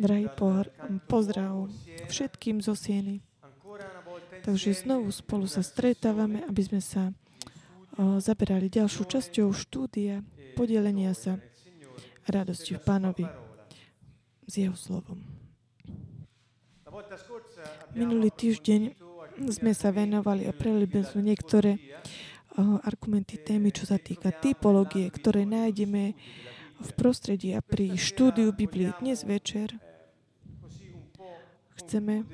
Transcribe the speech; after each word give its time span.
Drahý 0.00 0.32
pozdrav 1.04 1.68
všetkým 2.08 2.64
zo 2.64 2.72
Sieny. 2.72 3.20
Takže 4.42 4.72
znovu 4.72 5.12
spolu 5.12 5.44
sa 5.44 5.60
stretávame, 5.60 6.40
aby 6.48 6.62
sme 6.64 6.80
sa 6.80 7.12
o, 7.96 8.16
zaberali 8.16 8.72
ďalšou 8.72 9.04
časťou 9.04 9.52
štúdia, 9.52 10.24
podelenia 10.56 11.12
sa 11.12 11.36
radosti 12.24 12.76
v 12.76 12.80
Pánovi 12.80 13.24
s 14.48 14.52
Jeho 14.56 14.76
slovom. 14.76 15.20
Minulý 17.92 18.32
týždeň 18.32 18.96
sme 19.52 19.72
sa 19.76 19.92
venovali 19.92 20.48
a 20.48 20.52
prelibili 20.56 21.04
sme 21.04 21.28
niektoré 21.28 21.76
o, 22.56 22.80
argumenty 22.84 23.36
témy, 23.36 23.68
čo 23.68 23.84
sa 23.84 24.00
týka 24.00 24.32
typológie, 24.32 25.12
ktoré 25.12 25.44
nájdeme 25.44 26.16
v 26.82 26.90
prostredí 26.98 27.54
a 27.54 27.62
pri 27.62 27.94
štúdiu 27.94 28.50
Biblie 28.50 28.90
dnes 28.98 29.22
večer 29.22 29.78
chceme 31.78 32.26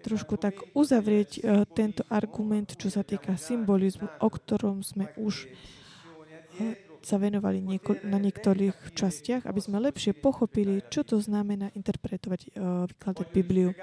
trošku 0.00 0.40
tak 0.40 0.56
uzavrieť 0.72 1.30
uh, 1.36 1.68
tento 1.68 2.00
argument, 2.08 2.72
čo 2.80 2.88
sa 2.88 3.04
týka 3.04 3.36
symbolizmu, 3.36 4.08
o 4.24 4.28
ktorom 4.32 4.80
sme 4.80 5.12
už 5.20 5.44
uh, 5.44 6.72
sa 7.04 7.20
venovali 7.20 7.60
nieko- 7.60 8.00
na 8.00 8.16
niektorých 8.16 8.96
častiach, 8.96 9.44
aby 9.44 9.60
sme 9.60 9.76
lepšie 9.84 10.16
pochopili, 10.16 10.80
čo 10.88 11.04
to 11.04 11.20
znamená 11.20 11.68
interpretovať, 11.76 12.56
uh, 12.56 12.88
vykladať 12.88 13.26
Bibliu. 13.28 13.76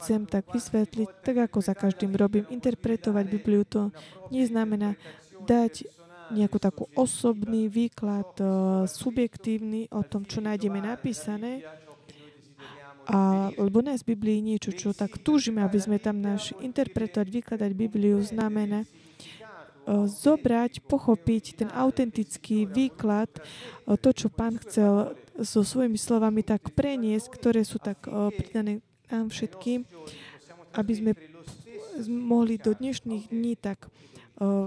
Chcem 0.00 0.26
tak 0.26 0.50
vysvetliť, 0.50 1.22
tak 1.22 1.46
ako 1.46 1.62
za 1.62 1.78
každým 1.78 2.18
robím, 2.18 2.50
interpretovať 2.50 3.24
Bibliu 3.30 3.62
to 3.62 3.94
neznamená 4.34 4.98
dať 5.46 5.99
nejakú 6.30 6.58
takú 6.62 6.84
osobný 6.94 7.66
výklad, 7.66 8.30
uh, 8.40 8.86
subjektívny 8.86 9.90
o 9.90 10.02
tom, 10.06 10.22
čo 10.24 10.38
nájdeme 10.40 10.78
napísané, 10.78 11.66
a, 13.10 13.50
lebo 13.58 13.82
nás 13.82 14.06
v 14.06 14.14
Biblii 14.14 14.38
niečo, 14.38 14.70
čo 14.70 14.94
tak 14.94 15.18
túžime, 15.18 15.66
aby 15.66 15.82
sme 15.82 15.98
tam 15.98 16.22
naši 16.22 16.54
interpretovať, 16.62 17.26
vykladať 17.26 17.70
Bibliu, 17.74 18.22
znamená 18.22 18.86
uh, 18.86 20.06
zobrať, 20.06 20.86
pochopiť 20.86 21.58
ten 21.58 21.68
autentický 21.74 22.70
výklad, 22.70 23.30
uh, 23.34 23.98
to, 23.98 24.14
čo 24.14 24.30
pán 24.30 24.62
chcel 24.62 25.18
so 25.40 25.66
svojimi 25.66 25.98
slovami 25.98 26.46
tak 26.46 26.70
preniesť, 26.76 27.26
ktoré 27.34 27.64
sú 27.64 27.80
tak 27.80 28.04
pridané 28.36 28.84
nám 29.08 29.32
všetkým, 29.32 29.88
aby 30.76 30.92
sme 30.94 31.12
mohli 32.06 32.56
do 32.56 32.76
dnešných 32.76 33.32
dní 33.32 33.58
tak 33.58 33.90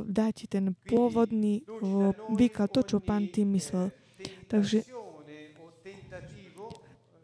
dať 0.05 0.47
ten 0.47 0.77
pôvodný 0.85 1.65
výklad, 2.37 2.69
to, 2.69 2.85
čo 2.85 2.97
pán 3.01 3.25
tým 3.29 3.57
myslel. 3.57 3.89
Takže, 4.47 4.85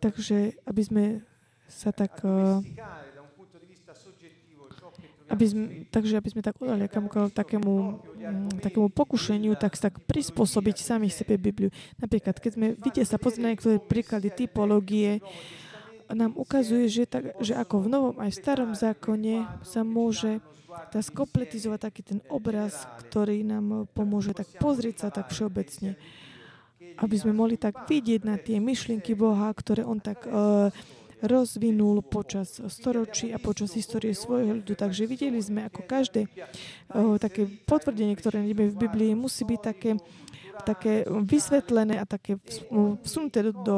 takže 0.01 0.57
aby 0.65 0.81
sme 0.81 1.03
sa 1.69 1.93
tak 1.93 2.25
aby 5.29 5.45
sme, 5.45 5.65
takže 5.93 6.17
aby 6.17 6.29
sme 6.33 6.41
tak 6.41 6.57
udali 6.57 6.89
takému, 6.89 7.73
mm, 8.17 8.65
takému 8.65 8.89
pokušeniu, 8.89 9.53
tak 9.61 9.77
tak 9.77 10.01
prispôsobiť 10.09 10.81
sami 10.81 11.07
sebe 11.13 11.37
Bibliu. 11.37 11.69
Napríklad, 12.01 12.41
keď 12.41 12.51
sme 12.57 12.67
vidie 12.81 13.05
sa 13.05 13.21
pozrieť 13.21 13.43
na 13.45 13.49
niektoré 13.53 13.77
príklady 13.77 14.33
typológie, 14.33 15.21
nám 16.13 16.33
ukazuje, 16.33 16.89
že, 16.89 17.03
tak, 17.05 17.37
že 17.37 17.53
ako 17.53 17.85
v 17.85 17.87
Novom 17.87 18.15
aj 18.17 18.33
v 18.33 18.39
Starom 18.39 18.71
zákone 18.73 19.35
sa 19.61 19.85
môže 19.85 20.41
tá 20.89 21.01
skompletizovať 21.01 21.79
taký 21.81 22.01
ten 22.05 22.19
obraz, 22.29 22.85
ktorý 23.05 23.41
nám 23.45 23.89
pomôže 23.93 24.33
tak 24.33 24.49
pozrieť 24.57 24.95
sa 25.05 25.07
tak 25.09 25.29
všeobecne. 25.33 25.97
Aby 26.99 27.15
sme 27.15 27.31
mohli 27.31 27.55
tak 27.55 27.87
vidieť 27.87 28.21
na 28.27 28.35
tie 28.35 28.59
myšlienky 28.59 29.15
Boha, 29.15 29.49
ktoré 29.55 29.87
On 29.87 29.97
tak 30.01 30.27
uh, 30.27 30.73
rozvinul 31.23 32.03
počas 32.03 32.59
storočí 32.59 33.31
a 33.31 33.39
počas 33.39 33.75
histórie 33.75 34.11
svojho 34.15 34.59
ľudu. 34.59 34.73
Takže 34.75 35.07
videli 35.07 35.39
sme, 35.39 35.67
ako 35.67 35.83
každé 35.83 36.27
uh, 36.27 37.15
také 37.19 37.47
potvrdenie, 37.67 38.15
ktoré 38.19 38.43
nájdeme 38.43 38.71
v 38.71 38.79
Biblii, 38.79 39.11
musí 39.15 39.47
byť 39.47 39.61
také 39.61 39.95
také 40.61 41.07
vysvetlené 41.07 41.99
a 41.99 42.05
také 42.05 42.37
vsunuté 43.03 43.43
do, 43.45 43.51
do 43.51 43.77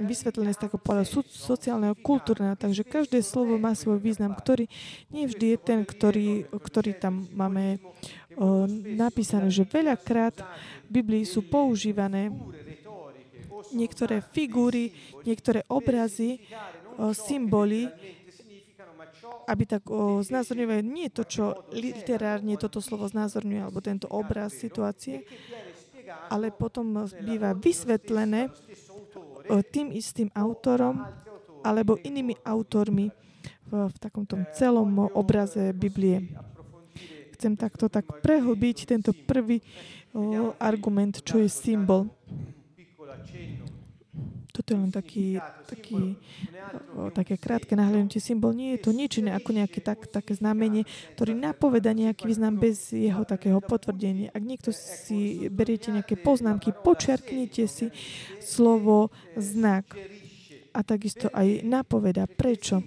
vysvetlené 0.00 0.54
z 0.54 0.66
takého 0.66 0.82
pohľadu 0.82 1.26
sociálneho, 1.28 1.94
kultúrneho. 1.98 2.54
Takže 2.56 2.86
každé 2.86 3.20
slovo 3.20 3.58
má 3.58 3.74
svoj 3.76 4.00
význam, 4.00 4.32
ktorý 4.32 4.70
nie 5.10 5.28
vždy 5.28 5.54
je 5.54 5.58
ten, 5.58 5.80
ktorý, 5.82 6.48
ktorý 6.50 6.96
tam 6.96 7.26
máme 7.34 7.82
o, 8.38 8.66
napísané, 8.94 9.50
že 9.50 9.68
veľakrát 9.68 10.40
v 10.88 11.02
Biblii 11.02 11.24
sú 11.26 11.46
používané 11.46 12.30
niektoré 13.74 14.22
figúry, 14.22 14.94
niektoré 15.26 15.66
obrazy, 15.66 16.42
o, 16.96 17.10
symboly, 17.10 17.90
aby 19.44 19.64
tak 19.68 19.84
znázorňovali 20.24 20.82
nie 20.84 21.12
to, 21.12 21.24
čo 21.24 21.44
literárne 21.72 22.56
toto 22.56 22.80
slovo 22.80 23.04
znázorňuje, 23.08 23.60
alebo 23.60 23.84
tento 23.84 24.08
obraz 24.08 24.56
situácie, 24.56 25.24
ale 26.30 26.50
potom 26.54 27.06
býva 27.20 27.52
vysvetlené 27.54 28.50
tým 29.70 29.92
istým 29.92 30.32
autorom 30.32 31.04
alebo 31.64 31.96
inými 32.00 32.36
autormi 32.44 33.08
v, 33.68 33.72
v 33.88 33.96
takomto 33.96 34.36
celom 34.52 35.08
obraze 35.16 35.72
Biblie. 35.72 36.32
Chcem 37.34 37.56
takto 37.58 37.90
tak 37.90 38.06
prehlbiť 38.22 38.88
tento 38.88 39.10
prvý 39.12 39.60
o, 40.14 40.54
argument, 40.60 41.18
čo 41.24 41.42
je 41.42 41.50
symbol. 41.50 42.06
Toto 44.54 44.70
je 44.70 44.78
len 44.78 44.94
taký, 44.94 45.42
taký, 45.66 46.14
také 47.10 47.34
krátke 47.34 47.74
nahľadnutie 47.74 48.22
symbol. 48.22 48.54
Nie 48.54 48.78
je 48.78 48.86
to 48.86 48.94
nič 48.94 49.18
iné 49.18 49.34
ako 49.34 49.50
nejaké 49.50 49.82
tak, 49.82 50.06
také 50.06 50.38
znamenie, 50.38 50.86
ktorý 51.18 51.34
napoveda 51.34 51.90
nejaký 51.90 52.22
význam 52.22 52.54
bez 52.54 52.94
jeho 52.94 53.26
takého 53.26 53.58
potvrdenia. 53.58 54.30
Ak 54.30 54.46
niekto 54.46 54.70
si 54.70 55.50
beriete 55.50 55.90
nejaké 55.90 56.14
poznámky, 56.14 56.70
počerknite 56.70 57.66
si 57.66 57.90
slovo 58.38 59.10
znak 59.34 59.90
a 60.70 60.86
takisto 60.86 61.34
aj 61.34 61.66
napoveda. 61.66 62.30
Prečo? 62.30 62.78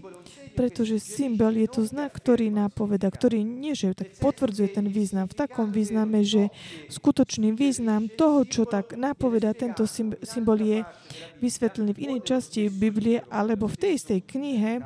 Pretože 0.57 0.97
symbol 0.97 1.53
je 1.53 1.69
to 1.69 1.85
znak, 1.85 2.17
ktorý 2.17 2.49
nápoveda, 2.49 3.13
ktorý 3.13 3.45
nie, 3.45 3.77
že 3.77 3.93
tak 3.93 4.17
potvrdzuje 4.17 4.73
ten 4.73 4.89
význam 4.89 5.29
v 5.29 5.37
takom 5.37 5.69
význame, 5.69 6.25
že 6.25 6.49
skutočný 6.89 7.53
význam 7.53 8.09
toho, 8.09 8.41
čo 8.41 8.65
tak 8.65 8.97
nápoveda 8.97 9.53
tento 9.53 9.85
symbol 10.25 10.57
je 10.57 10.81
vysvetlený 11.37 11.93
v 11.93 12.01
inej 12.09 12.19
časti 12.25 12.73
Biblie 12.73 13.21
alebo 13.29 13.69
v 13.69 13.77
tej 13.77 13.91
istej 14.01 14.19
knihe, 14.25 14.81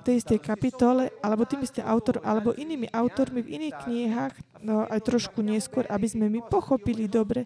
v 0.00 0.02
tej 0.02 0.14
istej 0.24 0.40
kapitole, 0.40 1.12
alebo 1.20 1.44
tým 1.44 1.60
istým 1.60 1.84
autor, 1.84 2.24
alebo 2.24 2.56
inými 2.56 2.88
autormi 2.88 3.44
v 3.44 3.60
iných 3.60 3.76
knihách, 3.84 4.34
no, 4.64 4.88
aj 4.88 5.04
trošku 5.04 5.44
neskôr, 5.44 5.84
aby 5.92 6.08
sme 6.08 6.32
my 6.32 6.40
pochopili 6.48 7.04
dobre, 7.12 7.44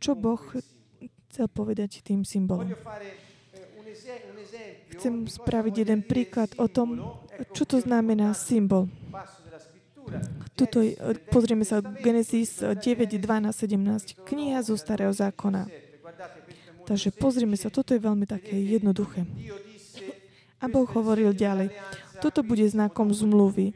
čo 0.00 0.16
Boh 0.16 0.40
chcel 1.28 1.46
povedať 1.52 2.00
tým 2.00 2.24
symbolom. 2.24 2.72
Chcem 4.94 5.14
spraviť 5.26 5.74
jeden 5.86 6.00
príklad 6.06 6.50
o 6.58 6.66
tom, 6.70 7.18
čo 7.54 7.66
to 7.66 7.80
znamená 7.82 8.34
symbol. 8.34 8.86
Tuto, 10.54 10.84
pozrieme 11.32 11.64
sa 11.66 11.80
Genesis 11.80 12.60
9, 12.60 12.78
12, 12.78 13.20
17, 13.50 14.28
kniha 14.28 14.60
zo 14.62 14.76
Starého 14.76 15.10
zákona. 15.10 15.66
Takže 16.84 17.16
pozrieme 17.16 17.56
sa, 17.56 17.72
toto 17.72 17.96
je 17.96 18.00
veľmi 18.04 18.28
také 18.28 18.54
jednoduché. 18.60 19.24
A 20.60 20.68
Boh 20.68 20.84
hovoril 20.84 21.32
ďalej, 21.32 21.72
toto 22.20 22.44
bude 22.44 22.64
znakom 22.68 23.08
zmluvy. 23.10 23.72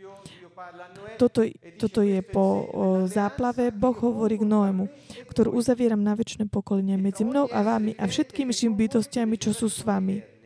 Toto, 1.19 1.43
toto 1.77 2.01
je 2.07 2.23
po 2.23 2.71
záplave. 3.11 3.75
Boh 3.75 3.99
hovorí 3.99 4.39
k 4.39 4.47
Noému, 4.47 4.87
ktorú 5.29 5.59
uzavieram 5.59 5.99
na 5.99 6.15
väčšie 6.15 6.47
pokolenie 6.47 6.95
medzi 6.95 7.27
mnou 7.27 7.51
a 7.51 7.61
vami 7.67 7.99
a 7.99 8.07
všetkými 8.07 8.55
bytostiami, 8.55 9.35
čo 9.35 9.51
sú 9.51 9.67
s 9.67 9.83
vami 9.83 10.39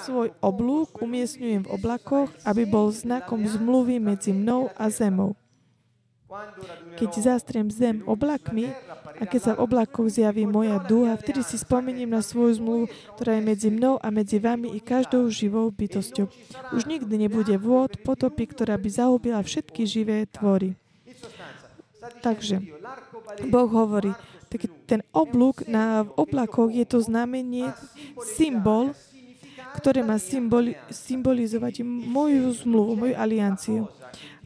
Svoj 0.00 0.32
oblúk 0.40 1.00
umiestňujem 1.00 1.64
v 1.64 1.72
oblakoch, 1.72 2.32
aby 2.44 2.64
bol 2.64 2.92
znakom 2.92 3.44
zmluvy 3.44 4.00
medzi 4.00 4.32
mnou 4.36 4.72
a 4.76 4.88
zemou. 4.88 5.36
Keď 6.94 7.10
zastriem 7.18 7.66
zem 7.70 8.06
oblakmi 8.06 8.70
a 9.18 9.26
keď 9.26 9.40
sa 9.40 9.52
v 9.58 9.66
oblakoch 9.66 10.06
zjaví 10.06 10.46
moja 10.46 10.78
dúha, 10.78 11.18
vtedy 11.18 11.42
si 11.42 11.58
spomeniem 11.58 12.06
na 12.06 12.22
svoju 12.22 12.62
zmluvu, 12.62 12.84
ktorá 13.18 13.38
je 13.38 13.42
medzi 13.42 13.68
mnou 13.68 13.98
a 13.98 14.08
medzi 14.14 14.38
vami 14.38 14.70
i 14.74 14.80
každou 14.80 15.26
živou 15.28 15.66
bytosťou. 15.74 16.30
Už 16.70 16.86
nikdy 16.86 17.26
nebude 17.26 17.58
vôd, 17.58 17.98
potopy, 18.06 18.46
ktorá 18.46 18.78
by 18.78 18.88
zahubila 18.88 19.42
všetky 19.42 19.82
živé 19.84 20.30
tvory. 20.30 20.78
Takže 22.22 22.62
Boh 23.50 23.68
hovorí, 23.68 24.14
taký 24.46 24.70
ten 24.86 25.02
oblúk 25.10 25.66
na 25.66 26.06
oblakoch 26.14 26.70
je 26.70 26.86
to 26.86 27.02
znamenie, 27.02 27.74
symbol 28.38 28.94
ktoré 29.76 30.02
má 30.02 30.18
symboli, 30.18 30.74
symbolizovať 30.90 31.86
moju 31.86 32.50
zmluvu, 32.58 32.92
moju 32.98 33.14
alianciu. 33.14 33.86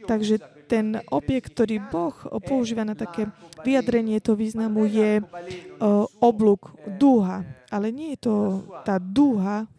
Takže 0.05 0.37
ten 0.75 0.99
objekt, 1.15 1.55
ktorý 1.55 1.79
Boh 1.87 2.11
používa 2.43 2.83
na 2.83 2.99
také 2.99 3.31
vyjadrenie 3.63 4.19
toho 4.19 4.35
významu, 4.35 4.91
je 4.91 5.23
uh, 5.23 6.11
oblúk, 6.19 6.75
dúha. 6.99 7.47
Ale 7.71 7.95
nie 7.95 8.19
je 8.19 8.27
to 8.27 8.35
tá 8.83 8.99
dúha 8.99 9.71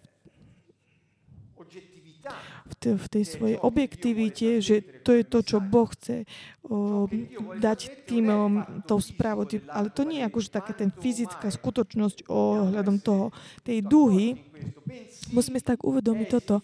v 2.86 3.08
tej 3.10 3.24
svojej 3.26 3.58
objektivite, 3.58 4.62
že 4.62 4.86
to 5.02 5.18
je 5.18 5.24
to, 5.26 5.40
čo 5.42 5.58
Boh 5.58 5.90
chce 5.90 6.30
o, 6.62 7.10
dať 7.58 8.06
tým 8.06 8.30
tou 8.86 9.02
správou. 9.02 9.50
Ale 9.74 9.90
to 9.90 10.06
nie 10.06 10.22
je 10.22 10.28
akože 10.30 10.50
také 10.54 10.78
ten 10.78 10.94
fyzická 10.94 11.50
skutočnosť 11.50 12.30
ohľadom 12.30 13.02
toho, 13.02 13.34
tej 13.66 13.82
duhy. 13.82 14.38
Musíme 15.34 15.58
si 15.58 15.66
tak 15.66 15.82
uvedomiť 15.82 16.28
toto. 16.30 16.62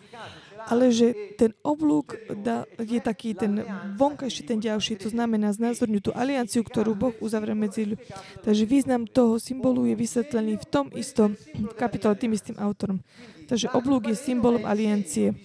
Ale 0.67 0.93
že 0.93 1.13
ten 1.39 1.55
oblúk 1.65 2.17
da, 2.43 2.67
je 2.77 2.99
taký 3.01 3.33
ten 3.33 3.63
vonkajší, 3.97 4.41
ten 4.45 4.59
ďalší, 4.59 4.99
to 4.99 5.09
znamená 5.09 5.55
znázorňujú 5.55 6.09
tú 6.09 6.11
alianciu, 6.13 6.61
ktorú 6.61 6.93
Boh 6.93 7.15
uzavrel 7.23 7.57
medzi 7.57 7.87
ľuďmi. 7.87 8.05
Takže 8.43 8.63
význam 8.67 9.09
toho 9.09 9.39
symbolu 9.39 9.89
je 9.89 9.95
vysvetlený 9.95 10.59
v 10.61 10.65
tom 10.67 10.85
istom 10.93 11.33
kapitole 11.81 12.19
tým 12.19 12.35
istým 12.35 12.57
autorom. 12.59 12.99
Takže 13.47 13.71
oblúk 13.71 14.11
je 14.11 14.15
symbolom 14.15 14.63
aliancie. 14.67 15.35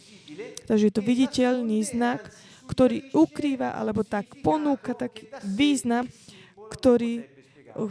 Takže 0.67 0.91
je 0.91 0.95
to 0.95 1.03
viditeľný 1.03 1.83
znak, 1.87 2.27
ktorý 2.67 3.15
ukrýva 3.15 3.79
alebo 3.79 4.03
tak 4.03 4.43
ponúka 4.43 4.95
taký 4.95 5.31
význam, 5.47 6.11
ktorý 6.71 7.36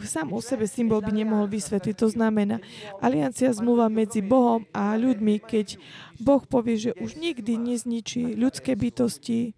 sám 0.02 0.34
o 0.34 0.42
sebe 0.42 0.66
symbol 0.66 0.98
by 0.98 1.14
nemohol 1.14 1.46
vysvetliť. 1.46 1.94
To 2.02 2.08
znamená, 2.10 2.58
aliancia 2.98 3.54
zmluva 3.54 3.86
medzi 3.86 4.20
Bohom 4.20 4.66
a 4.74 4.98
ľuďmi, 4.98 5.38
keď 5.38 5.78
Boh 6.18 6.42
povie, 6.42 6.90
že 6.90 6.90
už 6.98 7.14
nikdy 7.14 7.54
nezničí 7.54 8.34
ľudské 8.34 8.74
bytosti 8.74 9.54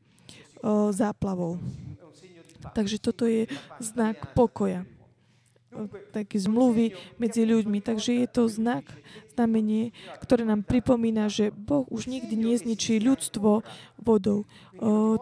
uh, 0.60 0.92
záplavou. 0.92 1.56
Takže 2.76 3.00
toto 3.00 3.24
je 3.24 3.48
znak 3.80 4.36
pokoja 4.36 4.84
také 6.10 6.40
zmluvy 6.40 6.96
medzi 7.20 7.44
ľuďmi. 7.44 7.78
Takže 7.84 8.24
je 8.24 8.28
to 8.28 8.48
znak, 8.48 8.88
znamenie, 9.36 9.94
ktoré 10.18 10.42
nám 10.42 10.66
pripomína, 10.66 11.30
že 11.30 11.54
Boh 11.54 11.86
už 11.92 12.10
nikdy 12.10 12.34
nezničí 12.34 12.98
ľudstvo 12.98 13.62
vodou. 14.02 14.48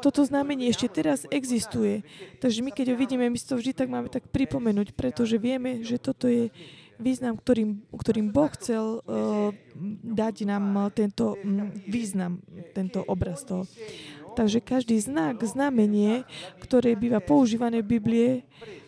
Toto 0.01 0.25
znamenie 0.25 0.73
ešte 0.73 0.89
teraz 0.89 1.29
existuje. 1.29 2.07
Takže 2.41 2.65
my, 2.65 2.71
keď 2.73 2.95
ho 2.95 2.97
vidíme, 2.97 3.29
my 3.29 3.37
si 3.37 3.45
to 3.45 3.61
vždy 3.61 3.77
tak 3.77 3.89
máme 3.93 4.09
tak 4.09 4.29
pripomenúť, 4.33 4.97
pretože 4.97 5.37
vieme, 5.37 5.85
že 5.85 6.01
toto 6.01 6.31
je 6.31 6.49
význam, 6.97 7.37
ktorým, 7.37 7.85
ktorým 7.93 8.33
Boh 8.33 8.49
chcel 8.57 9.05
uh, 9.05 9.53
dať 10.01 10.49
nám 10.49 10.89
tento 10.97 11.37
význam, 11.85 12.41
tento 12.73 13.05
obraz 13.05 13.45
toho. 13.45 13.69
Takže 14.33 14.65
každý 14.65 14.97
znak, 15.01 15.45
znamenie, 15.45 16.25
ktoré 16.61 16.97
býva 16.97 17.21
používané 17.21 17.85
v 17.85 18.01
Biblie, 18.01 18.31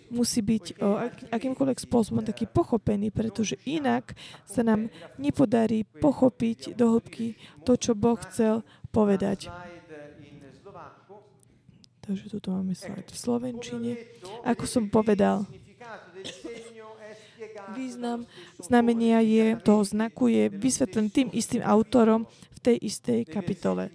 musí 0.09 0.41
byť 0.41 0.65
o, 0.81 0.89
akýmkoľvek 1.33 1.79
spôsobom 1.85 2.25
taký 2.25 2.49
pochopený, 2.49 3.13
pretože 3.13 3.61
inak 3.69 4.17
sa 4.49 4.65
nám 4.65 4.89
nepodarí 5.21 5.85
pochopiť 5.85 6.75
do 6.77 6.97
hĺbky 6.97 7.37
to, 7.65 7.77
čo 7.77 7.93
Boh 7.93 8.17
chcel 8.25 8.65
povedať. 8.91 9.53
Takže 12.09 12.33
tuto 12.33 12.57
máme 12.57 12.73
slajd 12.73 13.05
v 13.13 13.19
Slovenčine. 13.21 13.91
Ako 14.49 14.65
som 14.65 14.89
povedal, 14.89 15.45
význam 17.77 18.25
znamenia 18.57 19.21
je, 19.21 19.61
toho 19.61 19.85
znaku 19.85 20.33
je 20.33 20.49
vysvetlený 20.49 21.09
tým 21.13 21.29
istým 21.37 21.61
autorom 21.61 22.25
v 22.57 22.59
tej 22.65 22.77
istej 22.81 23.29
kapitole, 23.29 23.93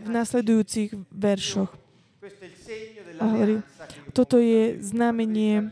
v 0.00 0.08
nasledujúcich 0.08 0.96
veršoch. 1.12 1.70
A 3.22 3.30
hovorí, 3.30 3.62
toto 4.10 4.42
je 4.42 4.82
znamenie 4.82 5.70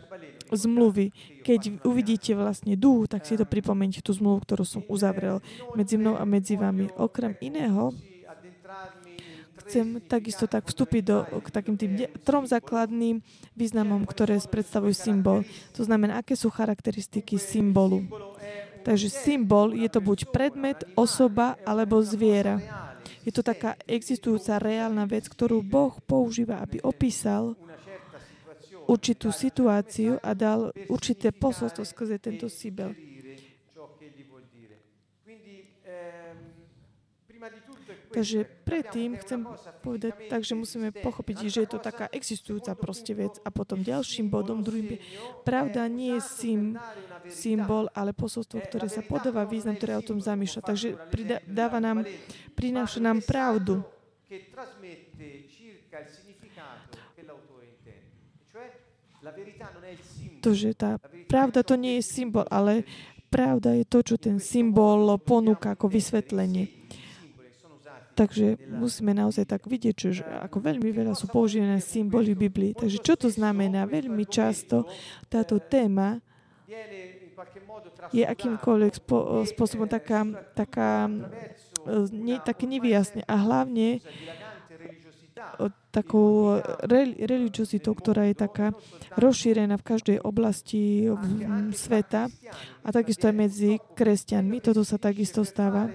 zmluvy. 0.54 1.10
Keď 1.42 1.82
uvidíte 1.82 2.34
vlastne 2.38 2.78
duch, 2.78 3.10
tak 3.10 3.26
si 3.26 3.34
to 3.34 3.46
pripomente 3.46 3.98
tú 4.02 4.14
zmluvu, 4.14 4.42
ktorú 4.46 4.64
som 4.66 4.82
uzavrel 4.86 5.42
medzi 5.74 5.98
mnou 5.98 6.14
a 6.14 6.22
medzi 6.22 6.54
vami. 6.54 6.90
Okrem 6.94 7.34
iného, 7.42 7.90
chcem 9.66 10.02
takisto 10.02 10.50
tak 10.50 10.66
vstúpiť 10.66 11.02
do, 11.06 11.16
k 11.42 11.48
takým 11.54 11.76
tým 11.78 11.92
de- 11.94 12.10
trom 12.26 12.42
základným 12.42 13.22
významom, 13.54 14.02
ktoré 14.02 14.42
predstavujú 14.42 14.94
symbol. 14.94 15.46
To 15.78 15.86
znamená, 15.86 16.18
aké 16.18 16.34
sú 16.34 16.50
charakteristiky 16.50 17.38
symbolu. 17.38 18.02
Takže 18.80 19.12
symbol 19.12 19.76
je 19.76 19.86
to 19.92 20.00
buď 20.00 20.32
predmet, 20.32 20.82
osoba 20.96 21.54
alebo 21.68 22.00
zviera. 22.00 22.79
Je 23.20 23.32
to 23.32 23.44
taká 23.44 23.76
existujúca 23.84 24.56
reálna 24.56 25.04
vec, 25.04 25.28
ktorú 25.28 25.60
Boh 25.60 25.92
používa, 26.08 26.64
aby 26.64 26.80
opísal 26.80 27.52
určitú 28.88 29.30
situáciu 29.30 30.18
a 30.24 30.32
dal 30.32 30.72
určité 30.88 31.30
posolstvo 31.30 31.84
skrze 31.84 32.16
tento 32.18 32.48
síbel. 32.48 32.96
Takže 38.10 38.42
predtým 38.66 39.14
chcem 39.22 39.46
povedať 39.86 40.26
tak, 40.26 40.42
že 40.42 40.58
musíme 40.58 40.90
pochopiť, 40.90 41.46
že 41.46 41.62
je 41.62 41.70
to 41.70 41.78
taká 41.78 42.10
existujúca 42.10 42.74
proste 42.74 43.14
vec. 43.14 43.38
A 43.46 43.54
potom 43.54 43.86
ďalším 43.86 44.26
bodom, 44.26 44.66
druhým, 44.66 44.98
pravda 45.46 45.86
nie 45.86 46.18
je 46.18 46.22
symbol, 47.30 47.86
ale 47.94 48.10
posolstvo, 48.10 48.66
ktoré 48.66 48.90
sa 48.90 49.06
podáva 49.06 49.46
význam, 49.46 49.78
ktoré 49.78 49.94
o 49.94 50.02
tom 50.02 50.18
zamýšľa. 50.18 50.60
Takže 50.66 50.88
dáva 51.46 51.78
nám, 51.78 52.02
prináša 52.58 52.98
nám 52.98 53.22
pravdu. 53.22 53.86
To, 60.40 60.50
že 60.56 60.72
tá 60.72 60.96
pravda 61.28 61.60
to 61.62 61.76
nie 61.78 62.00
je 62.00 62.04
symbol, 62.10 62.48
ale 62.48 62.82
pravda 63.30 63.76
je 63.78 63.84
to, 63.86 64.02
čo 64.02 64.16
ten 64.18 64.42
symbol 64.42 65.14
ponúka 65.22 65.78
ako 65.78 65.86
vysvetlenie. 65.92 66.79
Takže 68.20 68.60
musíme 68.68 69.16
naozaj 69.16 69.48
tak 69.48 69.64
vidieť, 69.64 69.96
že 69.96 70.20
ako 70.20 70.60
veľmi 70.60 70.92
veľa 70.92 71.16
sú 71.16 71.24
používané 71.32 71.80
symboly 71.80 72.36
Biblii. 72.36 72.76
Takže 72.76 73.00
čo 73.00 73.16
to 73.16 73.32
znamená? 73.32 73.88
Veľmi 73.88 74.28
často 74.28 74.84
táto 75.32 75.56
téma 75.56 76.20
je 78.12 78.20
akýmkoľvek 78.20 78.92
spo, 79.00 79.48
spôsobom 79.48 79.88
taká, 79.88 80.28
taká 80.52 81.08
ne, 82.12 82.36
také 82.44 82.68
nevyjasne. 82.68 83.24
A 83.24 83.40
hlavne 83.40 84.04
takou 85.88 86.60
religiositou, 87.24 87.96
ktorá 87.96 88.28
je 88.28 88.36
taká 88.36 88.76
rozšírená 89.16 89.80
v 89.80 89.88
každej 89.96 90.18
oblasti 90.20 91.08
sveta 91.72 92.28
a 92.84 92.88
takisto 92.92 93.32
aj 93.32 93.34
medzi 93.34 93.80
kresťanmi. 93.96 94.60
Toto 94.60 94.84
sa 94.84 95.00
takisto 95.00 95.40
stáva. 95.42 95.88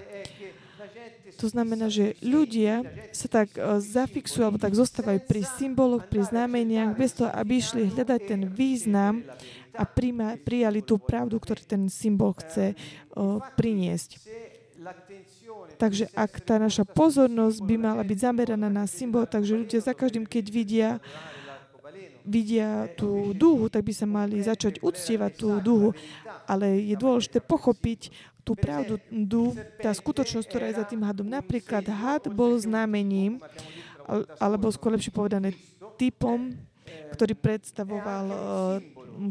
To 1.36 1.46
znamená, 1.52 1.92
že 1.92 2.16
ľudia 2.24 2.80
sa 3.12 3.28
tak 3.28 3.52
e, 3.54 3.80
zafixujú 3.80 4.42
alebo 4.44 4.60
tak 4.60 4.72
zostávajú 4.72 5.20
pri 5.28 5.44
symboloch, 5.44 6.08
pri 6.08 6.24
znameniach, 6.24 6.96
bez 6.96 7.12
toho, 7.12 7.28
aby 7.28 7.60
išli 7.60 7.92
hľadať 7.92 8.20
ten 8.24 8.42
význam 8.48 9.20
a 9.76 9.84
prijali 10.40 10.80
tú 10.80 10.96
pravdu, 10.96 11.36
ktorú 11.36 11.60
ten 11.68 11.92
symbol 11.92 12.32
chce 12.32 12.72
uh, 12.72 13.44
priniesť. 13.60 14.16
Takže 15.76 16.08
ak 16.16 16.40
tá 16.40 16.56
naša 16.56 16.88
pozornosť 16.88 17.60
by 17.60 17.76
mala 17.76 18.00
byť 18.00 18.18
zameraná 18.24 18.72
na 18.72 18.88
symbol, 18.88 19.28
takže 19.28 19.60
ľudia 19.60 19.84
za 19.84 19.92
každým, 19.92 20.24
keď 20.24 20.44
vidia 20.48 20.90
vidia 22.26 22.90
tú 22.98 23.30
duhu, 23.30 23.70
tak 23.70 23.86
by 23.86 23.94
sa 23.94 24.04
mali 24.04 24.42
začať 24.42 24.82
uctievať 24.82 25.32
tú 25.38 25.48
duhu. 25.62 25.94
Ale 26.50 26.82
je 26.82 26.98
dôležité 26.98 27.38
pochopiť 27.38 28.10
tú 28.46 28.54
pravdu, 28.54 29.02
tá 29.82 29.90
skutočnosť, 29.90 30.46
ktorá 30.46 30.70
je 30.70 30.78
za 30.78 30.86
tým 30.86 31.02
hadom. 31.02 31.26
Napríklad 31.26 31.82
had 31.90 32.30
bol 32.30 32.54
znamením, 32.62 33.42
alebo 34.38 34.70
skôr 34.70 34.94
lepšie 34.94 35.10
povedané 35.10 35.50
typom, 35.98 36.54
ktorý 37.10 37.34
predstavoval 37.34 38.24
uh, 38.30 38.38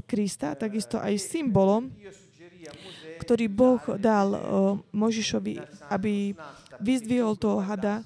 Krista, 0.03 0.51
takisto 0.59 0.99
aj 0.99 1.15
symbolom, 1.15 1.87
ktorý 3.23 3.47
Boh 3.47 3.79
dal 3.95 4.35
uh, 4.35 4.41
Možišovi, 4.91 5.63
aby 5.87 6.35
vyzdvihol 6.83 7.39
toho 7.39 7.63
hada, 7.63 8.03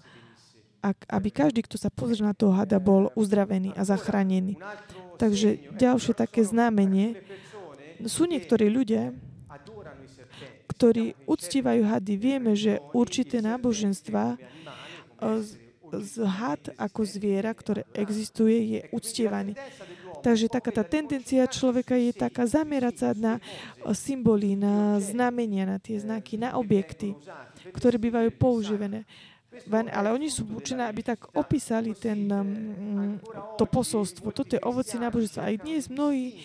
aby 1.09 1.33
každý, 1.33 1.65
kto 1.65 1.81
sa 1.81 1.89
pozrie 1.89 2.21
na 2.21 2.37
toho 2.37 2.53
hada, 2.53 2.77
bol 2.77 3.09
uzdravený 3.17 3.73
a 3.73 3.81
zachránený. 3.81 4.61
Takže 5.17 5.73
ďalšie 5.75 6.13
také 6.13 6.45
znamenie. 6.45 7.19
Sú 8.05 8.29
niektorí 8.29 8.69
ľudia, 8.69 9.11
ktorí 10.79 11.11
uctívajú 11.27 11.83
hady. 11.83 12.15
Vieme, 12.15 12.55
že 12.55 12.79
určité 12.95 13.43
náboženstva 13.43 14.39
z, 15.19 15.49
z 15.91 16.13
had 16.23 16.71
ako 16.79 17.03
zviera, 17.03 17.51
ktoré 17.51 17.83
existuje, 17.91 18.79
je 18.79 18.79
uctievaný. 18.95 19.59
Takže 20.23 20.47
taká 20.47 20.71
tá 20.71 20.87
tendencia 20.87 21.43
človeka 21.51 21.99
je 21.99 22.15
taká 22.15 22.47
zamerať 22.47 22.95
sa 22.95 23.09
na 23.11 23.43
symboly, 23.91 24.55
na 24.55 25.03
znamenia, 25.03 25.67
na 25.67 25.83
tie 25.83 25.99
znaky, 25.99 26.39
na 26.39 26.55
objekty, 26.55 27.11
ktoré 27.75 27.99
bývajú 27.99 28.31
používané. 28.39 29.03
ale 29.67 30.15
oni 30.15 30.31
sú 30.31 30.47
určené, 30.47 30.87
aby 30.87 31.03
tak 31.03 31.27
opísali 31.35 31.91
ten, 31.91 32.23
to 33.59 33.67
posolstvo. 33.67 34.31
Toto 34.31 34.55
je 34.55 34.63
ovoci 34.63 34.95
náboženstva. 34.95 35.51
Aj 35.51 35.55
dnes 35.59 35.91
mnohí, 35.91 36.39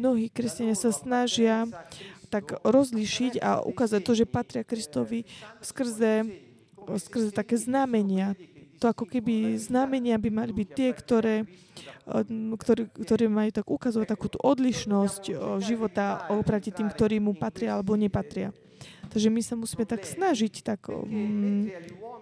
mnohí 0.00 0.32
kresťania 0.32 0.72
sa 0.72 0.88
snažia 0.88 1.68
tak 2.34 2.58
rozlišiť 2.66 3.38
a 3.38 3.62
ukázať 3.62 4.00
to, 4.02 4.12
že 4.18 4.26
patria 4.26 4.66
Kristovi 4.66 5.22
skrze, 5.62 6.26
skrze 6.98 7.30
také 7.30 7.54
znamenia. 7.54 8.34
To 8.82 8.90
ako 8.90 9.06
keby 9.06 9.54
znamenia 9.54 10.18
by 10.18 10.30
mali 10.34 10.50
byť 10.50 10.68
tie, 10.74 10.90
ktoré, 10.90 11.46
ktoré, 12.58 12.90
ktoré 12.90 13.24
majú 13.30 13.50
tak 13.54 13.66
ukazovať 13.70 14.08
takú 14.10 14.26
tú 14.26 14.42
odlišnosť 14.42 15.30
života 15.62 16.26
oproti 16.34 16.74
tým, 16.74 16.90
ktorí 16.90 17.22
mu 17.22 17.38
patria 17.38 17.78
alebo 17.78 17.94
nepatria. 17.94 18.50
Takže 19.14 19.30
my 19.30 19.40
sa 19.46 19.54
musíme 19.54 19.86
tak 19.86 20.02
snažiť, 20.02 20.66
tak 20.66 20.90
um, 20.90 21.70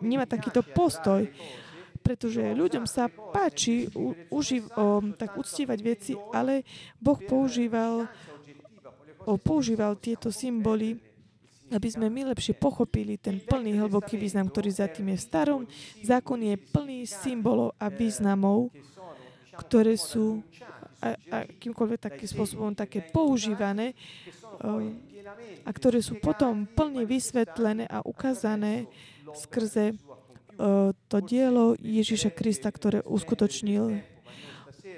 nemať 0.04 0.28
takýto 0.28 0.60
postoj, 0.60 1.24
pretože 2.02 2.42
ľuďom 2.42 2.84
sa 2.84 3.08
páči 3.08 3.88
u, 3.94 4.12
uživ, 4.28 4.68
um, 4.74 5.14
tak 5.14 5.38
uctievať 5.38 5.78
veci, 5.80 6.12
ale 6.34 6.66
Boh 6.98 7.16
používal, 7.16 8.04
o, 8.04 8.08
používal 9.38 9.98
tieto 9.98 10.34
symboly, 10.34 10.98
aby 11.72 11.88
sme 11.88 12.12
my 12.12 12.36
lepšie 12.36 12.52
pochopili 12.52 13.16
ten 13.16 13.40
plný 13.40 13.80
hlboký 13.80 14.20
význam, 14.20 14.52
ktorý 14.52 14.68
za 14.68 14.86
tým 14.92 15.16
je 15.16 15.18
v 15.18 15.24
starom. 15.24 15.62
Zákon 16.04 16.40
je 16.44 16.54
plný 16.60 17.08
symbolov 17.08 17.72
a 17.80 17.88
významov, 17.88 18.68
ktoré 19.56 19.96
sú 19.96 20.44
a, 21.02 21.18
a 21.34 21.36
kýmkoľvek 21.48 21.98
takým 21.98 22.28
spôsobom 22.30 22.70
také 22.78 23.02
používané, 23.02 23.98
um, 24.62 24.94
a 25.66 25.70
ktoré 25.74 25.98
sú 25.98 26.22
potom 26.22 26.62
plne 26.68 27.02
vysvetlené 27.02 27.90
a 27.90 28.06
ukázané 28.06 28.86
skrze 29.34 29.98
uh, 29.98 30.94
to 31.10 31.18
dielo 31.24 31.74
Ježiša 31.80 32.30
Krista, 32.30 32.70
ktoré 32.70 33.02
uskutočnil. 33.02 34.11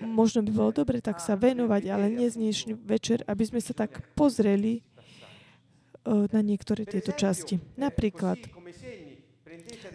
Možno 0.02 0.42
by 0.42 0.50
bolo 0.50 0.70
dobre 0.74 0.98
tak 0.98 1.22
sa 1.22 1.38
venovať, 1.38 1.82
ale 1.92 2.10
dnes 2.10 2.34
dnešný 2.34 2.74
večer, 2.82 3.22
aby 3.30 3.44
sme 3.46 3.60
sa 3.62 3.76
tak 3.76 4.02
pozreli 4.18 4.80
uh, 4.80 6.26
na 6.32 6.40
niektoré 6.42 6.82
tieto 6.88 7.14
časti. 7.14 7.62
Napríklad, 7.78 8.40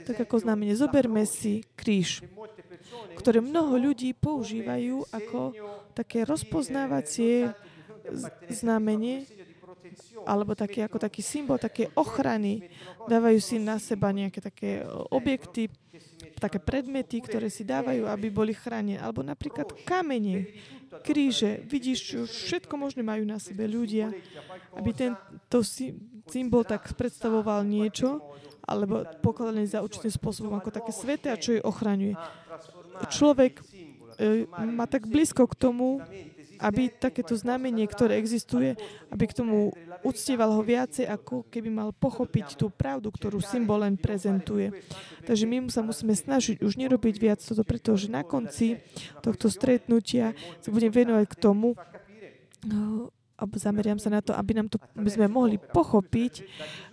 tak 0.07 0.17
ako 0.23 0.35
znamenie, 0.39 0.77
zoberme 0.77 1.27
si 1.27 1.67
kríž, 1.75 2.23
ktoré 3.19 3.43
mnoho 3.43 3.75
ľudí 3.75 4.15
používajú 4.15 5.09
ako 5.11 5.53
také 5.91 6.23
rozpoznávacie 6.23 7.51
znamenie 8.47 9.27
alebo 10.25 10.53
taký, 10.53 10.85
ako 10.85 10.97
taký 11.01 11.21
symbol 11.21 11.57
také 11.57 11.89
ochrany. 11.97 12.69
Dávajú 13.09 13.39
si 13.41 13.55
na 13.57 13.81
seba 13.81 14.13
nejaké 14.13 14.39
také 14.39 14.85
objekty, 15.09 15.69
také 16.41 16.57
predmety, 16.57 17.19
ktoré 17.19 17.51
si 17.51 17.67
dávajú, 17.67 18.07
aby 18.07 18.27
boli 18.31 18.55
chránené. 18.55 18.97
Alebo 18.97 19.21
napríklad 19.21 19.69
kamene, 19.85 20.49
kríže. 21.03 21.61
Vidíš, 21.67 22.25
všetko 22.25 22.73
možné 22.79 23.05
majú 23.05 23.27
na 23.27 23.37
sebe 23.37 23.67
ľudia, 23.67 24.09
aby 24.73 24.89
tento 24.95 25.59
symbol 26.31 26.65
tak 26.65 26.95
predstavoval 26.95 27.61
niečo, 27.67 28.23
alebo 28.63 29.01
pokladaný 29.21 29.65
za 29.65 29.81
určitým 29.81 30.13
spôsobom 30.13 30.53
ako 30.57 30.69
také 30.69 30.91
sveté 30.93 31.33
a 31.33 31.41
čo 31.41 31.57
je 31.57 31.65
ochraňuje. 31.65 32.13
Človek 33.09 33.53
e, 33.57 33.63
má 34.53 34.85
tak 34.85 35.09
blízko 35.09 35.49
k 35.49 35.57
tomu, 35.57 36.03
aby 36.59 36.91
takéto 36.91 37.33
znamenie, 37.39 37.87
ktoré 37.87 38.19
existuje, 38.19 38.75
aby 39.09 39.23
k 39.25 39.33
tomu 39.33 39.71
uctieval 40.05 40.55
ho 40.55 40.61
viacej, 40.63 41.05
ako 41.07 41.47
keby 41.47 41.69
mal 41.69 41.89
pochopiť 41.91 42.55
tú 42.55 42.71
pravdu, 42.71 43.11
ktorú 43.11 43.43
symbol 43.43 43.83
len 43.83 43.99
prezentuje. 43.99 44.71
Takže 45.25 45.45
my 45.45 45.67
sa 45.67 45.83
musíme 45.83 46.15
snažiť 46.15 46.63
už 46.63 46.79
nerobiť 46.79 47.15
viac 47.19 47.39
toto, 47.39 47.63
pretože 47.63 48.07
na 48.11 48.23
konci 48.23 48.79
tohto 49.19 49.51
stretnutia 49.51 50.33
sa 50.59 50.69
budem 50.71 50.91
venovať 50.91 51.25
k 51.27 51.35
tomu, 51.35 51.75
a 53.39 53.47
zameriam 53.55 53.95
sa 53.95 54.11
na 54.11 54.19
to, 54.19 54.35
aby, 54.35 54.51
nám 54.51 54.67
to, 54.67 54.77
aby 54.99 55.07
sme 55.07 55.31
mohli 55.31 55.55
pochopiť 55.55 56.43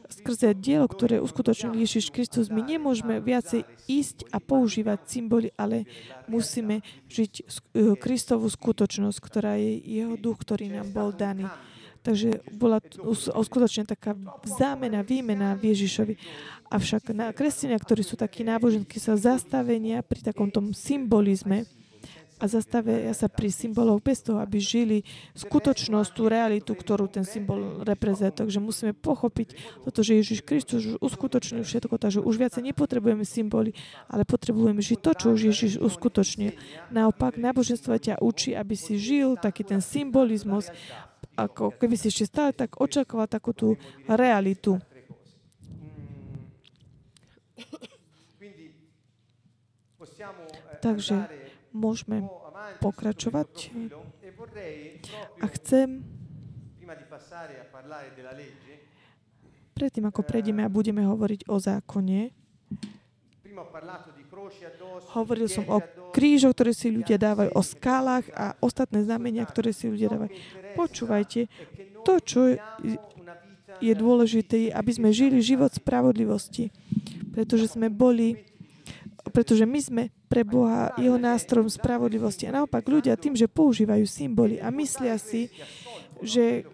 skrze 0.07 0.55
dielo, 0.55 0.87
ktoré 0.87 1.19
uskutočnil 1.19 1.75
Ježiš 1.75 2.15
Kristus. 2.15 2.47
My 2.47 2.63
nemôžeme 2.63 3.19
viacej 3.19 3.67
ísť 3.91 4.31
a 4.31 4.39
používať 4.39 5.03
symboly, 5.11 5.51
ale 5.59 5.91
musíme 6.31 6.87
žiť 7.11 7.33
e, 7.35 7.45
Kristovú 7.99 8.47
skutočnosť, 8.47 9.19
ktorá 9.19 9.59
je 9.59 9.83
jeho 9.83 10.15
duch, 10.15 10.39
ktorý 10.39 10.71
nám 10.71 10.95
bol 10.95 11.11
daný. 11.11 11.51
Takže 12.07 12.39
bola 12.55 12.79
uskutočne 13.35 13.83
taká 13.83 14.15
zámena, 14.47 15.03
výmena 15.03 15.59
v 15.59 15.75
Ježišovi. 15.75 16.15
Avšak 16.71 17.11
na 17.11 17.35
kresťania, 17.35 17.83
ktorí 17.83 18.07
sú 18.07 18.15
takí 18.15 18.47
náboženskí, 18.47 19.03
sa 19.03 19.19
zastavenia 19.19 20.07
pri 20.07 20.23
takomto 20.23 20.63
symbolizme, 20.71 21.67
a 22.37 22.45
zastavia 22.45 23.17
sa 23.17 23.33
pri 23.33 23.49
symboloch 23.49 24.05
bez 24.05 24.21
toho, 24.21 24.45
aby 24.45 24.61
žili 24.61 25.09
skutočnosť, 25.33 26.11
tú 26.13 26.29
realitu, 26.29 26.77
ktorú 26.77 27.09
ten 27.09 27.25
symbol 27.25 27.81
reprezentuje. 27.81 28.45
Takže 28.45 28.61
musíme 28.61 28.93
pochopiť 28.93 29.81
toto, 29.89 30.05
že 30.05 30.21
Ježiš 30.21 30.45
Kristus 30.45 30.85
už 30.85 31.01
uskutočnil 31.01 31.65
všetko, 31.65 31.97
takže 31.97 32.21
už 32.21 32.37
viacej 32.37 32.61
nepotrebujeme 32.73 33.25
symboly, 33.25 33.73
ale 34.13 34.29
potrebujeme 34.29 34.85
žiť 34.85 34.99
to, 35.01 35.11
čo 35.17 35.27
už 35.33 35.41
Ježiš 35.49 35.73
uskutočnil. 35.81 36.53
Naopak, 36.93 37.41
náboženstvo 37.41 37.97
ťa 37.97 38.21
učí, 38.21 38.53
aby 38.53 38.77
si 38.77 39.01
žil 39.01 39.41
taký 39.41 39.65
ten 39.65 39.81
symbolizmus, 39.81 40.69
ako 41.37 41.77
keby 41.77 41.95
si 42.01 42.09
ešte 42.09 42.33
stále 42.33 42.51
tak 42.57 42.81
očakával 42.81 43.29
takú 43.29 43.53
tú 43.53 43.77
realitu. 44.09 44.81
Takže 50.81 51.29
môžeme 51.77 52.25
pokračovať. 52.81 53.73
A 55.41 55.47
chcem, 55.61 56.01
predtým 59.77 60.05
ako 60.09 60.21
prejdeme 60.25 60.65
a 60.65 60.73
budeme 60.73 61.05
hovoriť 61.05 61.49
o 61.53 61.57
zákone, 61.61 62.33
Hovoril 65.17 65.49
som 65.49 65.65
o 65.65 65.81
krížoch, 66.13 66.53
ktoré 66.53 66.77
si 66.77 66.93
ľudia 66.93 67.17
dávajú, 67.17 67.57
o 67.57 67.63
skálach 67.65 68.29
a 68.37 68.53
ostatné 68.61 69.01
znamenia, 69.01 69.49
ktoré 69.49 69.73
si 69.73 69.89
ľudia 69.89 70.13
dávajú. 70.13 70.33
Počúvajte, 70.77 71.49
to, 72.05 72.15
čo 72.21 72.41
je 73.81 73.95
dôležité, 73.97 74.71
aby 74.73 74.91
sme 74.93 75.09
žili 75.11 75.43
život 75.43 75.73
spravodlivosti, 75.73 76.71
pretože 77.33 77.73
sme 77.73 77.89
boli 77.89 78.47
pretože 79.27 79.67
my 79.67 79.81
sme 79.83 80.03
pre 80.31 80.47
Boha 80.47 80.95
jeho 80.97 81.19
nástrojom 81.19 81.69
spravodlivosti. 81.69 82.47
A 82.49 82.63
naopak 82.63 82.87
ľudia 82.87 83.19
tým, 83.19 83.35
že 83.35 83.51
používajú 83.51 84.07
symboly 84.07 84.63
a 84.63 84.71
myslia 84.71 85.19
si, 85.19 85.51
že, 86.23 86.65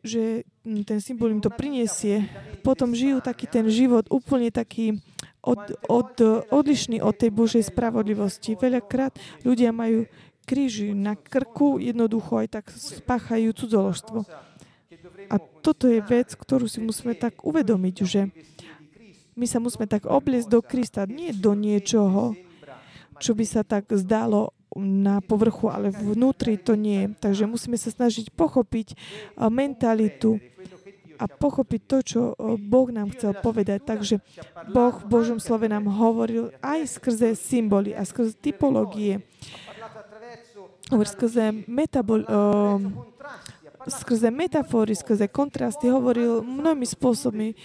že 0.00 0.42
ten 0.64 0.98
symbol 0.98 1.30
im 1.30 1.44
to 1.44 1.52
prinesie, 1.52 2.24
potom 2.64 2.96
žijú 2.96 3.20
taký 3.20 3.46
ten 3.46 3.68
život 3.68 4.08
úplne 4.08 4.48
taký 4.48 4.98
od, 5.44 5.76
od, 5.92 6.10
odlišný 6.48 7.04
od 7.04 7.14
tej 7.14 7.30
Božej 7.30 7.68
spravodlivosti. 7.68 8.56
Veľakrát 8.56 9.12
ľudia 9.44 9.76
majú 9.76 10.08
kríži 10.44 10.92
na 10.92 11.16
krku, 11.16 11.80
jednoducho 11.80 12.44
aj 12.44 12.48
tak 12.60 12.64
spáchajú 12.70 13.50
cudzoložstvo. 13.56 14.28
A 15.32 15.36
toto 15.64 15.88
je 15.88 16.04
vec, 16.04 16.36
ktorú 16.36 16.68
si 16.68 16.84
musíme 16.84 17.16
tak 17.16 17.42
uvedomiť, 17.42 17.96
že 18.04 18.28
my 19.34 19.46
sa 19.50 19.58
musíme 19.58 19.90
tak 19.90 20.06
obliecť 20.06 20.46
do 20.46 20.60
Krista, 20.62 21.10
nie 21.10 21.34
do 21.34 21.58
niečoho, 21.58 22.38
čo 23.18 23.34
by 23.34 23.44
sa 23.46 23.66
tak 23.66 23.90
zdalo 23.90 24.54
na 24.74 25.22
povrchu, 25.22 25.70
ale 25.70 25.94
vnútri 25.94 26.58
to 26.58 26.74
nie. 26.74 27.14
Takže 27.18 27.46
musíme 27.46 27.78
sa 27.78 27.90
snažiť 27.94 28.34
pochopiť 28.34 28.94
eh, 28.94 28.96
mentalitu 29.50 30.42
a 31.14 31.30
pochopiť 31.30 31.80
to, 31.86 31.96
čo 32.02 32.20
eh, 32.34 32.58
Boh 32.58 32.90
nám 32.90 33.14
chcel 33.14 33.38
povedať. 33.38 33.86
Takže 33.86 34.18
Boh 34.74 34.94
v 34.98 35.06
Božom 35.06 35.38
slove 35.38 35.70
nám 35.70 35.86
hovoril 35.86 36.50
aj 36.58 36.98
skrze 36.98 37.38
symboly 37.38 37.94
a 37.94 38.02
skrze 38.02 38.34
typológie. 38.34 39.22
Skrze 40.92 41.64
metabol, 41.64 42.28
skrze 43.88 44.28
metafory, 44.28 44.92
skrze 44.92 45.28
kontrasty 45.32 45.88
hovoril 45.88 46.44
mnohými 46.44 46.84
spôsobmi 46.84 47.56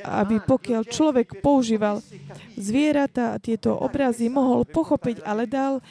aby 0.00 0.40
pokiaľ 0.40 0.88
človek 0.88 1.44
používal 1.44 2.00
zvieratá 2.56 3.36
tieto 3.36 3.76
obrazy, 3.76 4.32
mohol 4.32 4.64
pochopiť, 4.64 5.20
ale 5.20 5.44
dal 5.44 5.84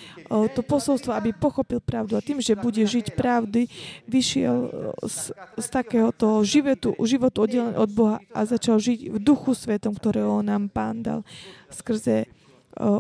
to 0.58 0.66
posolstvo, 0.66 1.14
aby 1.14 1.38
pochopil 1.38 1.78
pravdu. 1.78 2.18
A 2.18 2.26
tým, 2.26 2.42
že 2.42 2.58
bude 2.58 2.82
žiť 2.82 3.14
pravdy, 3.14 3.70
vyšiel 4.10 4.58
z, 5.06 5.38
z 5.38 5.68
takéhoto 5.70 6.42
životu, 6.42 6.98
životu 7.06 7.46
oddelený 7.46 7.78
od 7.78 7.90
Boha 7.94 8.18
a 8.34 8.42
začal 8.50 8.82
žiť 8.82 9.14
v 9.14 9.18
duchu 9.22 9.54
svetom, 9.54 9.94
ktorého 9.94 10.42
nám 10.42 10.74
Pán 10.74 11.06
dal 11.06 11.22
skrze 11.70 12.26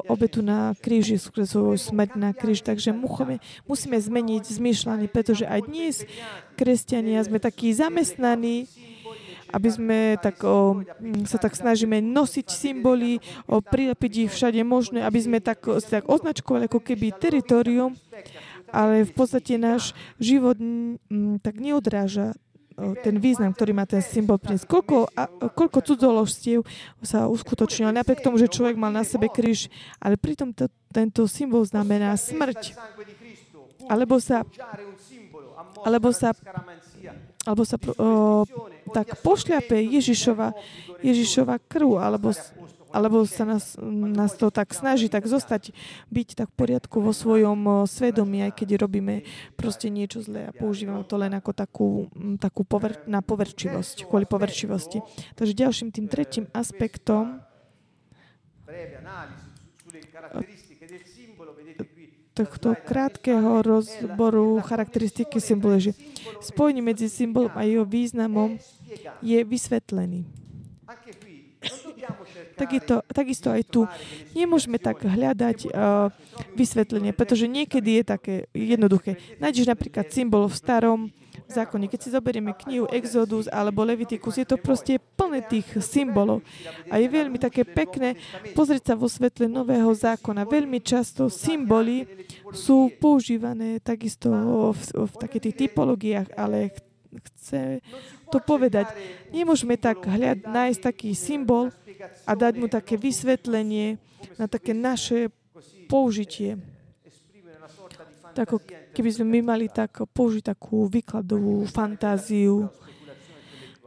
obetu 0.07 0.43
na 0.43 0.75
kríži, 0.79 1.15
skrze 1.15 1.77
smrť 1.77 2.11
na 2.19 2.31
kríž. 2.35 2.63
Takže 2.65 2.91
musíme, 2.91 3.39
musíme 3.65 3.97
zmeniť 3.97 4.43
zmýšľanie, 4.47 5.07
pretože 5.07 5.47
aj 5.47 5.61
dnes, 5.67 5.95
kresťania, 6.59 7.23
sme 7.23 7.39
takí 7.39 7.71
zamestnaní, 7.71 8.67
aby 9.51 9.69
sme 9.69 9.99
tak, 10.23 10.39
o, 10.47 10.81
sa 11.27 11.35
tak 11.35 11.59
snažíme 11.59 11.99
nosiť 11.99 12.47
symboly, 12.47 13.19
o, 13.45 13.59
prilepiť 13.59 14.27
ich 14.27 14.31
všade 14.31 14.63
možné, 14.63 15.03
aby 15.03 15.19
sme 15.19 15.37
tak, 15.43 15.67
tak 15.67 16.07
označkovali 16.07 16.71
ako 16.71 16.79
keby 16.79 17.11
teritorium, 17.19 17.99
ale 18.71 19.03
v 19.03 19.11
podstate 19.11 19.59
náš 19.59 19.91
život 20.15 20.55
m, 20.55 20.95
tak 21.43 21.59
neodráža 21.59 22.31
ten 23.01 23.15
význam, 23.17 23.51
ktorý 23.53 23.71
má 23.75 23.85
ten 23.85 24.01
symbol 24.01 24.41
priniesť. 24.41 24.67
Koľko, 24.67 25.09
a, 25.13 25.23
koľko 25.51 25.79
cudzoložstiev 25.85 26.65
sa 27.01 27.29
uskutočnilo, 27.29 27.93
napriek 27.93 28.23
tomu, 28.25 28.41
že 28.41 28.51
človek 28.51 28.75
mal 28.77 28.91
na 28.91 29.05
sebe 29.05 29.29
kríž, 29.29 29.69
ale 30.01 30.17
pritom 30.17 30.51
to, 30.51 30.67
tento 30.89 31.25
symbol 31.29 31.63
znamená 31.63 32.13
smrť. 32.17 32.75
Alebo 33.89 34.21
sa, 34.21 34.45
alebo 35.81 36.13
sa, 36.13 36.31
alebo 37.45 37.63
sa 37.65 37.75
o, 37.97 38.45
tak 38.93 39.17
pošľape 39.25 39.73
Ježišova, 39.73 40.53
Ježišova 41.01 41.57
krv, 41.65 41.97
alebo 41.97 42.29
alebo 42.91 43.23
sa 43.23 43.47
nás, 43.47 43.79
nás 43.81 44.35
to 44.35 44.51
tak 44.51 44.75
snaží 44.75 45.07
tak 45.07 45.25
zostať, 45.25 45.71
byť 46.11 46.29
tak 46.35 46.47
v 46.51 46.57
poriadku 46.59 46.99
vo 46.99 47.15
svojom 47.15 47.87
svedomí, 47.87 48.43
aj 48.43 48.59
keď 48.59 48.83
robíme 48.83 49.23
proste 49.55 49.87
niečo 49.87 50.19
zlé 50.21 50.51
a 50.51 50.55
používame 50.55 51.07
to 51.07 51.15
len 51.15 51.31
ako 51.31 51.51
takú, 51.55 51.89
takú 52.37 52.67
pover, 52.67 52.99
na 53.07 53.23
poverčivosť, 53.23 54.05
kvôli 54.05 54.27
poverčivosti. 54.27 54.99
Takže 55.39 55.53
ďalším 55.55 55.89
tým 55.95 56.11
tretím 56.11 56.45
aspektom 56.51 57.39
tohto 62.31 62.79
krátkeho 62.87 63.59
rozboru 63.59 64.63
charakteristiky 64.63 65.43
symbolu, 65.43 65.83
že 65.83 65.91
spojenie 66.39 66.79
medzi 66.79 67.11
symbolom 67.11 67.51
a 67.51 67.67
jeho 67.67 67.83
významom 67.83 68.55
je 69.19 69.39
vysvetlený. 69.43 70.23
Takisto, 72.61 73.01
takisto 73.09 73.49
aj 73.49 73.65
tu 73.65 73.89
nemôžeme 74.37 74.77
tak 74.77 75.01
hľadať 75.01 75.73
uh, 75.73 76.13
vysvetlenie, 76.53 77.09
pretože 77.09 77.49
niekedy 77.49 77.97
je 77.97 78.03
také 78.05 78.35
jednoduché. 78.53 79.17
Nájdeš 79.41 79.65
napríklad 79.65 80.13
symbol 80.13 80.45
v 80.45 80.53
starom 80.53 80.99
zákone. 81.49 81.89
Keď 81.89 81.99
si 81.99 82.09
zoberieme 82.13 82.53
knihu 82.53 82.85
Exodus 82.93 83.49
alebo 83.49 83.81
Leviticus, 83.81 84.37
je 84.37 84.47
to 84.47 84.61
proste 84.61 85.01
plné 85.17 85.43
tých 85.43 85.67
symbolov. 85.83 86.45
A 86.87 87.01
je 87.01 87.07
veľmi 87.09 87.41
také 87.41 87.67
pekné 87.67 88.15
pozrieť 88.53 88.93
sa 88.93 88.95
vo 88.95 89.09
svetle 89.09 89.49
nového 89.49 89.91
zákona. 89.91 90.47
Veľmi 90.47 90.79
často 90.79 91.27
symboly 91.27 92.07
sú 92.53 92.93
používané 93.01 93.81
takisto 93.83 94.29
v, 94.71 94.79
v 95.07 95.13
takých 95.17 95.43
tých 95.49 95.57
typológiách, 95.67 96.29
ale 96.37 96.71
chce 97.11 97.83
to 98.31 98.39
povedať. 98.39 98.87
Nemôžeme 99.35 99.75
tak 99.75 100.07
hľad, 100.07 100.47
nájsť 100.47 100.79
taký 100.79 101.11
symbol 101.11 101.67
a 102.25 102.31
dať 102.33 102.53
mu 102.57 102.67
také 102.71 102.95
vysvetlenie 102.97 104.01
na 104.37 104.45
také 104.45 104.71
naše 104.75 105.29
použitie. 105.89 106.57
Tak 108.31 108.55
keby 108.95 109.09
sme 109.11 109.25
my 109.27 109.39
mali 109.43 109.67
tak 109.67 110.07
použiť 110.07 110.55
takú 110.55 110.87
výkladovú 110.87 111.67
fantáziu, 111.67 112.71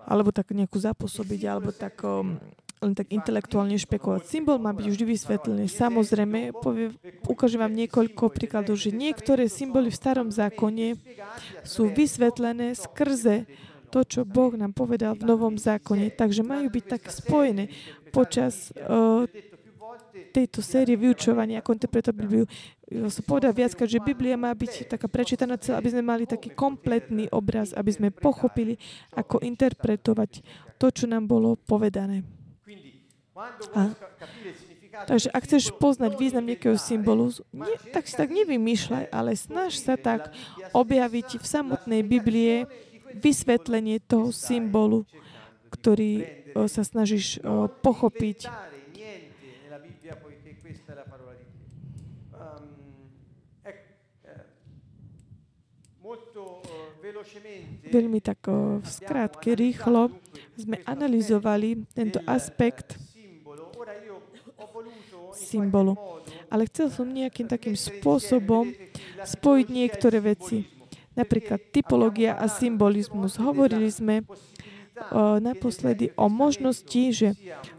alebo 0.04 0.28
tak 0.28 0.52
nejakú 0.52 0.76
zapôsobiť, 0.76 1.40
alebo 1.48 1.72
tak 1.72 1.96
um, 2.04 2.36
len 2.84 2.92
tak 2.92 3.08
intelektuálne 3.08 3.80
špekulovať. 3.80 4.28
Symbol 4.28 4.60
má 4.60 4.76
byť 4.76 4.84
vždy 4.84 5.04
vysvetlený. 5.08 5.64
Samozrejme, 5.72 6.52
povie, 6.60 6.92
ukážem 7.24 7.64
vám 7.64 7.72
niekoľko 7.72 8.28
príkladov, 8.28 8.76
že 8.76 8.92
niektoré 8.92 9.48
symboly 9.48 9.88
v 9.88 9.96
starom 9.96 10.28
zákone 10.28 11.00
sú 11.64 11.88
vysvetlené 11.88 12.76
skrze 12.76 13.48
to, 13.88 14.04
čo 14.04 14.20
Boh 14.28 14.52
nám 14.52 14.76
povedal 14.76 15.16
v 15.16 15.24
Novom 15.24 15.56
zákone. 15.56 16.12
Takže 16.12 16.44
majú 16.44 16.68
byť 16.68 16.84
tak 16.84 17.02
spojené 17.08 17.72
počas 18.14 18.70
uh, 18.78 19.26
tejto 20.30 20.62
série 20.62 20.94
vyučovania, 20.94 21.58
ako 21.58 21.74
interpretovať 21.74 22.14
Bibliu, 22.14 22.46
sa 23.10 23.22
povedal 23.26 23.50
viackrát, 23.50 23.90
že 23.90 24.02
Biblia 24.02 24.38
má 24.38 24.54
byť 24.54 24.86
taká 24.86 25.10
prečítaná 25.10 25.58
celá, 25.58 25.82
aby 25.82 25.90
sme 25.90 26.02
mali 26.06 26.24
taký 26.26 26.54
kompletný 26.54 27.26
obraz, 27.34 27.74
aby 27.74 27.90
sme 27.90 28.08
pochopili, 28.14 28.78
ako 29.14 29.42
interpretovať 29.42 30.46
to, 30.78 30.86
čo 30.94 31.04
nám 31.10 31.26
bolo 31.26 31.58
povedané. 31.58 32.22
A, 33.74 33.90
takže 35.10 35.26
ak 35.34 35.42
chceš 35.42 35.74
poznať 35.74 36.14
význam 36.14 36.46
nejakého 36.46 36.78
symbolu, 36.78 37.34
nie, 37.50 37.74
tak 37.90 38.06
si 38.06 38.14
tak 38.14 38.30
nevymýšľaj, 38.30 39.10
ale 39.10 39.34
snaž 39.34 39.82
sa 39.82 39.98
tak 39.98 40.30
objaviť 40.70 41.42
v 41.42 41.44
samotnej 41.46 42.02
Biblie 42.06 42.70
vysvetlenie 43.18 43.98
toho 43.98 44.30
symbolu, 44.30 45.02
ktorý 45.74 46.43
sa 46.54 46.82
snažíš 46.86 47.42
pochopiť. 47.82 48.46
Veľmi 57.90 58.18
tak 58.22 58.46
v 58.80 58.86
skrátke, 58.86 59.58
rýchlo 59.58 60.14
sme 60.54 60.78
analyzovali 60.86 61.84
tento 61.90 62.22
aspekt 62.28 63.00
symbolu. 65.34 65.98
Ale 66.52 66.70
chcel 66.70 66.92
som 66.94 67.10
nejakým 67.10 67.50
takým 67.50 67.74
spôsobom 67.74 68.70
spojiť 69.26 69.66
niektoré 69.66 70.22
veci. 70.22 70.70
Napríklad 71.14 71.70
typológia 71.70 72.34
a 72.34 72.46
symbolizmus. 72.50 73.38
Hovorili 73.38 73.86
sme 73.90 74.26
naposledy 75.42 76.14
o 76.14 76.30
možnosti, 76.30 77.02
že 77.12 77.28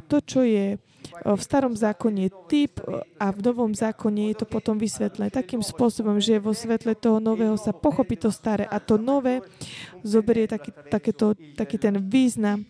to, 0.07 0.21
čo 0.21 0.41
je 0.43 0.77
v 1.23 1.41
starom 1.41 1.77
zákone 1.77 2.27
typ 2.49 2.81
a 3.21 3.31
v 3.31 3.39
novom 3.39 3.71
zákone 3.71 4.33
je 4.33 4.43
to 4.43 4.45
potom 4.49 4.75
vysvetlené 4.75 5.31
takým 5.31 5.61
spôsobom, 5.63 6.19
že 6.19 6.41
vo 6.41 6.51
svetle 6.51 6.97
toho 6.97 7.23
nového 7.23 7.55
sa 7.55 7.71
pochopí 7.71 8.19
to 8.19 8.33
staré 8.33 8.67
a 8.67 8.81
to 8.81 8.99
nové 8.99 9.39
zoberie 10.01 10.49
taký, 10.49 10.75
takéto, 10.91 11.37
taký 11.55 11.77
ten 11.79 12.01
význam 12.01 12.65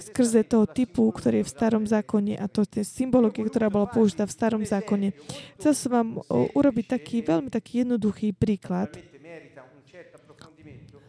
skrze 0.00 0.46
toho 0.46 0.64
typu, 0.70 1.10
ktorý 1.12 1.42
je 1.42 1.46
v 1.46 1.54
starom 1.54 1.84
zákone 1.84 2.38
a 2.40 2.46
to 2.48 2.64
je 2.64 2.86
symbológia, 2.86 3.44
ktorá 3.44 3.68
bola 3.68 3.90
použitá 3.90 4.24
v 4.24 4.32
starom 4.32 4.62
zákone. 4.64 5.12
Chcel 5.60 5.72
som 5.76 5.90
vám 5.92 6.08
urobiť 6.30 6.96
taký 6.96 7.20
veľmi 7.26 7.50
taký 7.52 7.84
jednoduchý 7.84 8.32
príklad 8.32 8.96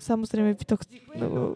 Samozrejme, 0.02 0.58
to, 0.66 0.82
no, 1.14 1.54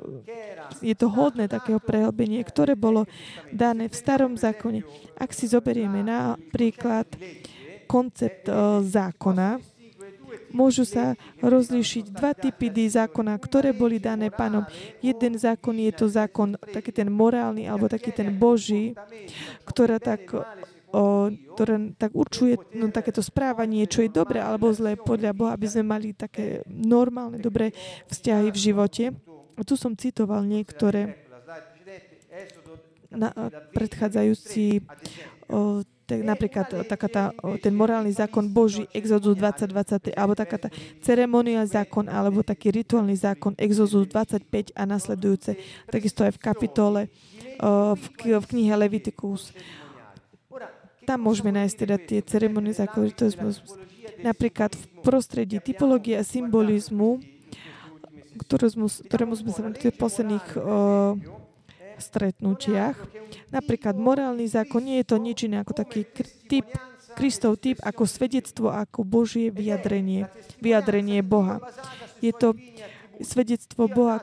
je 0.77 0.93
to 0.93 1.09
hodné 1.09 1.49
takého 1.49 1.81
prehlbenia, 1.81 2.45
ktoré 2.45 2.77
bolo 2.77 3.09
dané 3.49 3.89
v 3.89 3.95
starom 3.97 4.37
zákone. 4.37 4.85
Ak 5.17 5.33
si 5.33 5.49
zoberieme 5.49 6.05
napríklad 6.05 7.09
koncept 7.89 8.45
uh, 8.45 8.85
zákona, 8.85 9.57
môžu 10.53 10.85
sa 10.85 11.17
rozlíšiť 11.41 12.13
dva 12.13 12.37
typy 12.37 12.69
zákona, 12.69 13.33
ktoré 13.41 13.73
boli 13.73 13.97
dané 13.97 14.29
pánom. 14.29 14.61
Jeden 15.01 15.41
zákon 15.41 15.75
je 15.81 15.91
to 15.91 16.05
zákon, 16.05 16.53
taký 16.69 16.93
ten 16.93 17.09
morálny, 17.09 17.65
alebo 17.65 17.89
taký 17.89 18.13
ten 18.13 18.29
boží, 18.29 18.93
ktorá 19.65 19.97
tak 19.97 20.21
o, 20.95 21.27
ktoré 21.27 21.91
tak 21.99 22.15
určuje 22.15 22.55
no, 22.71 22.87
takéto 22.87 23.19
správanie, 23.19 23.83
čo 23.83 23.99
je 23.99 24.07
dobré 24.07 24.39
alebo 24.39 24.71
zlé 24.71 24.95
podľa 24.95 25.35
Boha, 25.35 25.51
aby 25.51 25.67
sme 25.67 25.83
mali 25.83 26.15
také 26.15 26.63
normálne, 26.71 27.35
dobré 27.43 27.75
vzťahy 28.07 28.47
v 28.47 28.61
živote. 28.71 29.03
A 29.55 29.61
tu 29.67 29.75
som 29.75 29.91
citoval 29.91 30.47
niektoré 30.47 31.19
na, 33.11 33.31
predchádzajúci 33.75 34.83
o, 35.51 35.83
tak 36.05 36.21
napríklad 36.21 36.85
taká 36.85 37.07
tá, 37.09 37.23
ten 37.65 37.73
morálny 37.73 38.13
zákon 38.13 38.45
Boží, 38.45 38.85
Exodus 38.93 39.33
20, 39.41 39.73
20, 39.73 40.13
alebo 40.13 40.37
taká 40.37 40.61
tá 40.61 40.69
ceremoniál 41.01 41.65
zákon, 41.65 42.05
alebo 42.05 42.45
taký 42.45 42.69
rituálny 42.69 43.17
zákon, 43.17 43.57
Exodus 43.57 44.05
25 44.13 44.69
a 44.77 44.85
nasledujúce, 44.85 45.57
takisto 45.89 46.21
aj 46.21 46.37
v 46.37 46.39
kapitole 46.39 47.01
v 47.97 48.45
knihe 48.53 48.73
Leviticus. 48.77 49.49
Tam 51.05 51.21
môžeme 51.21 51.53
nájsť 51.53 51.75
teda 51.77 51.95
tie 52.01 52.19
ceremonie 52.25 52.73
zákonitosť. 52.73 53.37
Napríklad 54.25 54.73
v 54.73 54.83
prostredí 55.05 55.61
typológie 55.61 56.17
a 56.17 56.25
symbolizmu, 56.25 57.21
ktorému, 58.41 58.89
ktorému 59.05 59.33
sme 59.37 59.51
sa 59.53 59.61
v 59.69 59.77
tých 59.77 59.95
posledných 59.95 60.47
uh, 60.57 61.13
stretnutiach. 62.01 62.97
Napríklad 63.53 63.95
morálny 63.95 64.49
zákon 64.49 64.83
nie 64.83 64.99
je 65.03 65.07
to 65.07 65.17
nič 65.21 65.37
iné 65.47 65.61
ako 65.61 65.73
taký 65.77 66.03
typ, 66.49 66.67
Kristov 67.15 67.55
typ 67.63 67.79
ako 67.79 68.03
svedectvo, 68.03 68.67
ako 68.75 69.07
Božie 69.07 69.47
vyjadrenie, 69.47 70.27
vyjadrenie 70.59 71.23
Boha. 71.23 71.63
Je 72.19 72.35
to 72.35 72.51
svedectvo 73.23 73.87
Boha, 73.87 74.19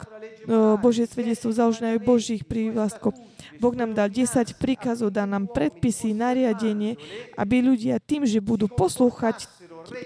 Božie 0.77 1.09
svedectvo 1.09 1.57
založené 1.57 1.97
aj 1.97 2.05
Božích 2.05 2.43
prívlastkov. 2.45 3.17
Boh 3.59 3.75
nám 3.75 3.93
dal 3.93 4.09
10 4.09 4.57
príkazov, 4.57 5.13
dal 5.13 5.29
nám 5.29 5.51
predpisy, 5.51 6.15
nariadenie, 6.15 6.97
aby 7.37 7.61
ľudia 7.61 7.99
tým, 8.01 8.25
že 8.25 8.39
budú 8.39 8.71
poslúchať, 8.71 9.49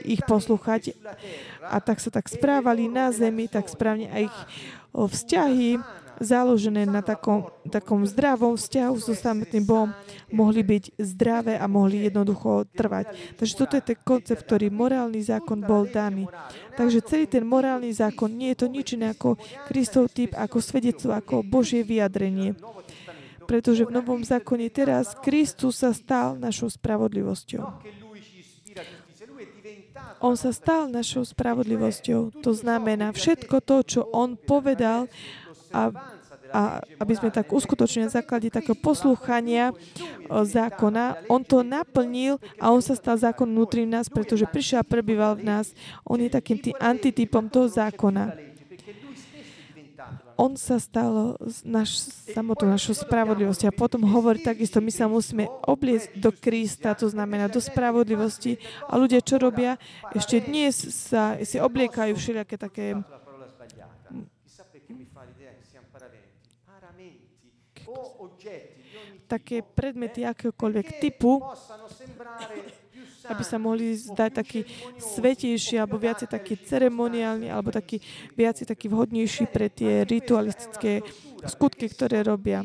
ich 0.09 0.25
poslúchať 0.25 0.97
a 1.61 1.79
tak 1.83 2.01
sa 2.01 2.09
tak 2.09 2.27
správali 2.33 2.89
na 2.89 3.13
zemi, 3.13 3.47
tak 3.47 3.69
správne 3.69 4.09
aj 4.09 4.23
ich 4.27 4.39
vzťahy 4.97 5.79
založené 6.21 6.89
na 6.89 7.05
takom, 7.05 7.53
takom 7.69 8.01
zdravom 8.09 8.57
vzťahu 8.57 8.97
so 8.97 9.13
samotným 9.13 9.65
Bohom, 9.69 9.91
mohli 10.33 10.65
byť 10.65 10.97
zdravé 10.97 11.55
a 11.61 11.69
mohli 11.69 12.09
jednoducho 12.09 12.65
trvať. 12.73 13.37
Takže 13.37 13.55
toto 13.57 13.77
je 13.77 13.85
ten 13.85 13.99
koncept, 14.01 14.49
ktorý 14.49 14.73
morálny 14.73 15.21
zákon 15.21 15.61
bol 15.61 15.85
daný. 15.85 16.25
Takže 16.77 17.05
celý 17.05 17.25
ten 17.29 17.45
morálny 17.45 17.93
zákon 17.93 18.33
nie 18.33 18.57
je 18.57 18.65
to 18.65 18.67
nič 18.73 18.97
iné 18.97 19.13
ako 19.13 19.37
Kristov 19.69 20.09
typ, 20.13 20.33
ako 20.33 20.59
svedectvo, 20.61 21.13
ako 21.13 21.45
Božie 21.45 21.85
vyjadrenie. 21.85 22.57
Pretože 23.47 23.87
v 23.87 23.95
Novom 23.95 24.21
zákone 24.27 24.67
teraz 24.69 25.15
Kristus 25.23 25.81
sa 25.81 25.95
stal 25.95 26.35
našou 26.35 26.67
spravodlivosťou. 26.67 27.63
On 30.21 30.35
sa 30.35 30.51
stal 30.53 30.89
našou 30.89 31.25
spravodlivosťou. 31.25 32.43
To 32.43 32.53
znamená, 32.53 33.13
všetko 33.13 33.61
to, 33.61 33.77
čo 33.85 34.01
on 34.11 34.37
povedal, 34.37 35.09
a, 35.75 35.93
a 36.53 36.63
aby 37.03 37.13
sme 37.13 37.29
tak 37.29 37.53
uskutočnili 37.53 38.09
na 38.09 38.13
základe 38.13 38.49
takého 38.49 38.79
poslúchania 38.79 39.77
zákona, 40.31 41.29
on 41.29 41.45
to 41.45 41.61
naplnil 41.61 42.41
a 42.57 42.73
on 42.73 42.81
sa 42.81 42.97
stal 42.97 43.21
zákon 43.21 43.45
vnútri 43.45 43.85
nás, 43.85 44.09
pretože 44.09 44.49
prišiel 44.49 44.81
a 44.81 44.89
prebýval 44.89 45.37
v 45.37 45.53
nás. 45.53 45.77
On 46.07 46.17
je 46.17 46.33
takým 46.33 46.59
tým 46.61 46.77
antitypom 46.81 47.53
toho 47.53 47.69
zákona 47.69 48.46
on 50.37 50.53
sa 50.55 50.77
stal 50.77 51.41
naš, 51.65 52.13
samotnou 52.33 52.69
našou 52.69 52.93
spravodlivosťou. 52.93 53.73
A 53.73 53.75
potom 53.75 54.05
hovorí 54.05 54.45
takisto, 54.45 54.85
my 54.85 54.93
sa 54.93 55.09
musíme 55.09 55.49
obliecť 55.65 56.21
do 56.21 56.31
Krista, 56.31 56.93
to 56.93 57.09
znamená 57.09 57.49
do 57.49 57.59
spravodlivosti. 57.59 58.61
A 58.87 59.01
ľudia, 59.01 59.25
čo 59.25 59.41
robia? 59.41 59.81
Ešte 60.13 60.45
dnes 60.45 60.77
sa 60.77 61.41
si 61.41 61.57
obliekajú 61.57 62.13
všelijaké 62.15 62.61
také 62.61 62.95
také 69.27 69.59
predmety 69.59 70.23
akéhokoľvek 70.23 71.03
typu, 71.03 71.43
aby 73.29 73.43
sa 73.43 73.59
mohli 73.59 73.95
zdať 73.95 74.31
taký 74.33 74.61
svetejší 74.97 75.83
alebo 75.83 75.99
viacej 76.01 76.31
taký 76.31 76.59
ceremoniálny 76.59 77.51
alebo 77.51 77.75
taký 77.75 78.01
viacej 78.35 78.67
taký 78.71 78.87
vhodnejší 78.89 79.51
pre 79.51 79.71
tie 79.71 80.07
ritualistické 80.07 81.03
skutky, 81.47 81.91
ktoré 81.91 82.23
robia. 82.23 82.63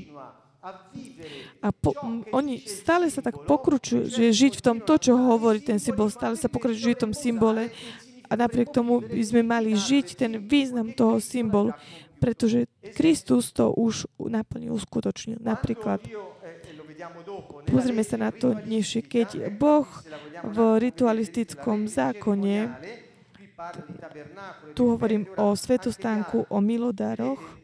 A 1.62 1.74
po, 1.74 1.98
m, 2.06 2.22
oni 2.30 2.62
stále 2.62 3.10
sa 3.10 3.26
tak 3.26 3.50
pokručujú, 3.50 4.14
že 4.14 4.30
žiť 4.30 4.62
v 4.62 4.66
tom 4.66 4.78
to, 4.78 4.94
čo 5.02 5.18
hovorí 5.18 5.58
ten 5.58 5.82
symbol, 5.82 6.14
stále 6.14 6.38
sa 6.38 6.54
pokručujú 6.54 6.94
v 6.94 7.04
tom 7.10 7.14
symbole 7.18 7.74
a 8.30 8.34
napriek 8.38 8.70
tomu 8.70 9.02
by 9.02 9.24
sme 9.26 9.42
mali 9.42 9.74
žiť 9.74 10.08
ten 10.14 10.38
význam 10.38 10.94
toho 10.94 11.18
symbolu, 11.18 11.74
pretože 12.22 12.70
Kristus 12.94 13.50
to 13.50 13.74
už 13.74 14.06
naplnil, 14.22 14.78
uskutočnil. 14.78 15.42
Napríklad, 15.42 16.06
Pozrime 17.68 18.04
sa 18.04 18.18
na 18.20 18.32
to 18.36 18.52
dnešie. 18.56 19.06
Keď 19.06 19.54
Boh 19.56 19.88
v 20.44 20.58
ritualistickom 20.82 21.88
zákone, 21.88 22.68
tu 24.74 24.98
hovorím 24.98 25.30
o 25.38 25.54
svetostánku, 25.54 26.50
o 26.50 26.58
milodároch, 26.60 27.62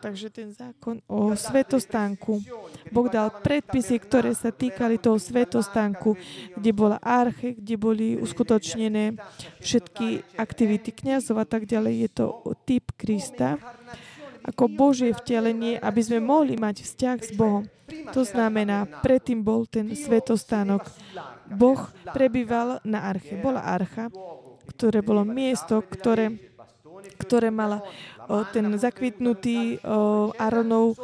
Takže 0.00 0.28
ten 0.30 0.50
zákon 0.50 0.98
o 1.06 1.32
svetostánku. 1.38 2.42
Boh 2.90 3.06
dal 3.06 3.30
predpisy, 3.30 4.02
ktoré 4.02 4.34
sa 4.34 4.50
týkali 4.50 4.98
toho 4.98 5.16
svetostánku, 5.16 6.18
kde 6.58 6.70
bola 6.74 6.98
arche, 6.98 7.54
kde 7.54 7.74
boli 7.78 8.06
uskutočnené 8.18 9.16
všetky 9.62 10.36
aktivity 10.36 10.90
kniazov 10.90 11.38
a 11.40 11.46
tak 11.46 11.64
ďalej. 11.64 11.94
Je 12.06 12.10
to 12.10 12.26
typ 12.66 12.90
Krista 12.98 13.56
ako 14.50 14.66
Božie 14.66 15.14
vtelenie, 15.14 15.78
aby 15.78 16.00
sme 16.02 16.18
mohli 16.18 16.58
mať 16.58 16.82
vzťah 16.82 17.18
s 17.22 17.30
Bohom. 17.38 17.64
To 18.14 18.22
znamená, 18.22 18.86
predtým 19.02 19.42
bol 19.42 19.66
ten 19.66 19.90
svetostánok. 19.94 20.86
Boh 21.50 21.90
prebýval 22.14 22.78
na 22.86 23.10
arche. 23.10 23.34
Bola 23.38 23.66
archa, 23.66 24.06
ktoré 24.70 25.02
bolo 25.02 25.26
miesto, 25.26 25.82
ktoré, 25.82 26.54
ktoré 27.18 27.50
mala 27.50 27.82
o, 28.30 28.46
ten 28.46 28.62
zakvitnutý 28.78 29.82
o, 29.82 30.30
Aronov, 30.38 30.94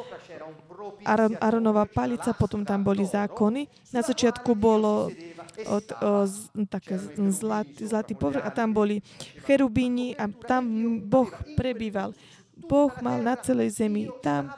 Aron, 1.03 1.35
Aronová 1.43 1.91
palica, 1.91 2.31
potom 2.31 2.63
tam 2.63 2.87
boli 2.87 3.03
zákony. 3.03 3.67
Na 3.91 4.07
začiatku 4.07 4.55
bolo 4.55 5.11
od, 5.67 5.87
o, 5.99 6.23
z, 6.31 6.55
také 6.71 7.03
zlatý, 7.35 7.83
zlatý 7.83 8.15
povrch 8.15 8.47
a 8.47 8.55
tam 8.55 8.71
boli 8.71 9.03
cherubíni 9.43 10.15
a 10.15 10.31
tam 10.31 10.63
Boh 11.03 11.31
prebýval. 11.59 12.15
Boh 12.57 12.91
mal 13.05 13.21
na 13.21 13.37
celej 13.37 13.77
zemi 13.77 14.09
tam 14.25 14.51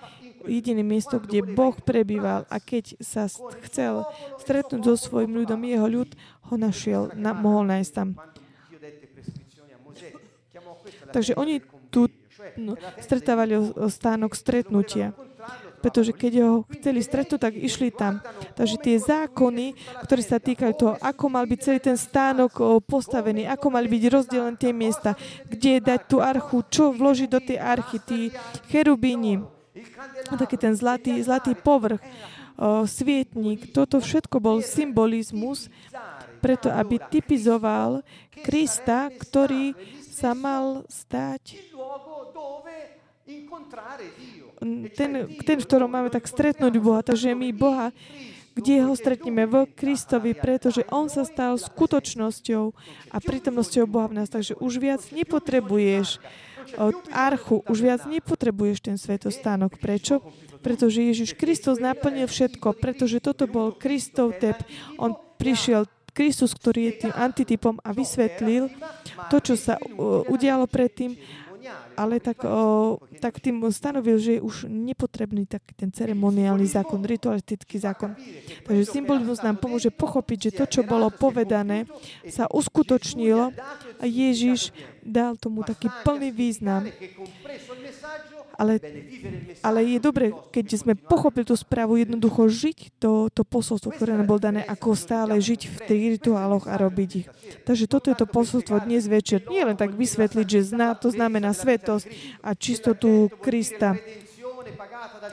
jediné 0.46 0.86
miesto, 0.86 1.18
kde 1.18 1.42
Boh 1.42 1.74
prebýval 1.76 2.46
a 2.46 2.56
keď 2.62 2.96
sa 3.02 3.26
chcel 3.68 4.06
stretnúť 4.38 4.82
so 4.86 4.94
svojim 4.96 5.34
ľudom, 5.34 5.60
jeho 5.66 5.88
ľud 5.90 6.10
ho 6.48 6.54
našiel, 6.56 7.10
na, 7.18 7.34
mohol 7.34 7.68
nájsť 7.68 7.92
tam. 7.92 8.14
Takže 11.08 11.34
oni 11.34 11.64
tu 11.88 12.06
no, 12.60 12.76
stretávali 13.00 13.56
o, 13.56 13.88
stánok 13.88 14.36
stretnutia 14.36 15.16
pretože 15.78 16.10
keď 16.10 16.32
ho 16.42 16.52
chceli 16.74 17.00
stretnúť, 17.00 17.40
tak 17.40 17.54
išli 17.54 17.94
tam. 17.94 18.18
Takže 18.58 18.76
tie 18.82 18.96
zákony, 18.98 19.78
ktoré 20.04 20.22
sa 20.22 20.42
týkajú 20.42 20.72
toho, 20.74 20.94
ako 20.98 21.24
mal 21.30 21.46
byť 21.46 21.58
celý 21.62 21.80
ten 21.80 21.94
stánok 21.94 22.82
postavený, 22.84 23.46
ako 23.46 23.66
mali 23.70 23.86
byť 23.86 24.02
rozdelené 24.10 24.58
tie 24.58 24.74
miesta, 24.74 25.14
kde 25.46 25.78
dať 25.78 26.00
tú 26.10 26.18
archu, 26.18 26.66
čo 26.66 26.90
vložiť 26.90 27.28
do 27.30 27.40
tej 27.40 27.58
archy, 27.62 27.98
tí 28.02 28.20
cherubíni, 28.68 29.42
taký 30.34 30.58
ten 30.58 30.74
zlatý, 30.74 31.14
zlatý 31.22 31.54
povrch, 31.54 32.02
svietnik, 32.90 33.70
toto 33.70 34.02
všetko 34.02 34.42
bol 34.42 34.58
symbolizmus, 34.58 35.70
preto 36.42 36.74
aby 36.74 36.98
typizoval 36.98 38.02
Krista, 38.42 39.10
ktorý 39.14 39.78
sa 40.10 40.34
mal 40.34 40.82
stať 40.90 41.54
ten, 44.94 45.10
ten, 45.46 45.56
v 45.58 45.66
ktorom 45.66 45.90
máme 45.90 46.10
tak 46.10 46.26
stretnúť 46.26 46.74
Boha. 46.82 47.00
Takže 47.02 47.34
my 47.34 47.48
Boha, 47.54 47.94
kde 48.58 48.82
ho 48.82 48.92
stretneme 48.98 49.46
v 49.46 49.70
Kristovi, 49.70 50.34
pretože 50.34 50.82
On 50.90 51.06
sa 51.06 51.22
stal 51.22 51.54
skutočnosťou 51.54 52.64
a 53.14 53.16
prítomnosťou 53.22 53.86
Boha 53.86 54.10
v 54.10 54.22
nás. 54.22 54.28
Takže 54.28 54.58
už 54.58 54.82
viac 54.82 55.02
nepotrebuješ 55.14 56.18
od 56.76 56.98
archu, 57.14 57.64
už 57.64 57.78
viac 57.80 58.02
nepotrebuješ 58.04 58.78
ten 58.84 58.96
svetostánok. 58.98 59.78
Prečo? 59.78 60.20
Pretože 60.58 61.06
Ježiš 61.06 61.38
Kristus 61.38 61.78
naplnil 61.78 62.26
všetko, 62.26 62.74
pretože 62.76 63.22
toto 63.22 63.46
bol 63.46 63.72
Kristov 63.72 64.36
tep. 64.42 64.58
On 64.98 65.14
prišiel 65.38 65.86
Kristus, 66.10 66.50
ktorý 66.50 66.90
je 66.90 67.06
tým 67.06 67.14
antitypom 67.14 67.78
a 67.78 67.94
vysvetlil 67.94 68.74
to, 69.30 69.38
čo 69.38 69.54
sa 69.54 69.78
udialo 70.26 70.66
predtým 70.66 71.14
ale 71.96 72.20
tak, 72.22 72.44
o, 72.44 72.98
tak 73.18 73.42
tým 73.42 73.64
stanovil, 73.70 74.18
že 74.18 74.30
je 74.38 74.40
už 74.44 74.70
nepotrebný 74.70 75.46
tak 75.46 75.62
ten 75.74 75.90
ceremoniálny 75.90 76.66
zákon, 76.66 77.02
ritualistický 77.02 77.78
zákon. 77.78 78.14
Takže 78.66 78.84
symbolizmus 78.86 79.42
nám 79.42 79.58
pomôže 79.58 79.90
pochopiť, 79.90 80.38
že 80.48 80.56
to, 80.62 80.64
čo 80.66 80.80
bolo 80.86 81.10
povedané, 81.10 81.84
sa 82.28 82.46
uskutočnilo 82.50 83.50
a 83.98 84.04
Ježiš 84.04 84.70
dal 85.02 85.40
tomu 85.40 85.64
taký 85.64 85.88
plný 86.04 86.30
význam 86.30 86.86
ale, 88.58 88.82
ale 89.62 89.86
je 89.86 89.98
dobre, 90.02 90.34
keď 90.50 90.66
sme 90.74 90.98
pochopili 90.98 91.46
tú 91.46 91.54
správu, 91.54 91.94
jednoducho 92.02 92.50
žiť 92.50 92.98
to, 92.98 93.30
to 93.30 93.46
posolstvo, 93.46 93.94
ktoré 93.94 94.18
nám 94.18 94.26
bolo 94.26 94.42
dané, 94.42 94.66
ako 94.66 94.98
stále 94.98 95.38
žiť 95.38 95.60
v 95.70 95.76
tých 95.86 96.02
rituáloch 96.18 96.66
a 96.66 96.74
robiť 96.74 97.10
ich. 97.14 97.26
Takže 97.62 97.86
toto 97.86 98.10
je 98.10 98.18
to 98.18 98.26
posolstvo 98.26 98.82
dnes 98.82 99.06
večer. 99.06 99.46
Nie 99.46 99.62
len 99.62 99.78
tak 99.78 99.94
vysvetliť, 99.94 100.46
že 100.50 100.74
zná, 100.74 100.98
to 100.98 101.14
znamená 101.14 101.54
svetosť 101.54 102.10
a 102.42 102.58
čistotu 102.58 103.30
Krista 103.38 103.94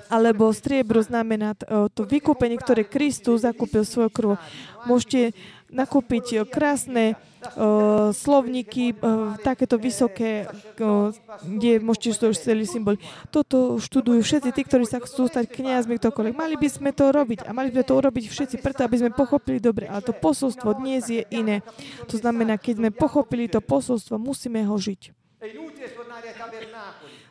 alebo 0.08 0.54
striebro 0.54 1.02
znamená 1.02 1.58
to 1.92 2.02
vykúpenie, 2.06 2.56
ktoré 2.62 2.86
Kristus 2.86 3.44
zakúpil 3.44 3.84
svojou 3.84 4.12
krvou. 4.14 4.38
Môžete 4.86 5.34
nakúpiť 5.76 6.48
krásne 6.48 7.14
uh, 7.14 8.10
slovníky, 8.16 8.96
uh, 8.96 9.36
takéto 9.44 9.76
vysoké, 9.76 10.48
uh, 10.48 11.12
kde 11.44 11.84
môžete 11.84 12.32
už 12.32 12.40
celý 12.40 12.64
symbol. 12.64 12.96
Toto 13.30 13.78
študujú 13.78 14.24
všetci 14.24 14.50
tí, 14.56 14.62
ktorí 14.64 14.88
sa 14.88 15.04
chcú 15.04 15.28
stať 15.28 15.52
kniazmi, 15.52 16.00
ktokoľvek. 16.00 16.34
Mali 16.34 16.56
by 16.56 16.68
sme 16.72 16.92
to 16.96 17.12
robiť 17.12 17.44
a 17.44 17.52
mali 17.52 17.70
by 17.70 17.84
sme 17.84 17.90
to 17.92 17.96
urobiť 18.00 18.26
všetci, 18.32 18.56
preto 18.64 18.88
aby 18.88 18.96
sme 19.04 19.12
pochopili 19.12 19.60
dobre. 19.60 19.92
Ale 19.92 20.02
to 20.02 20.16
posolstvo 20.16 20.80
dnes 20.80 21.12
je 21.12 21.28
iné. 21.30 21.60
To 22.08 22.16
znamená, 22.16 22.56
keď 22.56 22.80
sme 22.80 22.90
pochopili 22.96 23.52
to 23.52 23.60
posolstvo, 23.60 24.16
musíme 24.16 24.64
ho 24.64 24.76
žiť. 24.80 25.12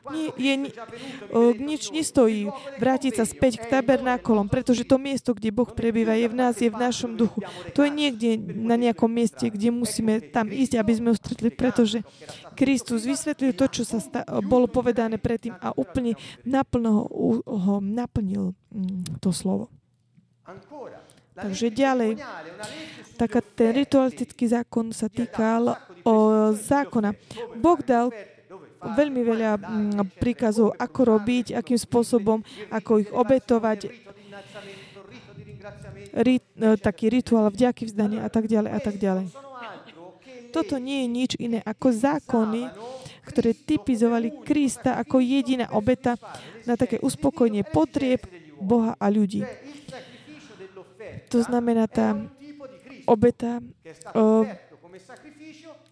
Nie, 0.04 0.28
je, 0.36 0.54
o, 1.32 1.56
nič 1.56 1.88
nestojí 1.88 2.52
vrátiť 2.76 3.16
sa 3.16 3.24
späť 3.24 3.64
k 3.64 3.72
tabernákolom, 3.72 4.52
pretože 4.52 4.84
to 4.84 5.00
miesto, 5.00 5.32
kde 5.32 5.48
Boh 5.48 5.68
prebýva, 5.72 6.12
je 6.12 6.28
v 6.28 6.36
nás, 6.36 6.60
je 6.60 6.68
v 6.68 6.76
našom 6.76 7.16
duchu. 7.16 7.40
To 7.72 7.88
je 7.88 7.90
niekde 7.92 8.36
na 8.52 8.76
nejakom 8.76 9.08
mieste, 9.08 9.48
kde 9.48 9.72
musíme 9.72 10.20
tam 10.28 10.52
ísť, 10.52 10.76
aby 10.76 10.92
sme 10.92 11.08
ho 11.08 11.16
stretli, 11.16 11.48
pretože 11.48 12.04
Kristus 12.52 13.08
vysvetlil 13.08 13.56
to, 13.56 13.64
čo 13.72 13.82
sa 13.88 13.96
sta- 13.96 14.28
bolo 14.44 14.68
povedané 14.68 15.16
predtým 15.16 15.56
a 15.56 15.72
úplne 15.72 16.20
naplno 16.44 17.08
ho, 17.08 17.40
ho 17.40 17.74
naplnil 17.80 18.52
mm, 18.68 19.24
to 19.24 19.32
slovo. 19.32 19.72
Takže 21.34 21.72
ďalej, 21.72 22.20
taká 23.16 23.40
ten 23.42 23.72
ritualistický 23.72 24.46
zákon 24.52 24.92
sa 24.92 25.08
týkal 25.08 25.74
o 26.04 26.14
zákona. 26.52 27.16
Boh 27.58 27.80
dal 27.80 28.12
veľmi 28.92 29.20
veľa 29.25 29.51
mm, 29.57 30.20
príkazov, 30.20 30.77
ako 30.77 31.16
robiť, 31.16 31.57
akým 31.57 31.81
spôsobom, 31.81 32.44
ako 32.68 33.01
ich 33.01 33.11
obetovať, 33.11 33.88
rit, 36.20 36.44
e, 36.61 36.77
taký 36.77 37.09
rituál 37.09 37.49
vďaky 37.49 37.88
vzdania 37.88 38.20
a 38.23 38.31
tak 38.31 38.44
ďalej 38.44 38.70
a 38.70 38.81
tak 38.81 38.97
ďalej. 39.01 39.27
Toto 40.55 40.79
nie 40.79 41.03
je 41.03 41.09
nič 41.11 41.33
iné 41.42 41.59
ako 41.66 41.90
zákony, 41.90 42.70
ktoré 43.27 43.57
typizovali 43.57 44.44
Krista 44.47 45.01
ako 45.01 45.18
jediná 45.18 45.66
obeta 45.75 46.14
na 46.68 46.79
také 46.79 47.01
uspokojenie 47.03 47.66
potrieb 47.66 48.23
Boha 48.61 48.94
a 49.01 49.07
ľudí. 49.11 49.42
To 51.33 51.42
znamená, 51.42 51.90
tá 51.90 52.14
obeta, 53.09 53.59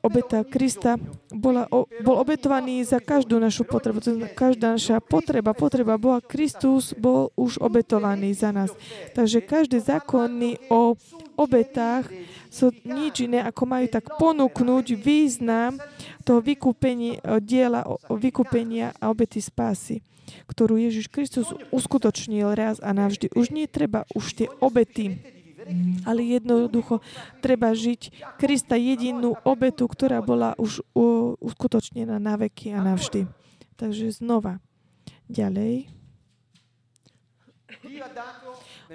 obeta 0.03 0.43
Krista 0.43 0.99
bola, 1.31 1.71
bol 2.03 2.17
obetovaný 2.19 2.83
za 2.83 2.99
každú 2.99 3.39
našu 3.39 3.63
potrebu. 3.63 4.03
Každá 4.35 4.75
naša 4.75 4.99
potreba, 4.99 5.55
potreba 5.55 5.95
Boha, 5.99 6.19
Kristus 6.19 6.93
bol 6.95 7.31
už 7.39 7.63
obetovaný 7.63 8.35
za 8.35 8.51
nás. 8.51 8.75
Takže 9.15 9.43
každý 9.43 9.79
zákonný 9.79 10.59
o 10.69 10.99
obetách 11.39 12.11
sú 12.53 12.75
nič 12.85 13.25
iné, 13.25 13.41
ako 13.47 13.63
majú 13.65 13.87
tak 13.89 14.19
ponúknuť 14.21 14.87
význam 14.99 15.81
toho 16.27 16.43
vykúpenia, 16.43 17.41
diela 17.41 17.87
o 17.87 18.15
vykúpenia 18.19 18.93
a 18.99 19.09
obety 19.09 19.41
spásy 19.41 20.05
ktorú 20.49 20.81
Ježiš 20.81 21.13
Kristus 21.13 21.53
uskutočnil 21.75 22.57
raz 22.57 22.81
a 22.81 22.97
navždy. 22.97 23.33
Už 23.37 23.53
nie 23.53 23.69
treba 23.69 24.09
už 24.17 24.33
tie 24.33 24.49
obety, 24.61 25.21
ale 26.09 26.21
jednoducho 26.25 27.01
treba 27.41 27.73
žiť 27.73 28.35
Krista 28.39 28.75
jedinú 28.75 29.39
obetu, 29.47 29.87
ktorá 29.87 30.21
bola 30.21 30.55
už 30.59 30.83
uskutočnená 31.39 32.19
na 32.19 32.35
veky 32.39 32.75
a 32.75 32.83
navždy. 32.83 33.27
Takže 33.77 34.15
znova. 34.15 34.63
Ďalej. 35.27 35.89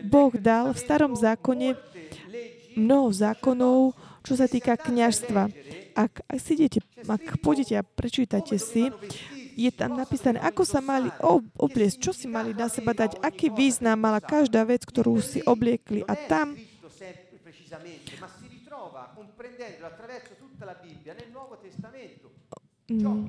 Boh 0.06 0.34
dal 0.38 0.71
v 0.71 0.80
starom 0.80 1.17
zákone 1.17 1.73
mnoho 2.77 3.10
zákonov, 3.10 3.97
čo 4.21 4.34
sa 4.38 4.45
týka 4.45 4.77
kniažstva. 4.77 5.49
Ak, 5.97 6.21
ak, 6.30 6.38
si 6.38 6.53
idete, 6.53 6.86
ak 7.10 7.41
pôjdete 7.41 7.73
a 7.73 7.82
prečítate 7.82 8.62
si 8.62 8.93
je 9.58 9.74
tam 9.74 9.98
napísané, 9.98 10.38
ako 10.38 10.62
sa 10.62 10.78
mali 10.78 11.10
obliecť, 11.58 11.98
čo 11.98 12.13
si 12.13 12.30
mali 12.30 12.54
na 12.54 12.70
seba 12.70 12.93
dať, 12.93 13.17
aký 13.26 13.50
význam 13.50 13.98
mala 13.98 14.22
každá 14.22 14.62
vec, 14.62 14.86
ktorú 14.86 15.17
si 15.17 15.41
obliekli. 15.41 16.06
A 16.06 16.13
tam 16.13 16.54
Mm. 22.88 23.28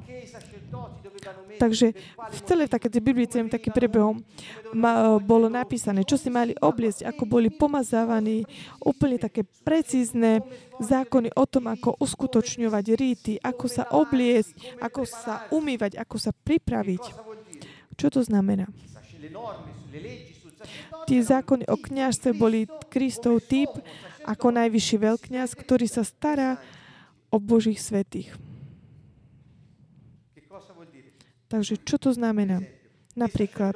Takže 1.58 1.90
v 2.14 2.40
celej 2.46 2.70
také 2.70 2.86
Biblii 3.02 3.26
celým 3.26 3.50
takým 3.50 3.74
prebehom 3.74 4.22
ma, 4.70 5.18
bolo 5.18 5.50
napísané, 5.50 6.06
čo 6.06 6.14
si 6.14 6.30
mali 6.30 6.54
obliecť, 6.54 7.02
ako 7.10 7.26
boli 7.26 7.50
pomazávaní, 7.50 8.46
úplne 8.78 9.18
také 9.18 9.42
precízne 9.66 10.46
zákony 10.78 11.34
o 11.34 11.44
tom, 11.50 11.74
ako 11.74 11.98
uskutočňovať 11.98 12.84
ríty, 12.94 13.34
ako 13.42 13.66
sa 13.66 13.90
obliecť, 13.90 14.78
ako 14.78 15.02
sa 15.02 15.50
umývať, 15.50 15.98
ako 15.98 16.16
sa 16.22 16.30
pripraviť. 16.30 17.02
Čo 17.98 18.14
to 18.14 18.20
znamená? 18.22 18.70
Tie 21.10 21.18
zákony 21.18 21.66
o 21.66 21.74
kniažstve 21.74 22.30
boli 22.30 22.70
Kristov 22.86 23.42
typ 23.42 23.74
ako 24.22 24.54
najvyšší 24.54 24.96
veľkňaz, 25.02 25.58
ktorý 25.58 25.90
sa 25.90 26.06
stará 26.06 26.62
o 27.34 27.42
Božích 27.42 27.82
svetých. 27.82 28.30
Takže 31.48 31.80
čo 31.80 31.96
to 31.96 32.12
znamená? 32.12 32.60
Napríklad, 33.16 33.74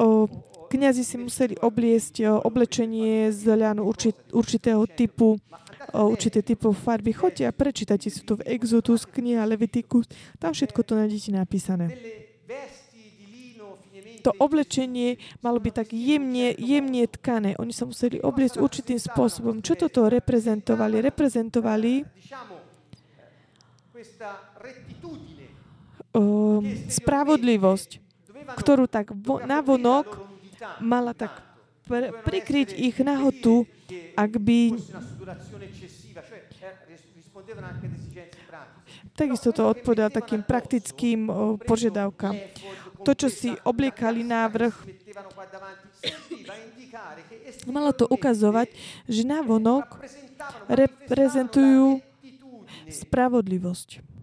o, 0.00 0.26
kniazy 0.72 1.02
si 1.04 1.16
museli 1.20 1.54
obliesť 1.60 2.14
o, 2.26 2.42
oblečenie 2.42 3.28
z 3.30 3.44
ľanu 3.54 3.84
určit, 3.84 4.16
určitého 4.32 4.82
typu, 4.88 5.36
o, 5.92 6.00
určité 6.08 6.40
typu 6.40 6.72
farby. 6.72 7.12
Choďte 7.12 7.44
a 7.46 7.52
prečítajte 7.52 8.08
si 8.08 8.24
to 8.24 8.40
v 8.40 8.46
Exodus, 8.56 9.04
kniha 9.04 9.44
Leviticus, 9.44 10.08
tam 10.40 10.56
všetko 10.56 10.80
to 10.82 10.92
nájdete 10.96 11.30
napísané. 11.36 11.92
To 14.20 14.36
oblečenie 14.36 15.16
malo 15.40 15.56
byť 15.56 15.72
tak 15.72 15.88
jemne, 15.96 16.52
jemne 16.60 17.08
tkané. 17.08 17.56
Oni 17.56 17.72
sa 17.72 17.88
museli 17.88 18.20
obliecť 18.20 18.60
určitým 18.60 19.00
spôsobom. 19.00 19.64
Čo 19.64 19.80
toto 19.80 20.04
reprezentovali? 20.12 21.00
Reprezentovali 21.00 22.04
uh, 26.14 26.60
spravodlivosť, 26.88 27.90
ktorú 28.58 28.84
tak 28.90 29.12
vo, 29.14 29.38
navonok 29.44 30.26
mala 30.80 31.14
tak 31.14 31.32
pr- 31.86 32.12
prikryť 32.24 32.74
ich 32.76 32.96
nahotu, 33.00 33.66
ak 34.16 34.32
by 34.38 34.76
Takisto 39.16 39.52
to 39.52 39.68
odpovedal 39.68 40.08
takým 40.08 40.40
praktickým 40.40 41.28
o, 41.28 41.60
požiadavkám. 41.60 42.36
To, 43.04 43.12
čo 43.12 43.28
si 43.28 43.52
obliekali 43.64 44.24
návrh, 44.24 44.72
malo 47.68 47.92
to 47.92 48.08
ukazovať, 48.08 48.72
že 49.08 49.22
návonok 49.24 50.04
reprezentujú 50.68 52.00
spravodlivosť. 52.92 54.20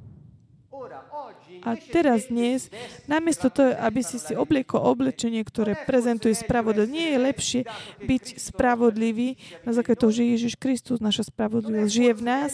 A 1.65 1.73
teraz 1.75 2.29
dnes, 2.29 2.69
namiesto 3.09 3.49
toho, 3.49 3.73
aby 3.81 4.05
si 4.05 4.21
si 4.21 4.37
obliekol 4.37 4.77
oblečenie, 4.77 5.41
ktoré 5.41 5.73
prezentuje 5.89 6.37
spravodlivosť, 6.37 6.93
nie 6.93 7.07
je 7.11 7.19
lepšie 7.19 7.61
byť 8.05 8.23
spravodlivý 8.37 9.35
na 9.65 9.73
základe 9.73 9.99
toho, 9.99 10.13
že 10.13 10.23
Ježiš 10.37 10.53
Kristus, 10.55 11.01
naša 11.01 11.27
spravodlivosť, 11.27 11.91
žije 11.91 12.13
v 12.13 12.23
nás, 12.23 12.51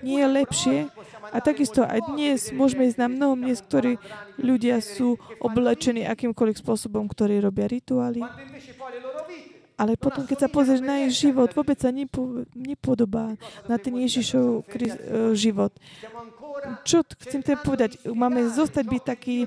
nie 0.00 0.18
je 0.18 0.28
lepšie. 0.28 0.78
A 1.30 1.38
takisto 1.44 1.84
aj 1.84 2.16
dnes 2.16 2.50
môžeme 2.50 2.88
ísť 2.88 2.98
na 3.02 3.08
mnoho 3.12 3.36
miest, 3.36 3.66
ktorí 3.68 4.00
ľudia 4.40 4.80
sú 4.80 5.20
oblečení 5.38 6.08
akýmkoľvek 6.08 6.56
spôsobom, 6.58 7.06
ktorí 7.06 7.38
robia 7.44 7.68
rituály. 7.68 8.24
Ale 9.76 9.92
potom, 10.00 10.24
keď 10.24 10.48
sa 10.48 10.48
pozrieš 10.48 10.80
na 10.80 11.04
ich 11.04 11.12
život, 11.12 11.52
vôbec 11.52 11.76
sa 11.76 11.92
nepo, 11.92 12.48
nepodobá 12.56 13.36
na 13.68 13.76
ten 13.76 13.92
Ježišov 13.92 14.64
e, 14.64 15.36
život. 15.36 15.68
Čo 16.80 17.04
chcem 17.20 17.44
teda 17.44 17.60
povedať? 17.60 18.00
Máme 18.08 18.48
zostať 18.48 18.84
byť 18.88 19.02
taký, 19.04 19.44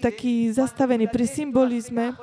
taký 0.00 0.48
zastavený 0.56 1.12
pri 1.12 1.24
symbolizme, 1.28 2.16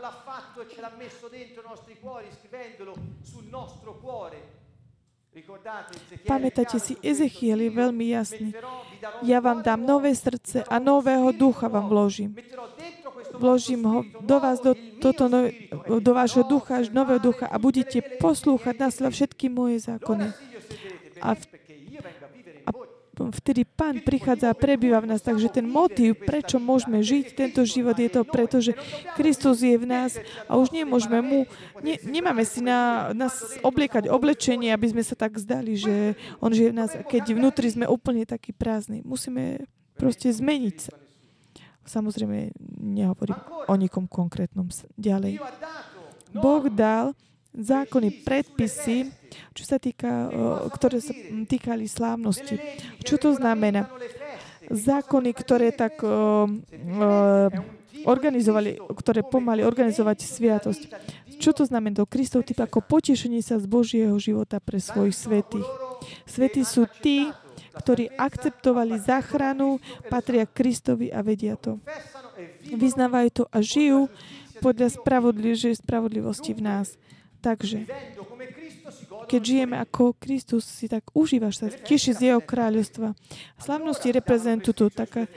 Pamätáte 6.24 6.80
si, 6.80 6.96
Ezechiel 7.04 7.60
je 7.68 7.72
veľmi 7.76 8.06
jasný. 8.16 8.56
Ja 9.20 9.44
vám 9.44 9.60
dám 9.60 9.84
nové 9.84 10.16
srdce 10.16 10.64
a 10.64 10.80
nového 10.80 11.36
ducha 11.36 11.68
vám 11.68 11.92
vložím 11.92 12.32
vložím 13.36 13.84
ho 13.84 14.00
do 14.24 14.38
vás, 14.40 14.60
do, 14.60 14.74
toto, 15.04 15.30
no, 15.30 15.48
do 16.00 16.12
vášho 16.14 16.44
ducha, 16.44 16.82
nového 16.92 17.20
ducha 17.20 17.46
a 17.46 17.60
budete 17.60 18.02
poslúchať 18.18 18.76
nás 18.80 18.96
všetky 18.98 19.52
moje 19.52 19.86
zákony. 19.86 20.32
A, 21.22 21.36
v, 21.36 21.44
a 22.66 22.70
vtedy 23.32 23.64
Pán 23.64 24.04
prichádza 24.04 24.52
a 24.52 24.58
prebýva 24.58 25.00
v 25.00 25.16
nás. 25.16 25.24
Takže 25.24 25.48
ten 25.48 25.64
motív, 25.64 26.20
prečo 26.26 26.60
môžeme 26.60 27.00
žiť 27.00 27.26
tento 27.38 27.62
život, 27.64 27.96
je 27.96 28.12
to 28.12 28.28
preto, 28.28 28.60
že 28.60 28.76
Kristus 29.16 29.64
je 29.64 29.78
v 29.80 29.88
nás 29.88 30.20
a 30.50 30.60
už 30.60 30.76
nemôžeme 30.76 31.24
mu, 31.24 31.48
ne, 31.80 31.96
nemáme 32.04 32.44
si 32.44 32.60
na 32.60 33.12
nás 33.16 33.56
obliekať 33.64 34.12
oblečenie, 34.12 34.74
aby 34.76 34.92
sme 34.92 35.04
sa 35.06 35.16
tak 35.16 35.40
zdali, 35.40 35.80
že 35.80 36.20
On 36.44 36.52
žije 36.52 36.74
v 36.74 36.78
nás, 36.78 36.92
keď 37.08 37.38
vnútri 37.38 37.72
sme 37.72 37.88
úplne 37.88 38.28
takí 38.28 38.52
prázdni. 38.52 39.06
Musíme 39.06 39.64
proste 39.96 40.28
zmeniť 40.34 40.78
sa. 40.80 41.05
Samozrejme, 41.86 42.52
nehovorím 42.82 43.38
o 43.70 43.74
nikom 43.78 44.10
konkrétnom 44.10 44.68
ďalej. 44.98 45.38
Boh 46.34 46.66
dal 46.68 47.14
zákony, 47.56 48.26
predpisy 48.28 49.14
čo 49.56 49.64
sa 49.64 49.78
týka, 49.80 50.32
ktoré 50.76 51.00
sa 51.04 51.14
týkali 51.48 51.88
slávnosti. 51.88 52.56
Čo 53.04 53.16
to 53.20 53.30
znamená? 53.36 53.88
Zákony, 54.66 55.30
ktoré 55.36 55.70
tak 55.70 56.02
uh, 56.02 56.50
uh, 56.50 57.50
organizovali, 58.10 58.82
ktoré 58.98 59.22
pomali 59.22 59.62
organizovať 59.62 60.18
sviatosť. 60.26 60.82
Čo 61.38 61.52
to 61.54 61.64
znamená? 61.70 62.02
Kristov 62.10 62.50
typ 62.50 62.66
ako 62.66 62.82
potešenie 62.82 63.46
sa 63.46 63.62
z 63.62 63.70
Božieho 63.70 64.16
života 64.18 64.58
pre 64.58 64.82
svojich 64.82 65.14
svetých. 65.14 65.68
Svetí 66.26 66.66
sú 66.66 66.90
tí, 67.02 67.30
ktorí 67.76 68.12
akceptovali 68.16 68.98
záchranu, 69.00 69.84
patria 70.08 70.48
Kristovi 70.48 71.12
a 71.12 71.20
vedia 71.20 71.60
to. 71.60 71.78
Vyznávajú 72.66 73.30
to 73.32 73.44
a 73.52 73.60
žijú 73.60 74.08
podľa 74.64 74.96
spravodlivosti 75.76 76.56
v 76.56 76.62
nás. 76.64 76.96
Takže, 77.44 77.86
keď 79.30 79.42
žijeme 79.46 79.78
ako 79.78 80.18
Kristus, 80.18 80.66
si 80.66 80.90
tak 80.90 81.06
užívaš 81.14 81.62
sa, 81.62 81.68
teší 81.70 82.18
z 82.18 82.34
Jeho 82.34 82.42
kráľovstva. 82.42 83.14
Slavnosti 83.62 84.10
reprezentujú 84.10 84.74
to 84.74 84.86
taká 84.90 85.30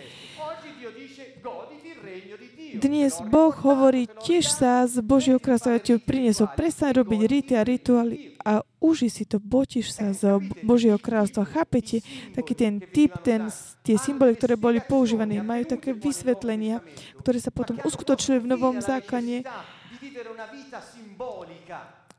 dnes 2.77 3.17
Boh 3.25 3.55
hovorí, 3.65 4.05
tiež 4.21 4.53
sa 4.53 4.85
z 4.85 5.01
Božieho 5.01 5.41
kráľstva 5.41 5.81
ti 5.81 5.97
priniesol. 5.97 6.53
Prestaň 6.53 7.01
robiť 7.01 7.21
rity 7.25 7.53
a 7.57 7.63
rituály 7.65 8.37
a 8.45 8.61
uži 8.83 9.09
si 9.09 9.25
to, 9.25 9.41
botiš 9.41 9.97
sa 9.97 10.13
z 10.13 10.37
Božieho 10.61 11.01
kráľstva. 11.01 11.49
Chápete? 11.49 12.05
Taký 12.37 12.53
ten 12.53 12.75
typ, 12.81 13.17
ten, 13.25 13.49
tie 13.81 13.97
symboly, 13.97 14.37
ktoré 14.37 14.61
boli 14.61 14.85
používané, 14.85 15.41
majú 15.41 15.65
také 15.65 15.97
vysvetlenia, 15.97 16.85
ktoré 17.25 17.41
sa 17.41 17.49
potom 17.49 17.81
uskutočili 17.81 18.45
v 18.45 18.51
Novom 18.53 18.81
zákone 18.85 19.47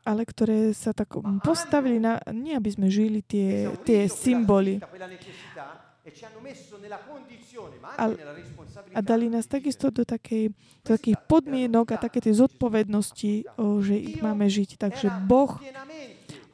ale 0.09 0.25
ktoré 0.25 0.73
sa 0.73 0.89
tak 0.89 1.21
postavili 1.45 2.01
na, 2.01 2.17
nie 2.33 2.57
aby 2.57 2.69
sme 2.71 2.87
žili 2.89 3.21
tie, 3.21 3.69
tie 3.85 4.09
symboly, 4.09 4.81
a 8.95 8.99
dali 9.03 9.29
nás 9.29 9.45
takisto 9.45 9.91
do, 9.91 10.07
takej, 10.07 10.55
do 10.81 10.89
takých 10.95 11.19
podmienok 11.27 11.93
a 11.93 11.97
také 12.01 12.23
tej 12.23 12.39
zodpovednosti, 12.39 13.33
že 13.83 13.95
ich 13.95 14.17
máme 14.23 14.47
žiť. 14.47 14.79
Takže 14.79 15.07
Boh 15.27 15.59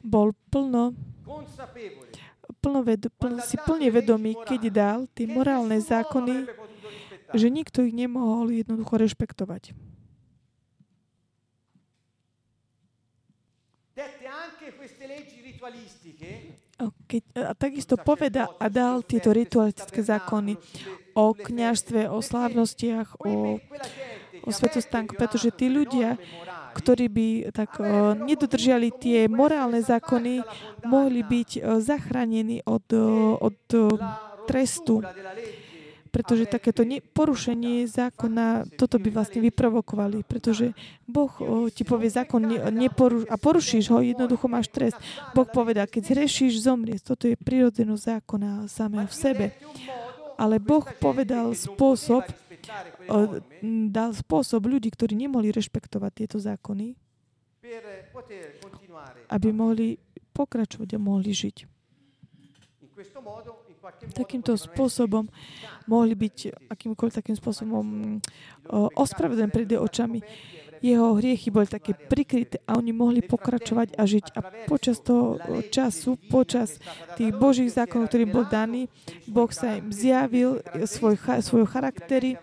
bol 0.02 0.34
plno, 0.50 0.92
plno, 2.60 2.78
ved, 2.82 3.08
plno 3.16 3.38
si 3.42 3.56
plne 3.62 3.88
vedomý, 3.90 4.34
keď 4.44 4.62
dal 4.70 5.00
tie 5.14 5.30
morálne 5.30 5.78
zákony, 5.78 6.46
že 7.34 7.46
nikto 7.50 7.82
ich 7.86 7.94
nemohol 7.94 8.50
jednoducho 8.50 8.98
rešpektovať. 8.98 9.74
Keď, 17.08 17.22
a 17.40 17.52
takisto 17.56 17.96
poveda 17.96 18.52
a 18.60 18.66
dal 18.68 19.00
tieto 19.00 19.32
ritualistické 19.32 20.04
zákony 20.04 20.60
o 21.16 21.32
kniažstve, 21.32 22.12
o 22.12 22.20
slávnostiach, 22.20 23.16
o, 23.24 23.56
o 24.44 24.50
svetostánku, 24.52 25.16
pretože 25.16 25.48
tí 25.56 25.72
ľudia, 25.72 26.20
ktorí 26.76 27.06
by 27.08 27.28
tak 27.56 27.80
o, 27.80 28.12
nedodržiali 28.12 28.92
tie 28.92 29.24
morálne 29.24 29.80
zákony, 29.80 30.44
mohli 30.84 31.24
byť 31.24 31.50
o, 31.56 31.80
zachránení 31.80 32.60
od, 32.68 32.84
od 33.40 33.56
trestu 34.44 35.00
pretože 36.16 36.48
takéto 36.48 36.80
porušenie 37.12 37.84
zákona, 37.84 38.72
toto 38.80 38.96
by 38.96 39.12
vlastne 39.12 39.44
vyprovokovali, 39.44 40.24
pretože 40.24 40.72
Boh 41.04 41.28
ti 41.68 41.84
povie 41.84 42.08
zákon 42.08 42.40
ne, 42.40 42.56
neporuš, 42.72 43.28
a 43.28 43.36
porušíš 43.36 43.92
ho, 43.92 44.00
jednoducho 44.00 44.48
máš 44.48 44.72
trest. 44.72 44.96
Boh 45.36 45.44
povedal, 45.44 45.84
keď 45.84 46.16
zrešíš, 46.16 46.64
zomrieš. 46.64 47.04
Toto 47.04 47.28
je 47.28 47.36
prirodzenosť 47.36 48.02
zákona 48.16 48.64
samého 48.64 49.04
v 49.04 49.12
sebe. 49.12 49.46
Ale 50.40 50.56
Boh 50.56 50.88
povedal 50.96 51.52
spôsob, 51.52 52.24
dal 53.92 54.16
spôsob 54.16 54.64
ľudí, 54.64 54.88
ktorí 54.88 55.12
nemohli 55.20 55.52
rešpektovať 55.52 56.12
tieto 56.16 56.40
zákony, 56.40 56.96
aby 59.28 59.48
mohli 59.52 60.00
pokračovať 60.32 60.96
a 60.96 60.98
mohli 60.98 61.36
žiť. 61.36 61.68
Takýmto 64.14 64.58
spôsobom 64.58 65.30
mohli 65.86 66.14
byť 66.18 66.68
akýmkoľvek 66.70 67.14
takým 67.14 67.36
spôsobom 67.38 68.18
ospravedlení 68.98 69.50
pred 69.52 69.70
očami. 69.78 70.20
Jeho 70.84 71.16
hriechy 71.16 71.48
boli 71.48 71.64
také 71.64 71.96
prikryté 71.96 72.60
a 72.68 72.76
oni 72.76 72.92
mohli 72.92 73.24
pokračovať 73.24 73.96
a 73.96 74.02
žiť. 74.04 74.26
A 74.36 74.40
počas 74.68 75.00
toho 75.00 75.40
času, 75.72 76.20
počas 76.28 76.76
tých 77.16 77.32
Božích 77.32 77.72
zákonov, 77.72 78.12
ktorým 78.12 78.28
bol 78.28 78.44
daný, 78.44 78.92
Boh 79.24 79.48
sa 79.48 79.80
im 79.80 79.88
zjavil 79.88 80.60
svoj, 80.84 81.16
svoj 81.40 81.64
charaktery, 81.64 82.36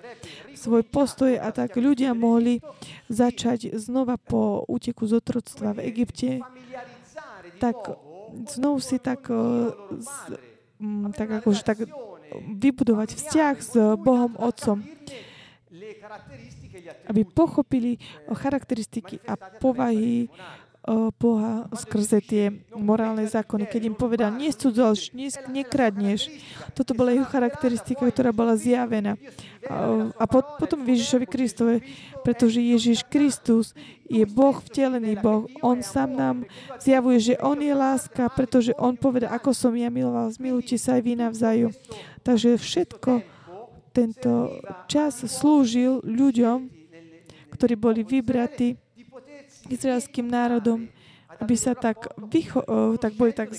svoj 0.57 0.81
postoj 0.81 1.37
a 1.37 1.53
tak 1.53 1.77
ľudia 1.77 2.17
mohli 2.17 2.57
začať 3.05 3.77
znova 3.77 4.17
po 4.17 4.65
úteku 4.65 5.05
z 5.05 5.21
otroctva 5.21 5.77
v 5.77 5.93
Egypte, 5.93 6.41
tak 7.61 7.77
znovu 8.49 8.81
si 8.81 8.97
tak 8.97 9.29
Mm, 9.29 10.52
tak 11.15 11.41
akože 11.41 11.61
tak 11.63 11.77
vybudovať 12.33 13.09
vzťah 13.13 13.55
s 13.61 13.73
Bohom 14.01 14.33
Otcom, 14.41 14.81
aby 17.07 17.21
pochopili 17.27 18.01
charakteristiky 18.31 19.21
a 19.27 19.37
povahy 19.37 20.27
Boha 21.15 21.71
skrze 21.71 22.19
tie 22.19 22.51
morálne 22.75 23.23
zákony. 23.23 23.71
Keď 23.71 23.81
im 23.87 23.95
povedal, 23.95 24.35
nie 24.35 24.51
cudzolš, 24.51 25.15
nie, 25.15 25.31
nekradneš. 25.47 26.27
Toto 26.75 26.91
bola 26.91 27.15
jeho 27.15 27.23
charakteristika, 27.23 28.03
ktorá 28.03 28.35
bola 28.35 28.59
zjavená. 28.59 29.15
A, 30.19 30.27
potom 30.59 30.83
Ježišovi 30.83 31.23
Kristovi, 31.23 31.87
pretože 32.27 32.59
Ježiš 32.59 33.07
Kristus 33.07 33.71
je 34.11 34.27
Boh, 34.27 34.59
vtelený 34.59 35.15
Boh. 35.23 35.47
On 35.63 35.79
sám 35.79 36.19
nám 36.19 36.37
zjavuje, 36.83 37.31
že 37.31 37.39
On 37.39 37.55
je 37.55 37.71
láska, 37.71 38.27
pretože 38.35 38.75
On 38.75 38.99
povedal, 38.99 39.31
ako 39.31 39.55
som 39.55 39.71
ja 39.79 39.87
miloval, 39.87 40.35
zmilujte 40.35 40.75
sa 40.75 40.99
aj 40.99 41.01
vy 41.07 41.13
navzájom. 41.15 41.71
Takže 42.27 42.59
všetko 42.59 43.23
tento 43.95 44.59
čas 44.91 45.23
slúžil 45.23 46.03
ľuďom, 46.03 46.67
ktorí 47.55 47.79
boli 47.79 48.03
vybratí 48.03 48.82
izraelským 49.69 50.27
národom, 50.27 50.89
aby 51.39 51.55
sa 51.57 51.73
tak, 51.73 52.09
vycho- 52.17 52.65
tak 52.99 53.15
boli 53.15 53.33
tak 53.33 53.51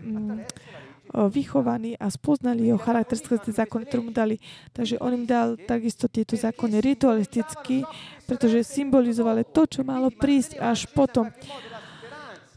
mm, 0.00 0.46
vychovaní 1.12 1.92
a 2.00 2.08
spoznali 2.08 2.72
jeho 2.72 2.80
charakteristické 2.80 3.52
zákony, 3.52 3.82
ktoré 3.84 4.00
mu 4.00 4.12
dali. 4.14 4.40
Takže 4.72 4.96
on 4.96 5.12
im 5.12 5.24
dal 5.28 5.60
takisto 5.60 6.08
tieto 6.08 6.34
zákony 6.34 6.80
ritualisticky, 6.80 7.84
pretože 8.24 8.64
symbolizovali 8.64 9.44
to, 9.44 9.68
čo 9.68 9.80
malo 9.84 10.08
prísť 10.08 10.56
až 10.56 10.88
potom. 10.88 11.28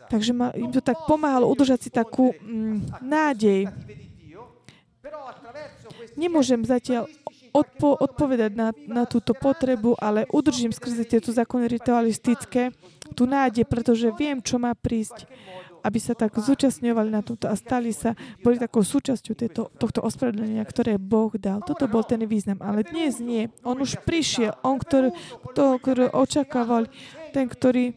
Takže 0.08 0.32
im 0.56 0.72
to 0.72 0.80
tak 0.80 1.04
pomáhalo 1.10 1.50
udržať 1.50 1.80
si 1.84 1.90
takú 1.92 2.32
mm, 2.32 3.04
nádej. 3.04 3.68
Nemôžem 6.16 6.64
zatiaľ 6.64 7.12
odpo- 7.56 7.96
odpovedať 7.96 8.52
na, 8.52 8.76
na 8.92 9.08
túto 9.08 9.32
potrebu, 9.32 9.96
ale 9.96 10.28
udržím 10.28 10.76
skrze 10.76 11.08
tieto 11.08 11.32
zákony 11.32 11.72
ritualistické 11.72 12.76
tú 13.16 13.24
nádej, 13.24 13.64
pretože 13.64 14.12
viem, 14.20 14.44
čo 14.44 14.60
má 14.60 14.76
prísť, 14.76 15.24
aby 15.86 16.02
sa 16.02 16.18
tak 16.18 16.34
zúčastňovali 16.34 17.14
na 17.14 17.22
tomto 17.22 17.46
a 17.46 17.54
stali 17.54 17.94
sa, 17.94 18.18
boli 18.42 18.58
takou 18.58 18.82
súčasťou 18.82 19.34
tejto, 19.38 19.62
tohto 19.78 20.02
ospravedlenia, 20.02 20.66
ktoré 20.66 20.98
Boh 20.98 21.30
dal. 21.38 21.62
Toto 21.62 21.86
bol 21.86 22.02
ten 22.02 22.26
význam. 22.26 22.58
Ale 22.66 22.82
dnes 22.82 23.22
nie. 23.22 23.54
On 23.62 23.78
už 23.78 24.02
prišiel. 24.02 24.58
On, 24.66 24.82
ktorý, 24.82 25.14
toho, 25.54 25.78
ktorý 25.78 26.10
očakával, 26.10 26.90
ten, 27.30 27.46
ktorý 27.46 27.94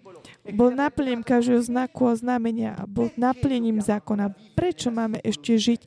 bol 0.54 0.72
naplnením 0.72 1.24
každého 1.24 1.60
znaku 1.60 2.08
a 2.08 2.16
znamenia 2.16 2.76
a 2.78 2.88
bol 2.88 3.12
naplnením 3.18 3.84
zákona. 3.84 4.32
Prečo 4.56 4.88
máme 4.88 5.20
ešte 5.20 5.56
žiť 5.56 5.80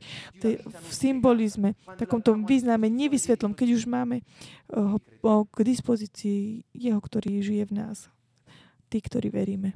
v 0.66 0.90
symbolizme, 0.92 1.74
v 1.74 1.96
takomto 1.98 2.36
význame 2.38 2.86
nevysvetlom, 2.86 3.54
keď 3.54 3.68
už 3.74 3.84
máme 3.90 4.22
ho 4.70 5.44
k 5.50 5.56
dispozícii 5.66 6.62
jeho, 6.70 7.00
ktorý 7.02 7.42
žije 7.42 7.64
v 7.70 7.72
nás. 7.74 8.06
Tí, 8.92 9.00
ktorí 9.00 9.32
veríme. 9.32 9.72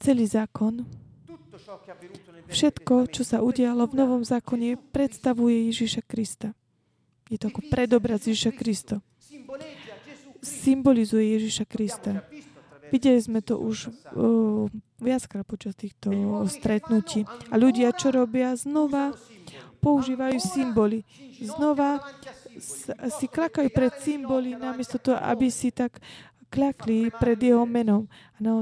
Celý 0.00 0.24
zákon, 0.24 0.88
všetko, 2.48 3.12
čo 3.12 3.22
sa 3.24 3.44
udialo 3.44 3.84
v 3.88 3.96
Novom 3.96 4.24
zákone, 4.24 4.80
predstavuje 4.92 5.68
Ježiša 5.72 6.00
Krista. 6.04 6.56
Je 7.26 7.38
to 7.38 7.50
ako 7.50 7.60
predobraz 7.66 8.22
Ježiša 8.26 8.52
Krista. 8.54 9.02
Symbolizuje 10.42 11.34
Ježiša 11.38 11.64
Krista. 11.66 12.22
Videli 12.94 13.18
sme 13.18 13.42
to 13.42 13.58
už 13.58 13.90
uh, 13.90 14.70
viackrát 15.02 15.42
počas 15.42 15.74
týchto 15.74 16.10
stretnutí. 16.46 17.26
A 17.50 17.58
ľudia, 17.58 17.90
čo 17.90 18.14
robia, 18.14 18.54
znova 18.54 19.10
používajú 19.82 20.38
symboly. 20.38 21.02
Znova 21.42 21.98
si 23.18 23.26
klakajú 23.26 23.68
pred 23.74 23.92
symboly, 23.98 24.54
namiesto 24.54 25.02
toho, 25.02 25.18
aby 25.18 25.50
si 25.50 25.74
tak 25.74 25.98
klakli 26.46 27.10
pred 27.10 27.36
jeho 27.42 27.66
menom, 27.66 28.06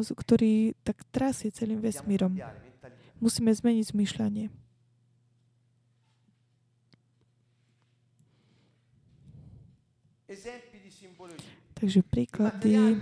ktorý 0.08 0.72
tak 0.82 1.04
trasie 1.12 1.52
celým 1.52 1.84
vesmírom. 1.84 2.32
Musíme 3.20 3.52
zmeniť 3.52 3.92
zmyšľanie. 3.92 4.63
Takže 11.74 12.00
príklady 12.06 12.96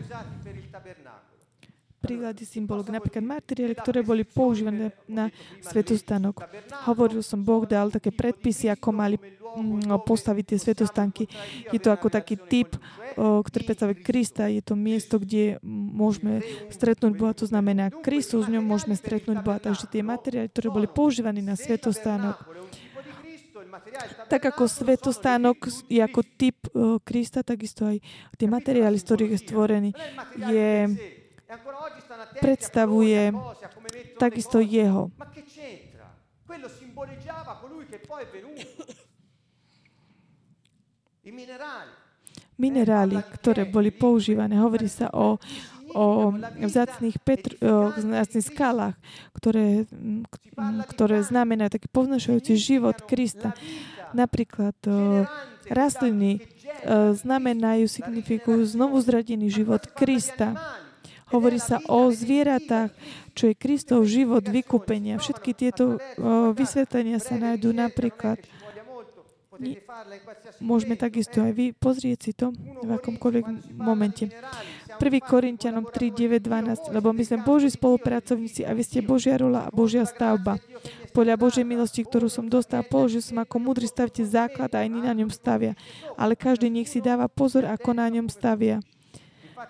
príklady 2.03 2.43
symbolok, 2.43 2.91
napríklad 2.91 3.23
materiály, 3.23 3.79
ktoré 3.79 4.03
boli 4.03 4.27
používané 4.27 4.91
na 5.07 5.31
svetostánok. 5.63 6.43
Hovoril 6.91 7.23
som, 7.23 7.47
Boh 7.47 7.63
dal 7.63 7.95
také 7.95 8.11
predpisy, 8.11 8.75
ako 8.75 8.91
mali 8.91 9.17
mm, 9.23 9.87
postaviť 10.03 10.45
tie 10.51 10.59
svetostánky. 10.59 11.31
Je 11.71 11.79
to 11.79 11.95
ako 11.95 12.11
taký 12.11 12.35
typ, 12.35 12.75
ktorý 13.15 13.63
predstavuje 13.63 14.03
Krista. 14.03 14.51
Je 14.51 14.67
to 14.67 14.75
miesto, 14.75 15.23
kde 15.23 15.63
môžeme 15.71 16.43
stretnúť 16.75 17.15
Boha. 17.15 17.33
To 17.39 17.47
znamená, 17.47 17.95
Kristus, 18.03 18.51
v 18.51 18.59
ňom 18.59 18.67
môžeme 18.67 18.99
stretnúť 18.99 19.39
Boha. 19.39 19.63
Takže 19.63 19.87
tie 19.87 20.03
materiály, 20.03 20.51
ktoré 20.51 20.75
boli 20.75 20.91
používané 20.91 21.39
na 21.39 21.55
svetostánok, 21.55 22.43
tak 24.29 24.43
ako 24.53 24.69
svetostánok 24.69 25.57
je 25.89 26.01
ako 26.05 26.21
typ 26.37 26.59
Krista, 27.05 27.41
takisto 27.41 27.89
aj 27.89 28.01
tie 28.37 28.49
materiály, 28.49 29.01
z 29.01 29.07
ktorých 29.07 29.33
je 29.33 29.41
stvorený, 29.41 29.91
je 30.53 30.71
predstavuje 32.41 33.33
takisto 34.17 34.61
jeho. 34.61 35.13
Minerály, 42.61 43.17
ktoré 43.41 43.65
boli 43.65 43.91
používané, 43.91 44.61
hovorí 44.61 44.87
sa 44.87 45.09
o, 45.17 45.41
o 45.93 46.33
vzácných, 46.37 47.17
petr, 47.21 47.57
o 47.61 47.93
vzácných 47.93 48.49
skalách, 48.49 48.97
ktoré, 49.37 49.85
ktoré 50.91 51.21
znamenajú 51.21 51.77
taký 51.77 51.89
povnašajúci 51.93 52.53
život 52.57 53.01
Krista. 53.05 53.53
Napríklad 54.13 54.77
rastliny 55.69 56.45
znamenajú, 57.17 57.87
signifikujú 57.89 58.65
znovu 58.67 58.99
zradený 59.01 59.49
život 59.53 59.87
Krista. 59.93 60.57
Hovorí 61.33 61.57
sa 61.57 61.81
o 61.89 62.13
zvieratách, 62.13 62.93
čo 63.33 63.49
je 63.49 63.55
Kristov 63.57 64.05
život 64.05 64.45
vykúpenia. 64.45 65.17
Všetky 65.17 65.57
tieto 65.57 65.97
vysvetlenia 66.53 67.17
sa 67.21 67.41
nájdú 67.41 67.73
napríklad 67.73 68.37
Môžeme 70.59 70.99
takisto 70.99 71.39
aj 71.39 71.53
vy 71.55 71.67
pozrieť 71.71 72.19
si 72.19 72.33
to 72.35 72.51
v 72.57 72.91
akomkoľvek 72.99 73.47
momente. 73.79 74.27
1. 74.99 75.23
Korintianom 75.23 75.89
3, 75.89 76.11
9, 76.11 76.43
12. 76.43 76.93
Lebo 76.93 77.13
my 77.13 77.23
sme 77.23 77.39
Boží 77.45 77.69
spolupracovníci 77.73 78.67
a 78.67 78.75
vy 78.77 78.83
ste 78.83 79.05
Božia 79.05 79.39
rola 79.39 79.69
a 79.69 79.73
Božia 79.73 80.03
stavba. 80.05 80.59
Podľa 81.13 81.37
Božej 81.37 81.65
milosti, 81.65 82.03
ktorú 82.03 82.33
som 82.33 82.49
dostal, 82.49 82.83
položil 82.89 83.21
som 83.21 83.41
ako 83.41 83.57
múdry 83.61 83.85
stavte 83.85 84.25
základ 84.25 84.73
a 84.73 84.85
iní 84.85 85.05
na 85.05 85.13
ňom 85.13 85.29
stavia. 85.29 85.77
Ale 86.17 86.33
každý 86.35 86.73
nech 86.73 86.89
si 86.89 87.05
dáva 87.05 87.29
pozor, 87.29 87.69
ako 87.69 87.93
na 87.93 88.09
ňom 88.09 88.33
stavia. 88.33 88.81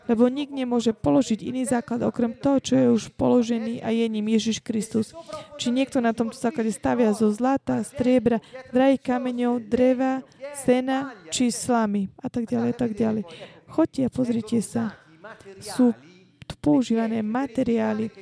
Lebo 0.09 0.27
nik 0.27 0.49
nemôže 0.51 0.97
položiť 0.97 1.45
iný 1.45 1.69
základ 1.69 2.01
okrem 2.03 2.33
toho, 2.33 2.59
čo 2.59 2.75
je 2.75 2.87
už 2.89 3.03
položený 3.15 3.85
a 3.85 3.93
je 3.93 4.07
ním 4.09 4.27
Ježiš 4.33 4.65
Kristus. 4.65 5.13
Či 5.61 5.69
niekto 5.71 6.01
na 6.01 6.17
tomto 6.17 6.35
základe 6.35 6.73
stavia 6.73 7.13
zo 7.13 7.29
zlata, 7.31 7.85
striebra, 7.85 8.41
drahých 8.73 9.05
kameňov, 9.05 9.69
dreva, 9.69 10.25
sena 10.57 11.13
či 11.29 11.53
slamy 11.53 12.09
a 12.19 12.27
tak 12.33 12.49
ďalej 12.49 12.71
a 12.73 12.77
tak 12.77 12.93
ďalej. 12.97 13.23
Choďte 13.69 14.01
a 14.09 14.11
pozrite 14.13 14.59
sa. 14.61 15.02
Sú 15.61 15.95
používané 16.63 17.25
materiály, 17.25 18.13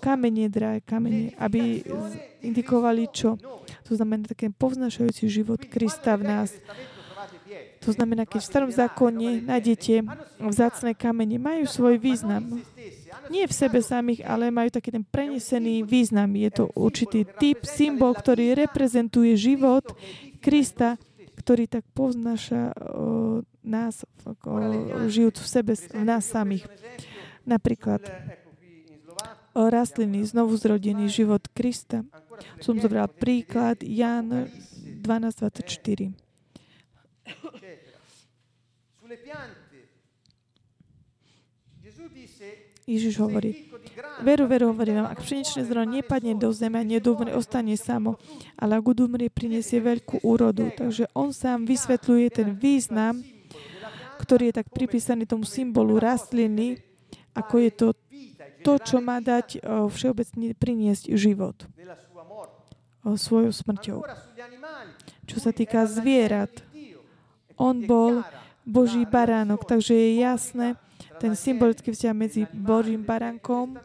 kamene, 0.00 0.48
drahé 0.48 0.80
kamene, 0.80 1.36
aby 1.36 1.84
indikovali 2.40 3.10
čo? 3.12 3.36
To 3.88 3.92
znamená 3.92 4.30
taký 4.30 4.48
povznašajúci 4.54 5.28
život 5.28 5.60
Krista 5.68 6.16
v 6.16 6.24
nás. 6.24 6.54
To 7.80 7.90
znamená, 7.92 8.28
keď 8.28 8.40
v 8.40 8.50
starom 8.50 8.70
zákone 8.72 9.44
nájdete 9.44 10.04
vzácne 10.40 10.92
kamene, 10.96 11.36
majú 11.40 11.64
svoj 11.66 11.96
význam. 11.98 12.62
Nie 13.28 13.46
v 13.46 13.54
sebe 13.54 13.82
samých, 13.82 14.26
ale 14.26 14.50
majú 14.50 14.70
taký 14.70 14.90
ten 14.94 15.04
prenesený 15.04 15.82
význam. 15.82 16.30
Je 16.34 16.50
to 16.50 16.64
určitý 16.76 17.26
typ, 17.26 17.62
symbol, 17.66 18.14
ktorý 18.14 18.54
reprezentuje 18.54 19.34
život 19.34 19.86
Krista, 20.40 20.96
ktorý 21.40 21.64
tak 21.64 21.88
poznáša 21.96 22.76
o, 22.76 23.40
nás, 23.64 24.04
o, 24.28 24.52
žijúc 25.08 25.40
v 25.40 25.48
sebe, 25.48 25.72
v 25.72 26.04
nás 26.04 26.28
samých. 26.28 26.68
Napríklad 27.48 28.04
o 29.56 29.66
rastliny, 29.66 30.22
znovu 30.28 30.54
zrodený 30.60 31.08
život 31.08 31.42
Krista. 31.50 32.04
Som 32.60 32.76
zobral 32.78 33.08
príklad 33.08 33.80
Jan 33.80 34.52
12.24. 35.00 36.12
Ježiš 42.90 43.22
hovorí, 43.22 43.70
veru, 44.26 44.50
veru, 44.50 44.74
hovorí 44.74 44.98
vám, 44.98 45.06
ak 45.06 45.22
pšeničné 45.22 45.62
zrno 45.62 45.86
nepadne 45.86 46.34
do 46.34 46.50
zeme 46.50 46.82
a 46.82 46.84
nedumrie, 46.84 47.30
ostane 47.30 47.78
samo, 47.78 48.18
ale 48.58 48.82
ak 48.82 48.84
udumrie, 48.90 49.30
prinesie 49.30 49.78
veľkú 49.78 50.26
úrodu. 50.26 50.74
Takže 50.74 51.06
on 51.14 51.30
sám 51.30 51.70
vysvetľuje 51.70 52.26
ten 52.34 52.50
význam, 52.50 53.22
ktorý 54.18 54.50
je 54.50 54.58
tak 54.58 54.68
pripísaný 54.74 55.24
tomu 55.30 55.46
symbolu 55.46 56.02
rastliny, 56.02 56.82
ako 57.30 57.54
je 57.62 57.70
to 57.70 57.88
to, 58.60 58.76
čo 58.76 59.00
má 59.00 59.24
dať 59.24 59.64
všeobecne 59.64 60.52
priniesť 60.52 61.16
život 61.16 61.64
svojou 63.00 63.48
smrťou. 63.48 64.04
Čo 65.24 65.36
sa 65.40 65.54
týka 65.56 65.88
zvierat, 65.88 66.52
on 67.56 67.88
bol 67.88 68.20
Boží 68.68 69.08
baránok, 69.08 69.64
takže 69.64 69.96
je 69.96 70.10
jasné, 70.20 70.76
ten 71.20 71.36
symbolický 71.36 71.92
vzťah 71.92 72.14
medzi 72.16 72.48
Božím 72.48 73.04
baránkom 73.04 73.76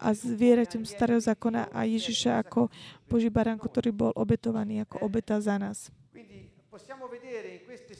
a 0.00 0.08
zvieraťom 0.16 0.88
starého 0.88 1.20
zákona 1.20 1.68
a 1.68 1.84
Ježiša 1.84 2.40
ako 2.40 2.72
Boží 3.04 3.28
baránko, 3.28 3.68
ktorý 3.68 3.92
bol 3.92 4.12
obetovaný 4.16 4.88
ako 4.88 5.04
obeta 5.04 5.36
za 5.44 5.60
nás. 5.60 5.92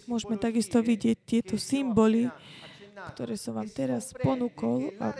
Môžeme 0.08 0.40
takisto 0.40 0.80
vidieť 0.80 1.16
tieto 1.28 1.54
symboly, 1.60 2.32
ktoré 3.12 3.36
som 3.36 3.52
vám 3.52 3.68
teraz 3.68 4.16
ponúkol. 4.16 4.96
A 4.96 5.12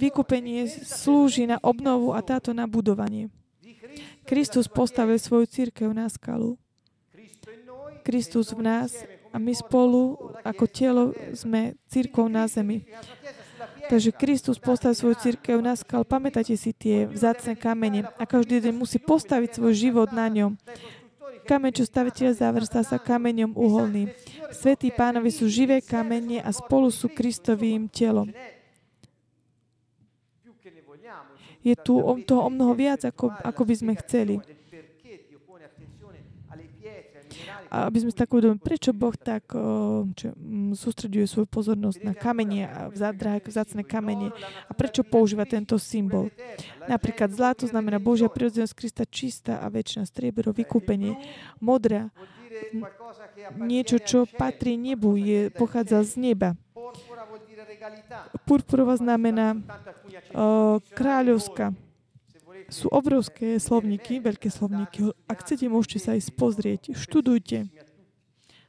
vykúpenie 0.00 0.64
slúži 0.68 1.44
na 1.44 1.60
obnovu 1.60 2.16
a 2.16 2.24
táto 2.24 2.56
na 2.56 2.64
budovanie. 2.64 3.28
Kristus 4.24 4.66
postavil 4.66 5.20
svoju 5.20 5.46
církev 5.46 5.92
na 5.92 6.08
skalu. 6.08 6.56
Kristus 8.02 8.54
v 8.54 8.62
nás 8.62 8.94
a 9.36 9.38
my 9.38 9.52
spolu 9.52 10.32
ako 10.40 10.64
telo 10.64 11.12
sme 11.36 11.76
církou 11.92 12.24
na 12.24 12.48
zemi. 12.48 12.88
Takže 13.92 14.16
Kristus 14.16 14.56
postavil 14.56 14.96
svoju 14.96 15.16
církev 15.20 15.60
na 15.60 15.76
skal. 15.76 16.08
Pamätáte 16.08 16.56
si 16.56 16.72
tie 16.72 17.04
vzácne 17.04 17.52
kamene 17.52 18.08
a 18.16 18.24
každý 18.24 18.64
deň 18.64 18.72
musí 18.72 18.96
postaviť 18.96 19.60
svoj 19.60 19.76
život 19.76 20.08
na 20.08 20.32
ňom. 20.32 20.56
Kameň, 21.44 21.72
čo 21.78 21.84
staviteľ 21.86 22.32
zavrstá 22.32 22.80
sa 22.82 22.96
kameňom 22.96 23.54
uholným. 23.54 24.10
Svetí 24.50 24.90
pánovi 24.90 25.30
sú 25.30 25.46
živé 25.46 25.84
kamene 25.84 26.40
a 26.40 26.50
spolu 26.50 26.88
sú 26.88 27.12
Kristovým 27.12 27.86
telom. 27.92 28.32
Je 31.62 31.76
tu 31.78 32.00
toho 32.24 32.40
o 32.46 32.50
mnoho 32.50 32.72
viac, 32.74 33.04
ako, 33.04 33.30
ako 33.44 33.62
by 33.62 33.74
sme 33.76 33.92
chceli. 34.00 34.40
A 37.66 37.90
aby 37.90 37.98
sme 38.02 38.10
si 38.14 38.18
tak 38.18 38.30
uvedomili, 38.30 38.62
prečo 38.62 38.94
Boh 38.94 39.14
tak 39.18 39.50
čo, 40.14 40.26
sústreduje 40.74 41.26
svoju 41.26 41.48
pozornosť 41.50 41.98
na 42.06 42.14
kamene 42.14 42.66
a 42.66 42.90
drahé 43.10 43.42
vzácne 43.42 43.82
kamene 43.82 44.30
a 44.66 44.72
prečo 44.72 45.02
používa 45.02 45.42
tento 45.46 45.74
symbol. 45.78 46.30
Napríklad 46.86 47.34
zlato 47.34 47.66
znamená 47.66 47.98
Božia 47.98 48.30
prirodzenosť 48.30 48.74
Krista 48.74 49.04
čistá 49.06 49.58
a 49.58 49.66
väčšina 49.66 50.06
striebero, 50.06 50.54
vykúpenie, 50.54 51.18
modrá, 51.58 52.10
niečo, 53.58 54.00
čo 54.00 54.24
patrí 54.24 54.78
nebu, 54.80 55.18
je, 55.18 55.40
pochádza 55.52 56.02
z 56.06 56.12
neba. 56.18 56.48
Purpurová 58.46 58.96
znamená 58.98 59.58
uh, 59.58 60.78
kráľovská 60.94 61.74
sú 62.66 62.90
obrovské 62.90 63.58
slovníky, 63.62 64.18
veľké 64.18 64.50
slovníky. 64.50 65.10
Ak 65.30 65.46
chcete, 65.46 65.70
môžete 65.70 65.98
sa 66.02 66.10
aj 66.18 66.34
pozrieť. 66.34 66.94
Študujte. 66.94 67.70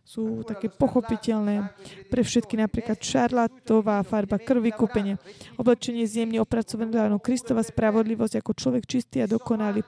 Sú 0.07 0.47
také 0.47 0.71
pochopiteľné 0.71 1.67
pre 2.07 2.23
všetky, 2.23 2.55
napríklad 2.55 2.95
šarlatová 2.95 3.99
farba, 4.07 4.39
krvi 4.39 4.71
kúpenie, 4.71 5.19
oblečenie 5.59 6.07
zjemne 6.07 6.39
opracované 6.39 7.11
Kristova 7.19 7.59
spravodlivosť 7.59 8.39
ako 8.39 8.51
človek 8.55 8.87
čistý 8.87 9.19
a 9.19 9.27
dokonalý, 9.27 9.83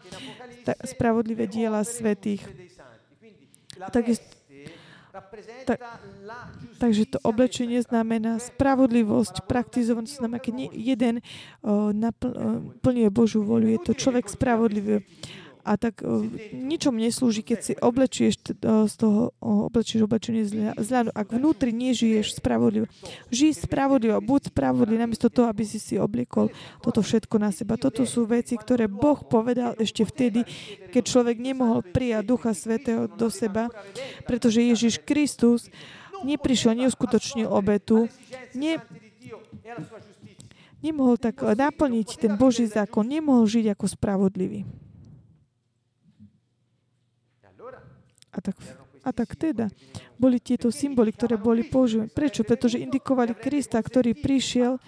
spravodlivé 0.83 1.47
diela 1.47 1.87
svetých. 1.87 2.43
Takisto, 3.95 4.38
tak, 5.65 5.81
takže 6.77 7.03
to 7.05 7.17
oblečenie 7.25 7.81
znamená 7.81 8.37
spravodlivosť, 8.37 9.49
praktizovanosť, 9.49 10.21
znamená, 10.21 10.37
keď 10.37 10.69
jeden 10.69 11.15
uh, 11.19 11.89
napl- 11.91 12.33
uh, 12.33 12.61
plňuje 12.85 13.09
Božú 13.09 13.41
voľu, 13.41 13.73
je 13.73 13.79
to 13.89 13.93
človek 13.97 14.29
spravodlivý 14.29 15.01
a 15.69 15.77
tak 15.77 16.01
uh, 16.01 16.25
ničom 16.49 16.97
neslúži, 16.97 17.45
keď 17.45 17.59
si 17.61 17.73
oblečieš 17.77 18.41
uh, 18.65 18.89
z 18.89 18.93
toho, 18.97 19.37
uh, 19.37 19.69
oblečieš 19.69 20.09
oblečenie 20.09 20.41
zľadu. 20.73 21.13
Ak 21.13 21.29
vnútri 21.29 21.69
nežiješ 21.69 22.41
spravodlivo, 22.41 22.89
žij 23.29 23.69
spravodlivo, 23.69 24.17
buď 24.17 24.49
spravodlivý, 24.49 24.97
namiesto 24.97 25.29
toho, 25.29 25.45
aby 25.45 25.61
si 25.61 25.77
si 25.77 26.01
obliekol 26.01 26.49
toto 26.81 27.05
všetko 27.05 27.37
na 27.37 27.53
seba. 27.53 27.77
Toto 27.77 28.01
sú 28.09 28.25
veci, 28.25 28.57
ktoré 28.57 28.89
Boh 28.89 29.21
povedal 29.21 29.77
ešte 29.77 30.01
vtedy, 30.09 30.41
keď 30.89 31.03
človek 31.05 31.37
nemohol 31.37 31.85
prijať 31.85 32.25
Ducha 32.25 32.51
Svetého 32.57 33.05
do 33.05 33.29
seba, 33.29 33.69
pretože 34.25 34.65
Ježiš 34.65 34.97
Kristus 35.05 35.69
neprišiel, 36.25 36.73
neuskutočnil 36.81 37.45
obetu, 37.45 38.09
ne, 38.57 38.81
nemohol 40.81 41.21
tak 41.21 41.45
naplniť 41.45 42.17
ten 42.17 42.33
Boží 42.35 42.65
zákon, 42.65 43.05
nemohol 43.05 43.45
žiť 43.45 43.77
ako 43.77 43.85
spravodlivý. 43.85 44.65
A 48.39 48.41
tak, 48.41 48.55
a 49.03 49.11
tak 49.11 49.35
teda 49.35 49.67
boli 50.15 50.39
tieto 50.39 50.71
symboly, 50.71 51.11
ktoré 51.11 51.35
boli 51.35 51.67
používané. 51.67 52.07
Prečo? 52.07 52.47
Pretože 52.47 52.79
indikovali 52.79 53.35
Krista, 53.35 53.75
ktorý 53.83 54.15
prišiel 54.15 54.79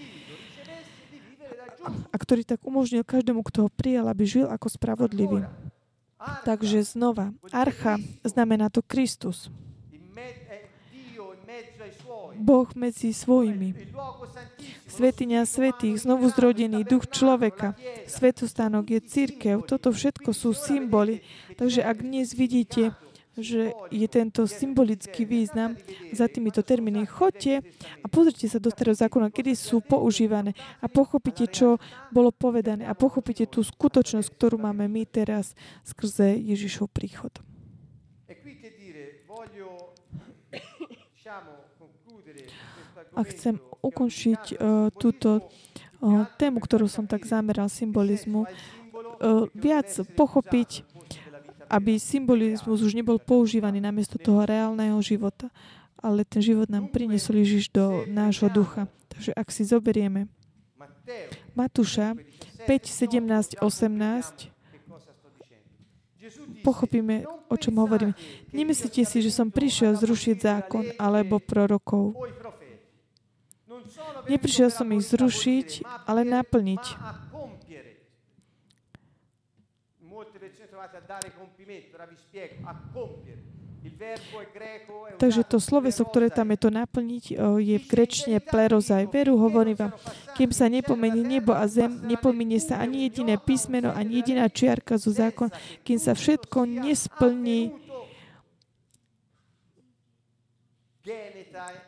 a 1.84 2.16
ktorý 2.16 2.48
tak 2.48 2.64
umožnil 2.64 3.04
každému, 3.04 3.44
kto 3.44 3.68
ho 3.68 3.70
prijal, 3.70 4.08
aby 4.08 4.24
žil 4.24 4.48
ako 4.48 4.72
spravodlivý. 4.72 5.52
Takže 6.48 6.80
znova, 6.88 7.36
archa 7.52 8.00
znamená 8.24 8.72
to 8.72 8.80
Kristus. 8.80 9.52
Boh 12.40 12.70
medzi 12.72 13.12
svojimi. 13.12 13.76
Svetiňa 14.88 15.44
svetých, 15.44 16.00
znovu 16.08 16.32
zrodený 16.32 16.88
duch 16.88 17.10
človeka, 17.12 17.76
svetostánok 18.08 18.98
je 18.98 19.00
církev. 19.04 19.56
Toto 19.68 19.92
všetko 19.92 20.32
sú 20.32 20.56
symboly. 20.56 21.26
Takže 21.60 21.84
ak 21.84 21.98
dnes 22.00 22.32
vidíte 22.32 22.96
že 23.40 23.72
je 23.88 24.08
tento 24.12 24.44
symbolický 24.44 25.24
význam 25.24 25.80
za 26.12 26.28
týmito 26.28 26.60
termíny. 26.60 27.08
Choďte 27.08 27.64
a 28.04 28.06
pozrite 28.12 28.52
sa 28.52 28.60
do 28.60 28.68
starého 28.68 28.98
zákona, 28.98 29.32
kedy 29.32 29.56
sú 29.56 29.80
používané 29.80 30.52
a 30.84 30.92
pochopíte, 30.92 31.48
čo 31.48 31.80
bolo 32.12 32.36
povedané 32.36 32.84
a 32.84 32.92
pochopíte 32.92 33.48
tú 33.48 33.64
skutočnosť, 33.64 34.28
ktorú 34.36 34.60
máme 34.60 34.92
my 34.92 35.08
teraz 35.08 35.56
skrze 35.88 36.36
Ježišov 36.36 36.92
príchod. 36.92 37.32
A 43.12 43.22
chcem 43.28 43.60
ukončiť 43.84 44.44
uh, 44.56 44.88
túto 44.92 45.30
uh, 45.40 46.28
tému, 46.36 46.60
ktorú 46.64 46.88
som 46.88 47.08
tak 47.08 47.28
zameral, 47.28 47.68
symbolizmu, 47.68 48.48
uh, 48.48 49.48
viac 49.52 49.88
pochopiť 50.16 50.91
aby 51.72 51.96
symbolizmus 51.96 52.84
už 52.84 52.92
nebol 52.92 53.16
používaný 53.16 53.80
namiesto 53.80 54.20
toho 54.20 54.44
reálneho 54.44 55.00
života, 55.00 55.48
ale 55.96 56.28
ten 56.28 56.44
život 56.44 56.68
nám 56.68 56.92
priniesol 56.92 57.40
Ježiš 57.40 57.72
do 57.72 58.04
nášho 58.12 58.52
ducha. 58.52 58.92
Takže 59.08 59.32
ak 59.32 59.48
si 59.56 59.64
zoberieme 59.64 60.28
Matúša 61.56 62.16
5, 62.68 62.68
17, 62.68 63.64
18, 63.64 64.52
pochopíme, 66.64 67.26
o 67.50 67.56
čom 67.58 67.76
hovoríme. 67.82 68.14
Nemyslíte 68.54 69.04
si, 69.04 69.18
že 69.24 69.32
som 69.34 69.50
prišiel 69.50 69.98
zrušiť 69.98 70.36
zákon 70.38 70.86
alebo 70.96 71.42
prorokov. 71.42 72.14
Neprišiel 74.30 74.70
som 74.70 74.88
ich 74.94 75.04
zrušiť, 75.10 75.84
ale 76.06 76.22
naplniť. 76.24 76.84
Takže 85.18 85.42
to 85.42 85.58
sloveso, 85.58 86.06
ktoré 86.06 86.30
tam 86.30 86.54
je 86.54 86.60
to 86.62 86.70
naplniť, 86.70 87.24
je 87.58 87.78
v 87.82 87.86
grečne 87.90 88.38
plerozaj. 88.38 89.10
Veru 89.10 89.42
hovorím 89.42 89.74
vám, 89.74 89.94
kým 90.38 90.54
sa 90.54 90.70
nepomení 90.70 91.26
nebo 91.26 91.58
a 91.58 91.66
zem, 91.66 91.90
nepomenie 92.06 92.62
sa 92.62 92.78
ani 92.78 93.10
jediné 93.10 93.42
písmeno, 93.42 93.90
ani 93.90 94.22
jediná 94.22 94.46
čiarka 94.54 95.02
zo 95.02 95.10
zákon, 95.10 95.50
kým 95.82 95.98
sa 95.98 96.14
všetko 96.14 96.70
nesplní. 96.70 97.74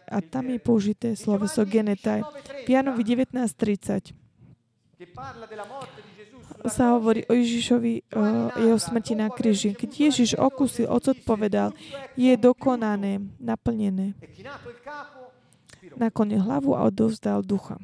A 0.10 0.18
tam 0.26 0.50
je 0.50 0.58
použité 0.58 1.14
sloveso 1.14 1.62
genetaj. 1.62 2.26
V 2.66 2.70
Janovi 2.74 3.06
19.30 3.06 4.18
sa 6.70 6.96
hovorí 6.96 7.28
o 7.28 7.34
Ježišovi, 7.34 8.14
o 8.16 8.22
jeho 8.60 8.80
smrti 8.80 9.14
na 9.18 9.28
kríži. 9.32 9.76
Keď 9.76 9.90
Ježiš 9.90 10.30
okusil, 10.40 10.88
ocot 10.88 11.18
povedal, 11.24 11.76
je 12.16 12.32
dokonané, 12.40 13.20
naplnené. 13.40 14.16
Nakonec 16.00 16.40
hlavu 16.40 16.74
a 16.74 16.88
odovzdal 16.88 17.44
ducha. 17.44 17.76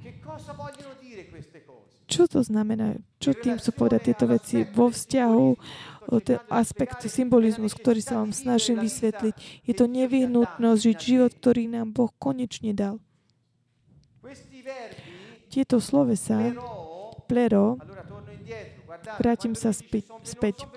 Čo 2.09 2.25
to 2.25 2.41
znamená? 2.41 2.97
Čo 3.21 3.37
tým 3.37 3.61
sú 3.61 3.69
povedať 3.69 4.11
tieto 4.11 4.25
veci 4.25 4.65
vo 4.65 4.89
vzťahu 4.89 5.47
ten 6.25 6.41
aspekt 6.49 7.05
symbolizmus, 7.05 7.77
ktorý 7.77 8.01
sa 8.01 8.17
vám 8.17 8.33
snažím 8.33 8.81
vysvetliť. 8.81 9.61
Je 9.61 9.73
to 9.77 9.85
nevyhnutnosť 9.85 10.81
žiť 10.81 10.97
život, 10.97 11.31
ktorý 11.37 11.69
nám 11.69 11.93
Boh 11.93 12.09
konečne 12.17 12.73
dal. 12.73 12.97
Tieto 15.53 15.77
slovesa, 15.77 16.49
plero, 17.29 17.77
vrátim 19.19 19.53
sa 19.55 19.71
späť. 19.71 20.67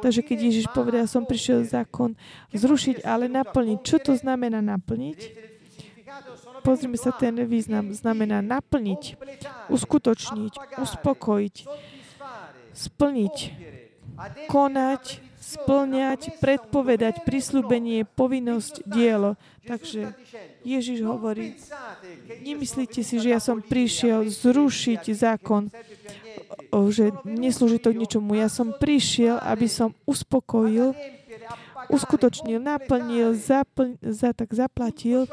Takže 0.00 0.20
keď 0.22 0.38
Ježiš 0.50 0.66
povedal, 0.70 1.06
som 1.10 1.26
prišiel 1.26 1.66
zákon 1.66 2.14
zrušiť, 2.54 3.02
ale 3.02 3.26
naplniť. 3.26 3.78
Čo 3.82 3.96
to 4.00 4.12
znamená 4.14 4.62
naplniť? 4.62 5.52
Pozrime 6.64 6.96
sa 6.96 7.12
ten 7.12 7.36
význam. 7.44 7.92
Znamená 7.92 8.40
naplniť, 8.40 9.20
uskutočniť, 9.68 10.80
uspokojiť, 10.80 11.56
splniť, 12.72 13.36
konať, 14.48 15.04
splňať, 15.44 16.40
predpovedať, 16.40 17.20
prislúbenie, 17.28 18.08
povinnosť, 18.08 18.80
dielo. 18.88 19.36
Takže 19.68 20.16
Ježiš 20.64 21.04
hovorí, 21.04 21.60
nemyslíte 22.40 23.04
si, 23.04 23.20
že 23.20 23.36
ja 23.36 23.40
som 23.40 23.60
prišiel 23.60 24.24
zrušiť 24.32 25.04
zákon, 25.12 25.68
že 26.90 27.10
neslúži 27.24 27.78
to 27.78 27.94
ničomu. 27.94 28.34
Ja 28.34 28.50
som 28.50 28.74
prišiel, 28.74 29.38
aby 29.40 29.66
som 29.70 29.94
uspokojil, 30.04 30.92
uskutočnil, 31.92 32.60
naplnil, 32.62 33.36
zapl- 33.36 33.98
za, 34.00 34.32
tak 34.32 34.52
zaplatil 34.56 35.28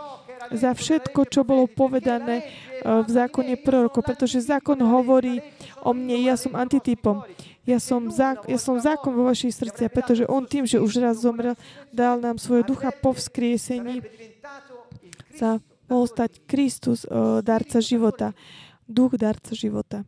za 0.51 0.73
všetko, 0.73 1.29
čo 1.29 1.45
bolo 1.45 1.69
povedané 1.69 2.43
v 2.81 3.09
zákone 3.09 3.55
proroko, 3.61 4.01
pretože 4.01 4.41
zákon 4.41 4.75
hovorí 4.81 5.39
o 5.85 5.93
mne, 5.93 6.17
ja 6.25 6.35
som 6.35 6.57
antitypom. 6.57 7.23
Ja 7.61 7.77
som, 7.77 8.09
zák- 8.09 8.49
ja 8.49 8.57
som 8.57 8.81
zákon 8.81 9.13
vo 9.13 9.29
vašich 9.29 9.53
srdciach, 9.53 9.93
pretože 9.93 10.25
on 10.25 10.49
tým, 10.49 10.65
že 10.65 10.81
už 10.81 10.97
raz 10.97 11.21
zomrel, 11.21 11.53
dal 11.93 12.17
nám 12.17 12.41
svoje 12.41 12.65
ducha 12.65 12.89
po 12.89 13.13
vzkriesení, 13.13 14.01
sa 15.37 15.61
mohol 15.85 16.09
stať 16.09 16.41
Kristus, 16.49 17.05
darca 17.45 17.77
života, 17.77 18.33
duch 18.89 19.13
darca 19.13 19.53
života. 19.53 20.01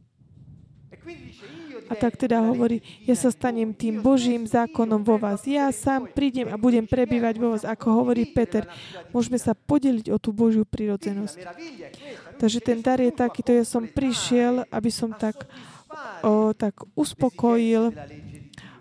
A 1.94 2.02
tak 2.02 2.18
teda 2.18 2.41
hovorí, 2.41 2.82
ja 3.06 3.14
sa 3.14 3.30
stanem 3.30 3.70
tým 3.70 4.02
Božím 4.02 4.50
zákonom 4.50 5.06
vo 5.06 5.22
vás. 5.22 5.46
Ja 5.46 5.70
sám 5.70 6.10
prídem 6.10 6.50
a 6.50 6.58
budem 6.58 6.89
prebývať 6.89 7.38
vo 7.38 7.54
vás, 7.54 7.62
ako 7.62 8.02
hovorí 8.02 8.26
Peter. 8.34 8.66
Môžeme 9.14 9.38
sa 9.38 9.54
podeliť 9.54 10.10
o 10.10 10.18
tú 10.18 10.34
Božiu 10.34 10.66
prírodzenosť. 10.66 11.38
Takže 12.41 12.60
ten 12.66 12.82
dar 12.82 12.98
je 12.98 13.14
takýto, 13.14 13.54
ja 13.54 13.62
som 13.62 13.86
prišiel, 13.86 14.66
aby 14.74 14.89
som 14.89 15.14
tak, 15.14 15.46
o, 16.26 16.50
tak 16.58 16.82
uspokojil, 16.98 17.94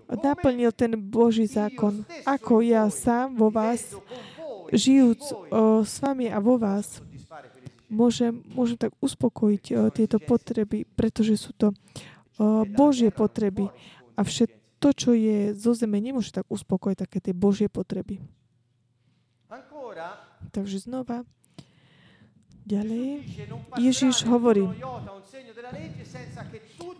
naplnil 0.09 0.73
ten 0.73 0.97
Boží 0.97 1.45
zákon, 1.45 2.09
ako 2.25 2.65
ja 2.65 2.89
sám 2.89 3.37
vo 3.37 3.53
vás, 3.53 3.93
žijúc 4.73 5.21
o, 5.53 5.85
s 5.85 6.01
vami 6.01 6.33
a 6.33 6.41
vo 6.41 6.57
vás, 6.57 7.05
môžem, 7.93 8.41
môžem 8.57 8.81
tak 8.81 8.97
uspokojiť 9.05 9.65
o, 9.69 9.93
tieto 9.93 10.17
potreby, 10.17 10.89
pretože 10.97 11.37
sú 11.37 11.53
to 11.53 11.77
Božie 12.73 13.11
potreby. 13.13 13.69
A 14.17 14.21
všetko 14.23 14.89
čo 14.93 15.15
je 15.15 15.55
zo 15.55 15.73
zeme, 15.79 16.03
nemôže 16.03 16.35
tak 16.35 16.49
uspokojiť 16.51 16.97
také 16.99 17.19
tie 17.23 17.35
Božie 17.35 17.71
potreby. 17.71 18.19
Takže 20.51 20.83
znova, 20.83 21.23
Ďalej, 22.63 23.27
Ježiš 23.75 24.23
hovorí, 24.23 24.63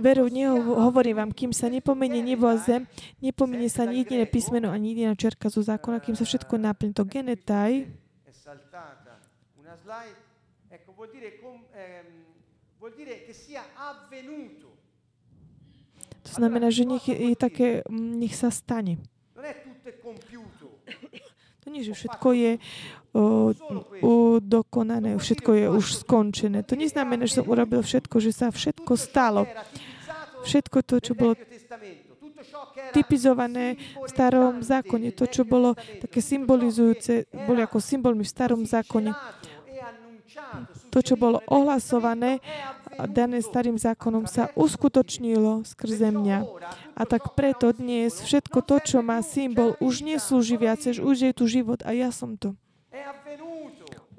veru 0.03 0.27
hovorí 0.75 1.15
vám, 1.15 1.31
kým 1.31 1.55
sa 1.55 1.71
nepomenie 1.71 2.19
nebo 2.19 2.51
a 2.51 2.59
zem, 2.59 2.83
nepomenie 3.23 3.71
sa 3.71 3.87
ani 3.87 4.03
jediné 4.03 4.27
písmeno, 4.27 4.75
ani 4.75 4.91
jediná 4.91 5.15
čerka 5.15 5.47
zo 5.47 5.63
zákona, 5.63 6.03
kým 6.03 6.19
sa 6.19 6.27
všetko 6.27 6.59
naplní. 6.59 6.91
To 6.99 7.07
genetaj, 7.07 7.87
to 16.33 16.41
znamená, 16.41 16.73
že 16.73 16.89
nech 16.89 17.05
je 17.05 17.37
také, 17.37 17.85
nech 17.93 18.33
sa 18.33 18.49
stane. 18.49 18.97
To 21.61 21.69
nie, 21.69 21.85
že 21.85 21.93
všetko 21.93 22.29
je 22.33 22.53
dokonané, 24.41 25.21
všetko 25.21 25.51
je 25.53 25.67
už 25.69 26.01
skončené. 26.03 26.65
To 26.65 26.73
neznamená, 26.73 27.29
že 27.29 27.45
som 27.45 27.47
urobil 27.47 27.85
všetko, 27.85 28.17
že 28.17 28.33
sa 28.33 28.49
všetko 28.49 28.97
stalo. 28.97 29.45
Všetko 30.43 30.79
to, 30.83 30.97
čo 31.05 31.13
bolo 31.13 31.37
typizované 32.91 33.79
v 33.79 34.09
starom 34.11 34.59
zákone, 34.65 35.15
to, 35.15 35.31
čo 35.31 35.47
bolo 35.47 35.77
také 35.77 36.19
symbolizujúce, 36.19 37.31
boli 37.47 37.61
ako 37.63 37.79
symbolmi 37.79 38.27
v 38.27 38.33
starom 38.33 38.65
zákone. 38.67 39.13
To, 40.91 40.99
čo 40.99 41.15
bolo 41.15 41.39
ohlasované 41.47 42.43
dané 43.11 43.41
starým 43.41 43.77
zákonom, 43.81 44.29
sa 44.29 44.53
uskutočnilo 44.55 45.65
skrze 45.65 46.13
mňa. 46.13 46.45
A 46.97 47.03
tak 47.09 47.33
preto 47.33 47.73
dnes 47.73 48.21
všetko 48.21 48.63
to, 48.65 48.77
čo 48.83 48.99
má 49.01 49.21
symbol, 49.25 49.75
už 49.81 50.05
neslúži 50.05 50.61
viacej, 50.61 51.01
už 51.01 51.17
je 51.29 51.33
tu 51.33 51.45
život 51.49 51.81
a 51.83 51.97
ja 51.97 52.13
som 52.13 52.37
to. 52.37 52.53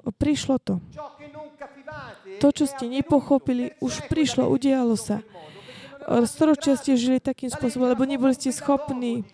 Prišlo 0.04 0.60
to. 0.60 0.84
To, 2.42 2.48
čo 2.52 2.64
ste 2.68 2.90
nepochopili, 2.90 3.72
už 3.80 4.10
prišlo, 4.10 4.50
udialo 4.50 4.98
sa 5.00 5.24
storočia 6.28 6.76
ste 6.76 6.94
žili 6.94 7.18
takým 7.18 7.48
spôsobom, 7.48 7.88
lebo 7.90 8.04
neboli 8.04 8.36
ste 8.36 8.52
schopní. 8.52 9.24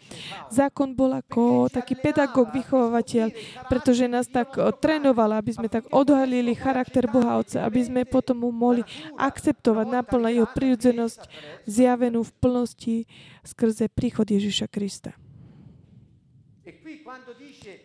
Zákon 0.50 0.94
bol 0.94 1.14
ako 1.14 1.68
taký 1.70 1.98
pedagóg, 1.98 2.50
vychovateľ, 2.54 3.32
pretože 3.66 4.10
nás 4.10 4.26
tak 4.30 4.54
trénoval, 4.78 5.38
aby 5.38 5.54
sme 5.54 5.68
tak 5.70 5.86
odhalili 5.90 6.54
charakter 6.54 7.06
Boha 7.10 7.40
Otca, 7.42 7.66
aby 7.66 7.80
sme 7.82 8.00
potom 8.06 8.46
mu 8.46 8.50
mohli 8.54 8.86
akceptovať 9.18 9.86
naplno 9.86 10.30
jeho 10.30 10.48
prírodzenosť 10.50 11.20
zjavenú 11.66 12.22
v 12.26 12.32
plnosti 12.38 12.96
skrze 13.42 13.90
príchod 13.90 14.26
Ježiša 14.26 14.66
Krista. 14.70 15.14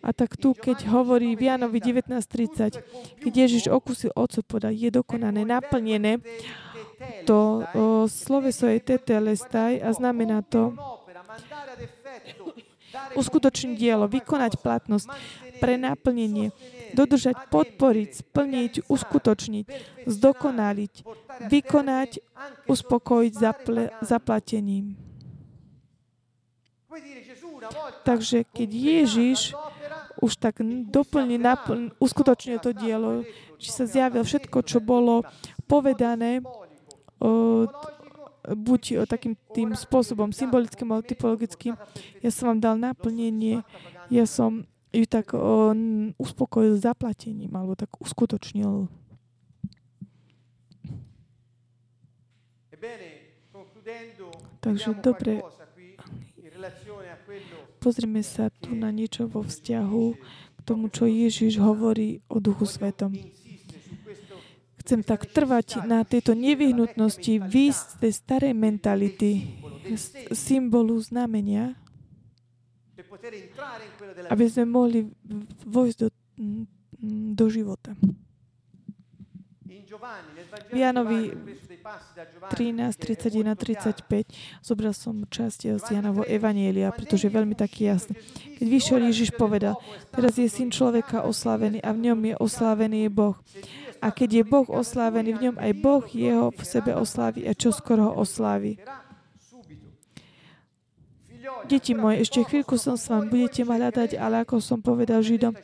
A 0.02 0.14
tak 0.14 0.38
tu, 0.38 0.54
keď 0.54 0.86
hovorí 0.86 1.34
v 1.34 1.50
Janovi 1.50 1.82
19.30, 1.82 2.78
keď 3.26 3.32
Ježiš 3.34 3.64
okusil 3.66 4.14
Otcu, 4.14 4.46
podal, 4.46 4.70
je 4.70 4.86
dokonané, 4.92 5.42
naplnené, 5.42 6.22
to 7.28 7.62
o, 7.62 7.64
sloveso 8.08 8.66
je 8.66 8.80
tetelestaj 8.80 9.80
a 9.84 9.88
znamená 9.92 10.40
to 10.40 10.72
uskutočniť 13.16 13.76
dielo, 13.76 14.08
vykonať 14.08 14.52
platnosť, 14.60 15.08
pre 15.56 15.80
naplnenie, 15.80 16.52
dodržať, 16.92 17.48
podporiť, 17.48 18.10
splniť, 18.24 18.72
uskutočniť, 18.88 19.66
zdokonaliť, 20.04 20.94
vykonať, 21.48 22.10
uspokojiť 22.68 23.32
zaple, 23.32 23.82
zaplatením. 24.04 24.96
Takže 28.06 28.46
keď 28.46 28.68
Ježiš 28.70 29.56
už 30.22 30.32
tak 30.38 30.62
doplne, 30.88 31.36
naplň, 31.36 31.92
uskutočne 32.00 32.56
to 32.62 32.72
dielo, 32.72 33.26
či 33.60 33.68
sa 33.68 33.84
zjavil 33.84 34.24
všetko, 34.24 34.64
čo 34.64 34.78
bolo 34.80 35.26
povedané, 35.68 36.40
buď 38.46 39.08
takým 39.10 39.34
tým 39.50 39.74
spôsobom 39.74 40.30
symbolickým 40.30 40.92
alebo 40.94 41.02
typologickým. 41.02 41.74
Ja 42.22 42.30
som 42.30 42.54
vám 42.54 42.60
dal 42.62 42.76
naplnenie, 42.78 43.66
ja 44.06 44.24
som 44.28 44.68
ju 44.94 45.04
tak 45.04 45.34
o, 45.34 45.74
uspokojil 46.16 46.78
zaplatením 46.78 47.50
alebo 47.52 47.74
tak 47.74 47.90
uskutočnil. 47.98 48.86
Takže 54.60 54.98
dobre, 54.98 55.42
pozrime 57.78 58.22
sa 58.22 58.50
tu 58.50 58.74
na 58.74 58.90
niečo 58.90 59.30
vo 59.30 59.42
vzťahu 59.46 60.04
k 60.58 60.60
tomu, 60.66 60.90
čo 60.90 61.06
Ježiš 61.06 61.62
hovorí 61.62 62.22
o 62.26 62.42
Duchu 62.42 62.66
Svetom 62.66 63.14
chcem 64.86 65.02
tak 65.02 65.26
trvať 65.26 65.82
na 65.82 66.06
tejto 66.06 66.38
nevyhnutnosti 66.38 67.42
výsť 67.42 67.86
z 67.90 67.96
tej 68.06 68.12
starej 68.14 68.54
mentality, 68.54 69.58
symbolu 70.30 70.94
znamenia, 71.02 71.74
aby 74.30 74.44
sme 74.46 74.64
mohli 74.70 75.10
vojsť 75.66 75.96
do, 75.98 76.08
do 77.34 77.46
života. 77.50 77.98
V 80.70 80.76
Janovi 80.76 81.34
13, 82.50 82.94
31, 82.94 83.54
35 83.54 84.28
zobral 84.62 84.92
som 84.94 85.26
časť 85.26 85.82
z 85.82 85.84
Janovo 85.90 86.22
Evanielia, 86.22 86.94
pretože 86.94 87.26
je 87.26 87.32
veľmi 87.32 87.58
taký 87.58 87.90
jasný. 87.90 88.14
Keď 88.60 88.66
vyšiel 88.66 89.00
Ježiš 89.08 89.34
povedal, 89.34 89.78
teraz 90.12 90.36
je 90.38 90.46
syn 90.46 90.70
človeka 90.70 91.24
oslávený 91.24 91.80
a 91.82 91.90
v 91.90 92.12
ňom 92.12 92.18
je 92.22 92.34
oslávený 92.38 93.08
Boh. 93.08 93.38
A 94.06 94.14
keď 94.14 94.30
je 94.38 94.44
Boh 94.46 94.68
oslávený 94.70 95.34
v 95.34 95.42
ňom, 95.50 95.56
aj 95.58 95.72
Boh 95.82 96.06
jeho 96.06 96.54
v 96.54 96.62
sebe 96.62 96.94
oslávi 96.94 97.42
a 97.50 97.58
čo 97.58 97.74
skoro 97.74 98.06
ho 98.06 98.22
oslávi. 98.22 98.78
Deti 101.66 101.94
moje, 101.94 102.22
ešte 102.22 102.46
chvíľku 102.46 102.78
som 102.78 102.94
s 102.94 103.10
vami, 103.10 103.26
budete 103.26 103.66
ma 103.66 103.74
hľadať, 103.78 104.14
ale 104.18 104.46
ako 104.46 104.62
som 104.62 104.78
povedal 104.78 105.18
Židom, 105.22 105.54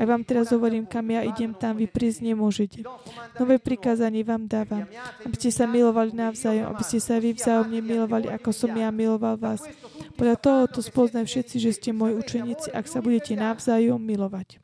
aj 0.00 0.06
vám 0.08 0.24
teraz 0.24 0.52
hovorím, 0.52 0.88
kam 0.88 1.04
ja 1.12 1.20
idem, 1.20 1.52
tam 1.52 1.76
vy 1.76 1.84
prísť 1.88 2.24
nemôžete. 2.32 2.80
Nové 3.36 3.60
prikázanie 3.60 4.24
vám 4.24 4.48
dávam, 4.48 4.88
aby 5.24 5.36
ste 5.36 5.52
sa 5.52 5.68
milovali 5.68 6.16
navzájom, 6.16 6.64
aby 6.72 6.82
ste 6.84 7.00
sa 7.00 7.20
vy 7.20 7.36
vzájomne 7.36 7.80
milovali, 7.84 8.32
ako 8.32 8.52
som 8.52 8.72
ja 8.72 8.88
miloval 8.88 9.36
vás. 9.36 9.60
Podľa 10.16 10.36
toho 10.40 10.60
to 10.68 10.80
spoznajú 10.80 11.28
všetci, 11.28 11.56
že 11.60 11.70
ste 11.76 11.90
moji 11.92 12.16
učeníci, 12.16 12.72
ak 12.72 12.88
sa 12.88 13.04
budete 13.04 13.36
navzájom 13.36 14.00
milovať. 14.00 14.60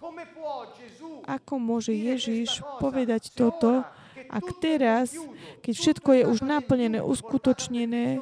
Ako 1.26 1.58
môže 1.58 1.90
Ježiš 1.90 2.62
povedať 2.78 3.34
toto, 3.34 3.82
ak 4.26 4.46
teraz, 4.58 5.14
keď 5.62 5.74
všetko 5.74 6.10
je 6.14 6.22
už 6.26 6.38
naplnené, 6.42 6.98
uskutočnené, 7.02 8.18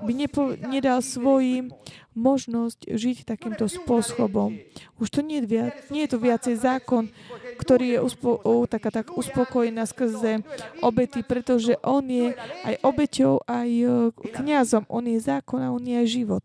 by 0.00 0.12
nepo, 0.12 0.52
nedal 0.60 1.00
svojim 1.00 1.72
možnosť 2.12 2.90
žiť 2.90 3.18
takýmto 3.24 3.64
spôsobom. 3.64 4.60
Už 5.00 5.08
to 5.08 5.20
nie 5.24 5.40
je, 5.40 5.48
viac, 5.48 5.72
nie 5.88 6.04
je 6.04 6.10
to 6.12 6.18
viacej 6.20 6.54
zákon, 6.60 7.08
ktorý 7.56 7.96
je 7.96 8.00
uspo, 8.04 8.36
o, 8.44 8.68
taká 8.68 8.92
tak 8.92 9.16
uspokojená 9.16 9.88
skrze 9.88 10.44
obety, 10.84 11.24
pretože 11.24 11.80
on 11.80 12.04
je 12.04 12.36
aj 12.66 12.74
obeťou, 12.84 13.40
aj 13.48 13.68
e, 13.68 13.88
kňazom. 14.36 14.84
On 14.92 15.04
je 15.04 15.18
zákon 15.20 15.60
a 15.64 15.72
on 15.72 15.80
je 15.80 15.96
aj 15.96 16.08
život. 16.08 16.44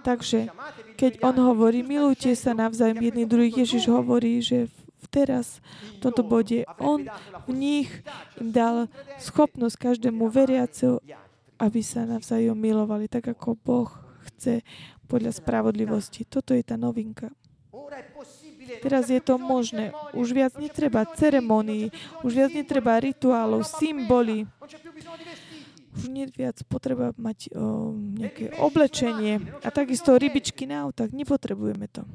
Takže 0.00 0.48
keď 0.94 1.12
on 1.26 1.36
hovorí, 1.42 1.82
milujte 1.84 2.32
sa 2.38 2.54
navzájom 2.56 3.00
jedný 3.02 3.24
druhý, 3.26 3.50
Ježiš 3.52 3.90
hovorí, 3.90 4.40
že 4.40 4.70
teraz, 5.10 5.58
v 5.98 6.06
tomto 6.06 6.22
bode, 6.22 6.62
on 6.78 7.04
v 7.50 7.52
nich 7.52 7.90
im 8.38 8.54
dal 8.54 8.86
schopnosť 9.18 9.90
každému 9.90 10.30
veriaceho, 10.30 11.02
aby 11.58 11.80
sa 11.82 12.06
navzájom 12.06 12.56
milovali, 12.56 13.10
tak 13.10 13.28
ako 13.34 13.58
Boh 13.58 13.90
chce 14.30 14.62
podľa 15.10 15.34
spravodlivosti. 15.34 16.22
Toto 16.24 16.54
je 16.54 16.62
tá 16.62 16.78
novinka. 16.78 17.28
Teraz 18.80 19.10
je 19.10 19.18
to 19.18 19.34
možné. 19.34 19.90
Už 20.14 20.30
viac 20.30 20.54
netreba 20.54 21.02
ceremonii, 21.18 21.90
už 22.22 22.32
viac 22.32 22.54
netreba 22.54 23.02
rituálov, 23.02 23.66
symboly 23.66 24.46
už 25.96 26.06
nie 26.06 26.26
viac 26.30 26.62
potreba 26.70 27.10
mať 27.18 27.50
o, 27.50 27.94
nejaké 27.94 28.54
oblečenie 28.58 29.42
a 29.62 29.68
takisto 29.74 30.14
rybičky 30.14 30.66
na 30.66 30.86
autách. 30.86 31.10
Nepotrebujeme 31.10 31.90
to. 31.90 32.06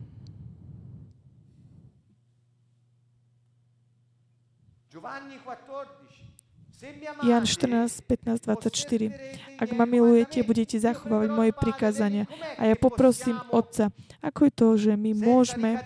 Jan 7.23 7.43
14, 7.45 8.01
15, 8.01 8.45
24. 8.45 9.11
Ak 9.59 9.69
ma 9.71 9.83
milujete, 9.87 10.43
budete 10.43 10.79
zachovávať 10.79 11.29
moje 11.31 11.51
prikázania. 11.55 12.25
A 12.59 12.67
ja 12.67 12.75
poprosím 12.75 13.39
Otca, 13.51 13.91
ako 14.23 14.39
je 14.47 14.53
to, 14.53 14.67
že 14.75 14.91
my 14.95 15.11
môžeme 15.15 15.79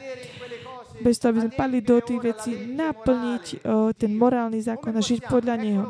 bez 0.99 1.15
toho, 1.17 1.31
aby 1.31 1.47
sme 1.47 1.53
pali 1.55 1.77
do 1.79 1.97
tých 2.03 2.19
vecí, 2.19 2.51
naplniť 2.75 3.45
o, 3.63 3.95
ten 3.95 4.11
morálny 4.11 4.59
zákon 4.59 4.91
a 4.91 5.01
žiť 5.01 5.31
podľa 5.31 5.55
neho. 5.55 5.85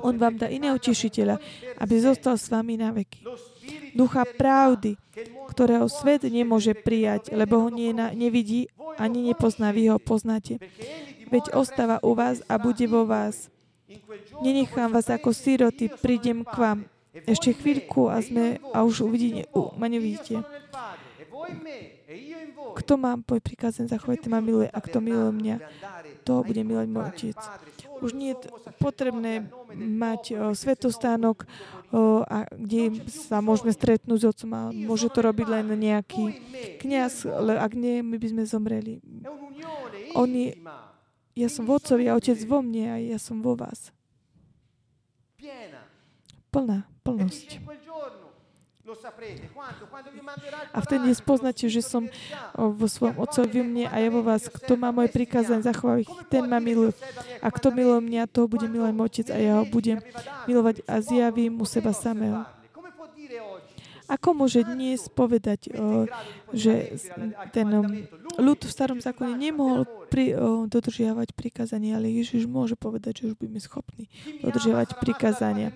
On 0.00 0.16
vám 0.16 0.40
dá 0.40 0.48
iného 0.48 0.80
tešiteľa, 0.80 1.36
aby 1.76 1.94
zostal 2.00 2.40
s 2.40 2.48
vami 2.48 2.80
na 2.80 2.88
veky. 2.88 3.28
ducha 3.92 4.24
pravdy, 4.24 4.96
ktorého 5.52 5.84
svet 5.92 6.24
nemôže 6.24 6.72
prijať, 6.72 7.28
lebo 7.28 7.60
ho 7.60 7.68
nie, 7.68 7.92
nevidí 7.92 8.72
ani 8.96 9.28
nepozná, 9.28 9.68
vy 9.72 9.92
ho 9.92 10.00
poznáte. 10.00 10.56
Veď 11.28 11.52
ostáva 11.56 12.00
u 12.00 12.16
vás 12.16 12.40
a 12.48 12.56
bude 12.56 12.84
vo 12.88 13.04
vás. 13.04 13.52
Nenechám 14.40 14.92
vás 14.92 15.12
ako 15.12 15.36
siroty, 15.36 15.92
prídem 15.92 16.44
k 16.44 16.54
vám. 16.56 16.78
Ešte 17.12 17.52
chvíľku 17.52 18.08
a, 18.08 18.24
sme, 18.24 18.56
a 18.72 18.80
už 18.88 19.04
uvidíte, 19.04 19.44
ma 19.76 19.84
nevidíte. 19.84 20.40
Kto 22.72 22.92
má 22.96 23.20
môj 23.20 23.40
prikázan 23.44 23.84
zachovať, 23.84 24.24
ma 24.32 24.40
miluje 24.40 24.72
a 24.72 24.78
kto 24.80 25.04
miluje 25.04 25.32
mňa, 25.36 25.56
to 26.24 26.40
bude 26.40 26.62
milovať 26.64 26.88
môj 26.88 27.04
otec. 27.12 27.38
Už 28.02 28.18
nie 28.18 28.34
je 28.34 28.50
potrebné 28.82 29.46
mať 29.78 30.52
svetostánok, 30.58 31.46
a 32.26 32.48
kde 32.50 33.06
sa 33.06 33.38
môžeme 33.38 33.70
stretnúť 33.70 34.18
s 34.18 34.28
otcom 34.34 34.50
a 34.56 34.62
môže 34.72 35.06
to 35.12 35.22
robiť 35.22 35.46
len 35.46 35.66
nejaký 35.76 36.40
kniaz, 36.82 37.28
ale 37.28 37.60
ak 37.60 37.72
nie, 37.78 38.02
my 38.02 38.16
by 38.18 38.26
sme 38.32 38.42
zomreli. 38.42 38.98
On 40.18 40.26
je, 40.26 40.56
ja 41.38 41.48
som 41.52 41.68
v 41.68 41.78
otcovi 41.78 42.08
a 42.08 42.16
otec 42.16 42.36
vo 42.48 42.64
mne 42.64 42.84
a 42.90 42.96
ja 42.98 43.20
som 43.20 43.38
vo 43.44 43.54
vás. 43.54 43.94
Plná, 46.52 46.84
plnosť. 47.06 47.60
A 50.72 50.78
vtedy 50.84 51.08
spoznáte, 51.16 51.66
že 51.68 51.80
som 51.80 52.06
vo 52.54 52.86
svojom 52.86 53.18
Otcovi 53.20 53.64
mne 53.64 53.86
a 53.88 53.96
ja 54.00 54.08
vo 54.12 54.20
vás. 54.20 54.46
Kto 54.48 54.76
má 54.76 54.92
moje 54.92 55.12
prikázanie 55.12 55.64
zachovať, 55.64 56.08
ten 56.28 56.44
ma 56.44 56.60
miluje. 56.60 56.92
A 57.40 57.48
kto 57.48 57.72
miluje 57.72 58.00
mňa, 58.04 58.30
toho 58.30 58.46
bude 58.48 58.68
milovať 58.68 58.92
môj 58.92 59.08
Otec 59.08 59.26
a 59.32 59.38
ja 59.40 59.52
ho 59.60 59.64
budem 59.68 59.98
milovať 60.48 60.84
a 60.88 61.00
zjavím 61.00 61.58
mu 61.58 61.64
seba 61.64 61.92
samého. 61.96 62.44
Ako 64.12 64.36
môže 64.36 64.60
dnes 64.60 65.08
povedať, 65.08 65.72
že 66.52 67.00
ten 67.56 67.68
ľud 68.36 68.60
v 68.60 68.68
starom 68.68 69.00
zákone 69.00 69.40
nemohol 69.40 69.88
pri, 70.12 70.36
dodržiavať 70.68 71.32
prikázanie, 71.32 71.96
ale 71.96 72.12
Ježiš 72.12 72.44
môže 72.44 72.76
povedať, 72.76 73.24
že 73.24 73.32
už 73.32 73.34
budeme 73.40 73.56
schopní 73.62 74.12
dodržiavať 74.44 75.00
prikázania. 75.00 75.72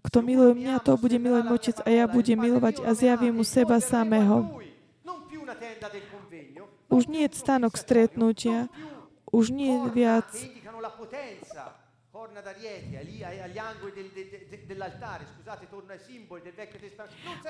Kto 0.00 0.24
miluje 0.24 0.56
mňa, 0.56 0.80
to 0.80 0.96
bude 0.96 1.16
milovať 1.20 1.44
môj 1.44 1.58
Otec 1.60 1.76
a 1.84 1.88
ja 1.92 2.04
budem 2.08 2.40
milovať 2.40 2.80
a 2.84 2.90
zjavím 2.96 3.40
mu 3.40 3.44
seba 3.44 3.80
samého. 3.84 4.48
Už 6.90 7.06
nie 7.06 7.28
je 7.28 7.36
stánok 7.36 7.76
stretnutia, 7.76 8.66
už 9.30 9.52
nie 9.52 9.76
je 9.76 9.88
viac 9.92 10.28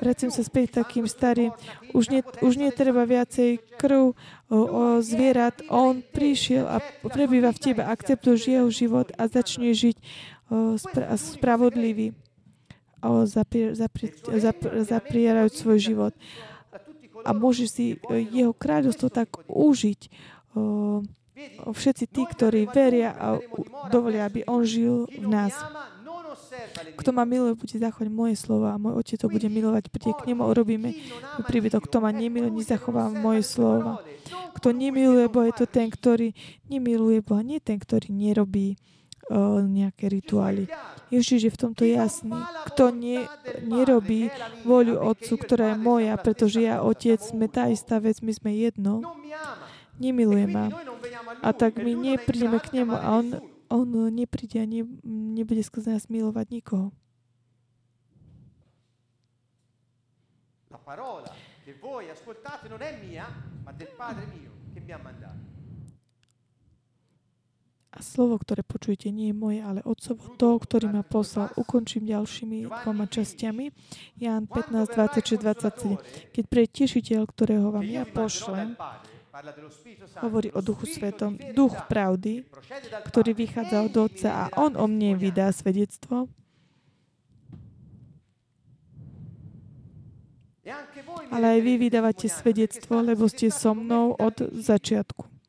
Vracím 0.00 0.30
sa 0.30 0.42
späť 0.44 0.66
takým 0.84 1.06
starým. 1.08 1.50
Už 1.96 2.12
nie, 2.12 2.20
už 2.44 2.54
nie 2.60 2.70
treba 2.70 3.02
viacej 3.08 3.60
krv 3.80 4.12
o, 4.12 4.12
o 4.52 4.84
zvierat. 5.00 5.64
On 5.72 6.04
prišiel 6.04 6.68
a 6.68 6.76
prebýva 7.08 7.50
v 7.56 7.62
tebe. 7.72 7.82
Akceptuješ 7.82 8.42
jeho 8.46 8.68
život 8.70 9.08
a 9.16 9.26
začne 9.26 9.74
žiť 9.74 9.96
o, 9.96 10.76
spra- 10.76 11.16
spravodlivý 11.16 12.14
zapri, 13.24 13.74
zapri, 13.74 14.12
zapri, 14.38 14.84
zaprierajúc 14.84 15.54
svoj 15.56 15.78
život. 15.80 16.12
A 17.20 17.36
môže 17.36 17.68
si 17.68 17.96
e, 17.96 18.24
jeho 18.32 18.56
kráľovstvo 18.56 19.12
tak 19.12 19.28
užiť. 19.44 20.00
Všetci 21.60 22.04
tí, 22.08 22.22
ktorí 22.24 22.68
veria 22.68 23.16
a 23.16 23.40
dovolia, 23.88 24.28
aby 24.28 24.44
on 24.44 24.64
žil 24.64 25.08
v 25.08 25.26
nás. 25.28 25.56
Kto 26.96 27.16
ma 27.16 27.24
miluje, 27.24 27.56
bude 27.56 27.76
zachovať 27.76 28.08
moje 28.12 28.34
slova 28.36 28.76
a 28.76 28.80
môj 28.80 29.00
otec 29.00 29.20
to 29.20 29.28
bude 29.28 29.48
milovať. 29.48 29.88
Príde 29.88 30.12
k 30.16 30.32
nemu, 30.32 30.44
urobíme 30.44 30.92
príbytok. 31.48 31.88
Kto 31.88 32.04
ma 32.04 32.12
nemiluje, 32.12 32.52
nezachová 32.52 33.08
moje 33.08 33.44
slova. 33.46 34.04
Kto 34.56 34.74
nemiluje 34.74 35.30
Boha, 35.32 35.48
je 35.48 35.64
to 35.64 35.66
ten, 35.70 35.88
ktorý 35.88 36.36
nemiluje 36.68 37.24
Boha, 37.24 37.40
nie 37.40 37.62
ten, 37.62 37.80
ktorý 37.80 38.12
nerobí 38.12 38.76
nejaké 39.66 40.10
rituály. 40.10 40.66
Ježiš 41.10 41.40
je 41.46 41.52
v 41.54 41.58
tomto 41.58 41.82
jasný. 41.86 42.34
Kto 42.70 42.90
nie, 42.94 43.22
nerobí 43.62 44.30
voľu 44.66 44.98
Otcu, 44.98 45.38
ktorá 45.38 45.74
je 45.74 45.76
moja, 45.78 46.14
pretože 46.18 46.62
ja, 46.62 46.82
Otec, 46.82 47.22
sme 47.22 47.46
tá 47.46 47.70
istá 47.70 47.98
vec, 48.02 48.22
my 48.22 48.30
sme 48.34 48.50
jedno, 48.54 49.02
nemiluje 49.98 50.46
ma. 50.50 50.70
A 51.42 51.54
tak 51.54 51.78
my 51.78 51.94
neprídeme 51.94 52.58
k 52.58 52.82
nemu 52.82 52.94
a 52.94 53.06
on, 53.22 53.26
on 53.70 53.88
nepríde 54.10 54.58
a 54.58 54.66
ne, 54.66 54.82
nebude 55.34 55.62
skrze 55.62 55.94
nás 55.94 56.10
milovať 56.10 56.46
nikoho. 56.50 56.90
La 60.70 60.78
parola 60.78 61.30
che 61.62 61.74
voi 61.78 62.10
ascoltate 62.10 62.70
non 62.70 62.82
è 62.82 62.98
mia, 63.02 63.26
ma 63.62 63.72
del 63.72 63.90
Padre 63.94 64.26
mio 64.26 64.50
che 64.74 64.80
mi 64.80 64.92
ha 64.92 64.98
mandato. 64.98 65.49
A 68.00 68.02
slovo, 68.02 68.40
ktoré 68.40 68.64
počujete, 68.64 69.12
nie 69.12 69.28
je 69.28 69.36
moje, 69.36 69.60
ale 69.60 69.84
Otcovo, 69.84 70.32
to, 70.40 70.56
ktorý 70.56 70.88
ma 70.88 71.04
poslal. 71.04 71.52
Ukončím 71.60 72.08
ďalšími 72.08 72.64
dvoma 72.64 73.04
častiami. 73.04 73.68
Ján 74.16 74.48
15, 74.48 74.96
26, 75.20 75.36
27. 75.44 76.00
Keď 76.32 76.44
pre 76.48 76.64
tešiteľ, 76.64 77.28
ktorého 77.28 77.68
vám 77.68 77.84
ja 77.84 78.08
pošlem, 78.08 78.72
hovorí 80.24 80.48
o 80.56 80.64
Duchu 80.64 80.88
Svetom, 80.88 81.36
Duch 81.52 81.76
pravdy, 81.92 82.48
ktorý 83.12 83.36
vychádza 83.36 83.84
od 83.84 83.94
Otca 84.00 84.30
a 84.32 84.44
On 84.56 84.72
o 84.80 84.88
mne 84.88 85.20
vydá 85.20 85.52
svedectvo, 85.52 86.24
ale 91.28 91.46
aj 91.52 91.60
vy 91.60 91.72
vydávate 91.76 92.32
svedectvo, 92.32 93.04
lebo 93.04 93.28
ste 93.28 93.52
so 93.52 93.76
mnou 93.76 94.16
od 94.16 94.40
začiatku. 94.56 95.39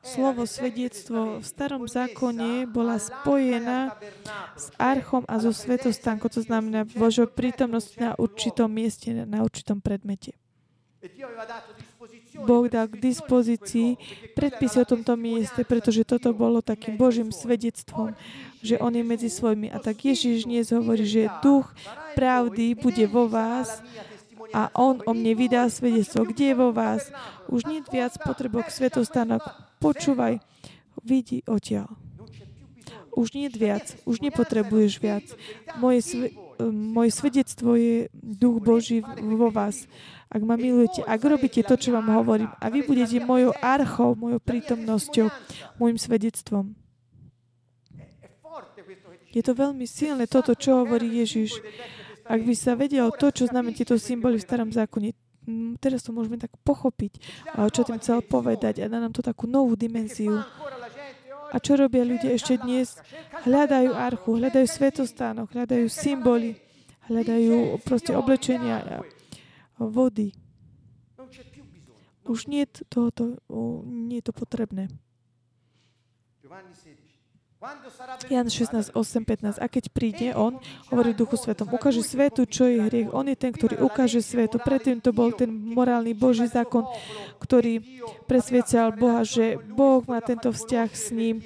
Slovo 0.00 0.48
svedectvo 0.48 1.40
v 1.40 1.44
starom 1.44 1.84
zákone 1.84 2.64
bola 2.64 2.96
spojená 2.96 3.92
s 4.56 4.72
archom 4.80 5.28
a 5.28 5.36
so 5.36 5.52
svetostánkom, 5.52 6.32
to 6.32 6.40
znamená 6.40 6.88
Božou 6.88 7.28
prítomnosť 7.28 7.90
na 8.00 8.10
určitom 8.16 8.72
mieste, 8.72 9.12
na 9.12 9.44
určitom 9.44 9.84
predmete. 9.84 10.40
Boh 12.40 12.64
dal 12.68 12.88
k 12.88 13.00
dispozícii 13.00 13.96
predpisy 14.32 14.84
o 14.84 14.88
tomto 14.88 15.16
mieste, 15.20 15.64
pretože 15.68 16.08
toto 16.08 16.32
bolo 16.32 16.64
takým 16.64 16.96
Božím 16.96 17.28
svedectvom, 17.28 18.16
že 18.64 18.80
On 18.80 18.92
je 18.92 19.04
medzi 19.04 19.28
svojimi. 19.28 19.68
A 19.68 19.80
tak 19.80 20.00
Ježiš 20.00 20.48
dnes 20.48 20.72
hovorí, 20.72 21.04
že 21.04 21.32
duch 21.44 21.68
pravdy 22.16 22.72
bude 22.76 23.04
vo 23.08 23.28
vás 23.28 23.84
a 24.50 24.70
on 24.74 25.02
o 25.06 25.12
mne 25.14 25.32
vydá 25.34 25.66
svedectvo. 25.70 26.26
Kde 26.26 26.44
je 26.52 26.56
vo 26.56 26.70
vás? 26.70 27.10
Už 27.50 27.66
nie 27.66 27.82
viac 27.86 28.14
potrebok 28.22 28.68
svetostánok. 28.70 29.42
Počúvaj, 29.78 30.38
vidí 31.02 31.42
odtiaľ. 31.46 31.90
Už 33.10 33.34
nie 33.34 33.50
viac, 33.50 33.98
už 34.06 34.22
nepotrebuješ 34.22 34.92
viac. 35.02 35.26
Moje, 35.82 36.00
sve, 36.06 36.26
moje 36.70 37.10
svedectvo 37.10 37.74
je 37.74 38.06
duch 38.14 38.62
Boží 38.62 39.02
vo 39.18 39.50
vás. 39.50 39.90
Ak 40.30 40.46
ma 40.46 40.54
milujete, 40.54 41.02
ak 41.02 41.18
robíte 41.26 41.66
to, 41.66 41.74
čo 41.74 41.90
vám 41.90 42.06
hovorím, 42.14 42.54
a 42.54 42.70
vy 42.70 42.86
budete 42.86 43.18
mojou 43.18 43.50
archou, 43.58 44.14
mojou 44.14 44.38
prítomnosťou, 44.38 45.26
môjim 45.82 45.98
svedectvom. 45.98 46.70
Je 49.30 49.42
to 49.42 49.54
veľmi 49.54 49.86
silné 49.86 50.30
toto, 50.30 50.54
čo 50.54 50.82
hovorí 50.82 51.22
Ježiš. 51.22 51.58
Ak 52.30 52.46
by 52.46 52.54
sa 52.54 52.78
vedel 52.78 53.10
to, 53.18 53.34
čo 53.34 53.50
znamená 53.50 53.74
tieto 53.74 53.98
symboly 53.98 54.38
v 54.38 54.46
starom 54.46 54.70
zákone, 54.70 55.10
teraz 55.82 56.06
to 56.06 56.14
môžeme 56.14 56.38
tak 56.38 56.54
pochopiť, 56.62 57.18
čo 57.74 57.82
tým 57.82 57.98
chcel 57.98 58.22
povedať 58.22 58.78
a 58.78 58.86
dá 58.86 59.02
nám 59.02 59.10
to 59.10 59.18
takú 59.18 59.50
novú 59.50 59.74
dimenziu. 59.74 60.38
A 61.50 61.58
čo 61.58 61.74
robia 61.74 62.06
ľudia 62.06 62.30
ešte 62.30 62.54
dnes? 62.62 62.94
Hľadajú 63.42 63.90
archu, 63.90 64.38
hľadajú 64.38 64.62
svetostánok, 64.62 65.50
hľadajú 65.50 65.90
symboly, 65.90 66.54
hľadajú 67.10 67.82
proste 67.82 68.14
oblečenia, 68.14 69.02
vody. 69.74 70.30
Už 72.30 72.46
nie 72.46 72.62
je 72.62 72.86
to, 72.86 73.10
nie 73.90 74.22
je 74.22 74.30
to 74.30 74.34
potrebné. 74.36 74.86
Jan 78.32 78.48
16, 78.48 78.96
8, 78.96 79.28
15. 79.28 79.60
A 79.60 79.68
keď 79.68 79.92
príde 79.92 80.32
on, 80.32 80.56
hovorí 80.88 81.12
Duchu 81.12 81.36
Svetom, 81.36 81.68
ukáže 81.68 82.00
svetu, 82.00 82.48
čo 82.48 82.64
je 82.64 82.80
hriech. 82.80 83.12
On 83.12 83.28
je 83.28 83.36
ten, 83.36 83.52
ktorý 83.52 83.84
ukáže 83.84 84.24
svetu. 84.24 84.56
Predtým 84.56 85.04
to 85.04 85.12
bol 85.12 85.28
ten 85.28 85.52
morálny 85.52 86.16
Boží 86.16 86.48
zákon, 86.48 86.88
ktorý 87.36 87.84
presvedčal 88.24 88.96
Boha, 88.96 89.28
že 89.28 89.60
Boh 89.60 90.00
má 90.08 90.24
tento 90.24 90.48
vzťah 90.48 90.88
s 90.88 91.12
ním 91.12 91.44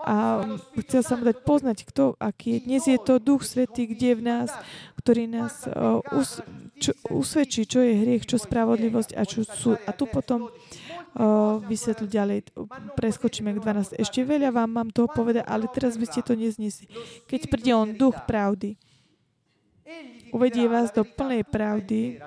a 0.00 0.48
chcel 0.80 1.04
sa 1.04 1.12
mu 1.20 1.28
dať 1.28 1.44
poznať, 1.44 1.78
kto 1.92 2.16
aký 2.16 2.56
je. 2.56 2.58
Dnes 2.64 2.82
je 2.88 2.96
to 2.96 3.20
Duch 3.20 3.44
Svetý, 3.44 3.84
kde 3.84 4.16
v 4.16 4.22
nás, 4.24 4.48
ktorý 4.96 5.28
nás 5.28 5.68
uh, 5.68 6.00
us, 6.16 6.40
čo, 6.80 6.96
usvedčí, 7.12 7.68
čo 7.68 7.84
je 7.84 8.00
hriech, 8.00 8.24
čo 8.24 8.40
spravodlivosť 8.40 9.12
a 9.12 9.28
čo 9.28 9.44
sú. 9.44 9.76
A 9.84 9.92
tu 9.92 10.08
potom 10.08 10.48
vysvetliť 11.66 12.10
ďalej. 12.10 12.38
Preskočíme 12.94 13.50
k 13.54 13.58
12. 13.58 13.98
Ešte 13.98 14.20
veľa 14.22 14.54
vám 14.54 14.70
mám 14.70 14.88
toho 14.94 15.10
povedať, 15.10 15.42
ale 15.46 15.66
teraz 15.70 15.98
by 15.98 16.06
ste 16.06 16.22
to 16.22 16.38
neznesli. 16.38 16.86
Keď 17.26 17.40
príde 17.50 17.72
on, 17.74 17.94
duch 17.98 18.14
pravdy, 18.30 18.78
uvedie 20.30 20.70
vás 20.70 20.94
do 20.94 21.02
plnej 21.02 21.42
pravdy, 21.42 22.22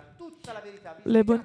lebo 1.07 1.39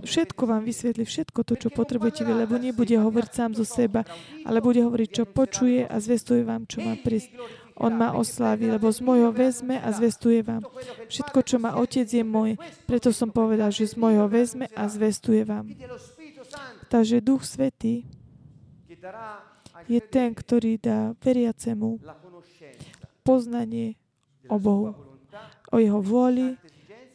všetko 0.00 0.42
vám 0.48 0.64
vysvetli, 0.64 1.04
všetko 1.04 1.44
to, 1.44 1.54
čo 1.60 1.68
potrebujete, 1.68 2.24
lebo 2.24 2.56
nebude 2.56 2.96
hovoriť 2.96 3.30
sám 3.32 3.52
zo 3.52 3.64
seba, 3.68 4.04
ale 4.48 4.64
bude 4.64 4.80
hovoriť, 4.80 5.08
čo 5.12 5.24
počuje 5.28 5.84
a 5.84 5.96
zvestuje 6.00 6.40
vám, 6.40 6.64
čo 6.64 6.80
má 6.80 6.96
prísť. 6.96 7.36
On 7.76 7.92
ma 7.92 8.12
oslávi, 8.12 8.68
lebo 8.68 8.92
z 8.92 9.00
môjho 9.00 9.32
vezme 9.32 9.80
a 9.80 9.88
zvestuje 9.92 10.44
vám. 10.44 10.64
Všetko, 11.08 11.38
čo 11.40 11.56
má 11.56 11.76
Otec, 11.80 12.04
je 12.04 12.20
môj. 12.20 12.60
Preto 12.84 13.12
som 13.16 13.32
povedal, 13.32 13.72
že 13.72 13.88
z 13.88 13.96
môjho 13.96 14.28
vezme 14.28 14.68
a 14.76 14.84
zvestuje 14.88 15.44
vám. 15.44 15.72
Takže 16.92 17.24
Duch 17.24 17.48
Svetý 17.48 18.04
je 19.88 20.00
ten, 20.12 20.36
ktorý 20.36 20.76
dá 20.76 21.16
veriacemu 21.24 21.96
poznanie 23.24 23.96
o 24.52 24.60
Bohu, 24.60 24.92
o 25.72 25.76
jeho 25.80 26.04
vôli, 26.04 26.52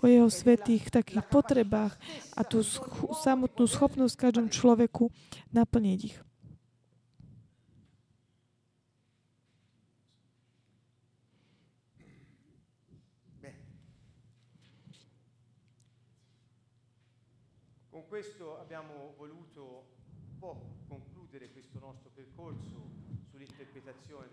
o 0.01 0.09
jeho 0.09 0.33
svetých 0.33 0.89
takých 0.89 1.21
potrebách 1.29 1.93
a 2.33 2.41
tú 2.41 2.65
samotnú 3.21 3.69
schopnosť 3.69 4.17
každom 4.17 4.49
človeku 4.49 5.13
naplniť 5.53 5.99
ich. 6.09 6.17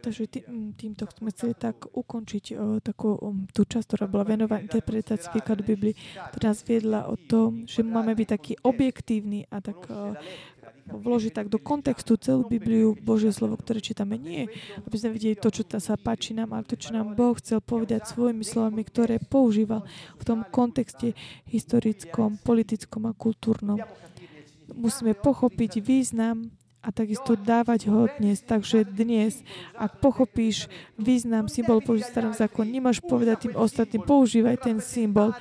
Takže 0.04 0.28
tý, 0.28 0.44
týmto 0.76 1.08
sme 1.08 1.32
chceli 1.32 1.56
tak 1.56 1.88
ukončiť 1.88 2.44
o, 2.52 2.76
takú 2.84 3.16
o, 3.16 3.32
tú 3.56 3.64
časť, 3.64 3.88
ktorá 3.88 4.04
bola 4.04 4.28
venovaná 4.28 4.60
interpretácii 4.60 5.32
výkladu 5.32 5.64
Biblii, 5.64 5.96
ktorá 6.28 6.52
nás 6.52 6.60
viedla 6.60 7.08
o 7.08 7.16
tom, 7.16 7.64
že 7.64 7.80
máme 7.80 8.12
byť 8.12 8.28
taký 8.28 8.52
objektívny 8.60 9.48
a 9.48 9.64
tak 9.64 9.80
o, 9.88 10.12
vložiť 10.92 11.32
tak 11.32 11.48
do 11.48 11.56
kontextu 11.56 12.20
celú 12.20 12.44
Bibliu, 12.44 12.92
Božie 13.00 13.32
slovo, 13.32 13.56
ktoré 13.56 13.80
čítame. 13.80 14.20
Nie, 14.20 14.52
aby 14.84 14.96
sme 15.00 15.16
videli 15.16 15.40
to, 15.40 15.48
čo 15.48 15.64
sa 15.80 15.96
páči 15.96 16.36
nám, 16.36 16.52
ale 16.52 16.68
to, 16.68 16.76
čo 16.76 16.92
nám 16.92 17.16
Boh 17.16 17.32
chcel 17.40 17.64
povedať 17.64 18.04
svojimi 18.04 18.44
slovami, 18.44 18.84
ktoré 18.84 19.16
používal 19.16 19.88
v 20.20 20.22
tom 20.28 20.44
kontexte 20.44 21.16
historickom, 21.48 22.44
politickom 22.44 23.08
a 23.08 23.16
kultúrnom. 23.16 23.80
Musíme 24.76 25.16
pochopiť 25.16 25.80
význam 25.80 26.52
a 26.84 26.92
takisto 26.92 27.32
dávať 27.32 27.88
ho 27.88 28.04
dnes. 28.20 28.44
Takže 28.44 28.84
dnes, 28.84 29.40
ak 29.72 30.04
pochopíš 30.04 30.68
význam 31.00 31.48
symbol 31.48 31.80
Boží 31.80 32.04
starom 32.04 32.36
zákon, 32.36 32.68
nemáš 32.68 33.00
povedať 33.00 33.48
tým 33.48 33.54
ostatným, 33.56 34.04
používaj 34.04 34.60
ten 34.60 34.78
symbol, 34.84 35.32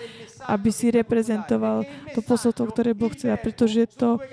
aby 0.47 0.71
si 0.71 0.87
reprezentoval 0.87 1.83
to 2.15 2.23
posolstvo, 2.23 2.71
ktoré 2.71 2.95
Boh 2.95 3.11
chce. 3.11 3.35
pretože 3.35 3.91
to 3.91 4.23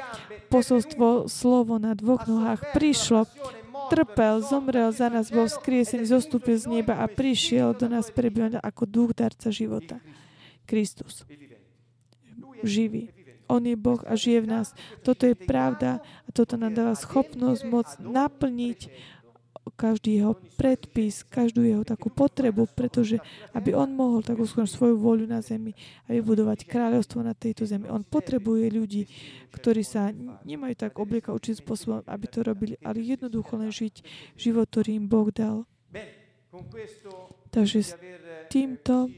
posolstvo, 0.47 1.27
slovo 1.27 1.83
na 1.83 1.99
dvoch 1.99 2.31
nohách 2.31 2.75
prišlo, 2.75 3.27
trpel, 3.91 4.39
zomrel 4.47 4.95
za 4.95 5.11
nás, 5.11 5.35
bol 5.35 5.51
vzkriesený, 5.51 6.07
zostúpil 6.07 6.55
z 6.59 6.71
neba 6.71 7.03
a 7.03 7.11
prišiel 7.11 7.75
do 7.75 7.91
nás 7.91 8.07
prebývať 8.15 8.63
ako 8.63 8.87
duch 8.87 9.11
darca 9.19 9.51
života. 9.51 9.99
Kristus. 10.63 11.27
Živý. 12.63 13.20
On 13.51 13.59
je 13.59 13.75
Boh 13.75 13.99
a 14.07 14.15
žije 14.15 14.47
v 14.47 14.51
nás. 14.55 14.71
Toto 15.03 15.27
je 15.27 15.35
pravda 15.35 15.99
a 15.99 16.29
toto 16.31 16.55
nám 16.55 16.79
dáva 16.79 16.95
schopnosť 16.95 17.63
moc 17.67 17.89
naplniť 17.99 19.11
každý 19.77 20.21
jeho 20.21 20.35
predpis, 20.61 21.25
každú 21.25 21.65
jeho 21.65 21.85
takú 21.85 22.13
potrebu, 22.13 22.69
pretože 22.73 23.17
aby 23.57 23.73
on 23.73 23.93
mohol 23.93 24.21
takú 24.21 24.45
svoju 24.45 24.97
voľu 24.97 25.25
na 25.25 25.41
zemi 25.41 25.73
a 26.05 26.13
vybudovať 26.13 26.69
kráľovstvo 26.69 27.25
na 27.25 27.33
tejto 27.33 27.65
zemi. 27.65 27.89
On 27.89 28.05
potrebuje 28.05 28.69
ľudí, 28.73 29.03
ktorí 29.53 29.81
sa 29.85 30.13
nemajú 30.45 30.75
tak 30.77 30.97
oblieka 31.01 31.33
určitým 31.33 31.65
spôsobom, 31.65 32.01
aby 32.05 32.27
to 32.29 32.45
robili, 32.45 32.77
ale 32.85 33.01
jednoducho 33.01 33.57
len 33.57 33.73
žiť 33.73 33.95
život, 34.37 34.69
ktorý 34.69 35.01
im 35.01 35.07
Boh 35.09 35.29
dal. 35.33 35.65
Takže 37.49 37.79
s 37.81 37.93
týmto 38.53 39.09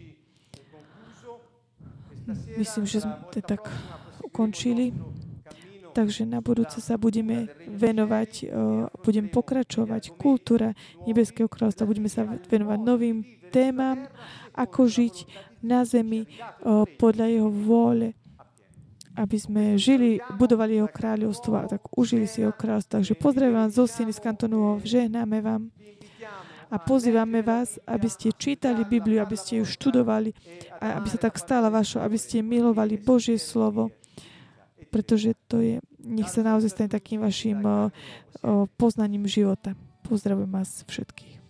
myslím, 2.54 2.84
že 2.86 3.02
sme 3.02 3.18
tak 3.42 3.66
ukončili. 4.32 4.96
Takže 5.92 6.24
na 6.24 6.40
budúce 6.40 6.80
sa 6.80 6.96
budeme 6.96 7.52
venovať, 7.68 8.48
budem 9.04 9.28
pokračovať 9.28 10.16
kultúra 10.16 10.72
Nebeského 11.04 11.52
kráľovstva, 11.52 11.84
budeme 11.84 12.08
sa 12.08 12.24
venovať 12.24 12.78
novým 12.80 13.20
témam, 13.52 14.08
ako 14.56 14.88
žiť 14.88 15.28
na 15.60 15.84
zemi 15.84 16.24
podľa 16.96 17.28
jeho 17.28 17.52
vôle, 17.52 18.16
aby 19.20 19.36
sme 19.36 19.76
žili, 19.76 20.16
budovali 20.40 20.80
jeho 20.80 20.88
kráľovstvo 20.88 21.52
a 21.60 21.68
tak 21.68 21.84
užili 21.92 22.24
si 22.24 22.40
jeho 22.40 22.56
kráľovstvo. 22.56 22.96
Takže 22.96 23.12
pozdravím 23.20 23.60
vás 23.60 23.76
zo 23.76 23.84
Siny 23.84 24.16
z 24.16 24.24
kantonu, 24.24 24.80
žehnáme 24.80 25.44
vám 25.44 25.68
a 26.72 26.80
pozývame 26.80 27.44
vás, 27.44 27.76
aby 27.84 28.08
ste 28.08 28.32
čítali 28.32 28.88
Bibliu, 28.88 29.20
aby 29.20 29.36
ste 29.36 29.60
ju 29.60 29.68
študovali 29.68 30.32
a 30.80 30.96
aby 30.96 31.12
sa 31.12 31.20
tak 31.20 31.36
stala 31.36 31.68
vašou, 31.68 32.00
aby 32.00 32.16
ste 32.16 32.40
milovali 32.40 32.96
Božie 32.96 33.36
slovo 33.36 33.92
pretože 34.92 35.32
to 35.48 35.64
je, 35.64 35.80
nech 36.04 36.28
sa 36.28 36.44
naozaj 36.44 36.70
stane 36.70 36.90
takým 36.92 37.24
vašim 37.24 37.64
poznaním 38.78 39.26
života. 39.26 39.72
Pozdravujem 40.06 40.52
vás 40.52 40.84
všetkých. 40.86 41.41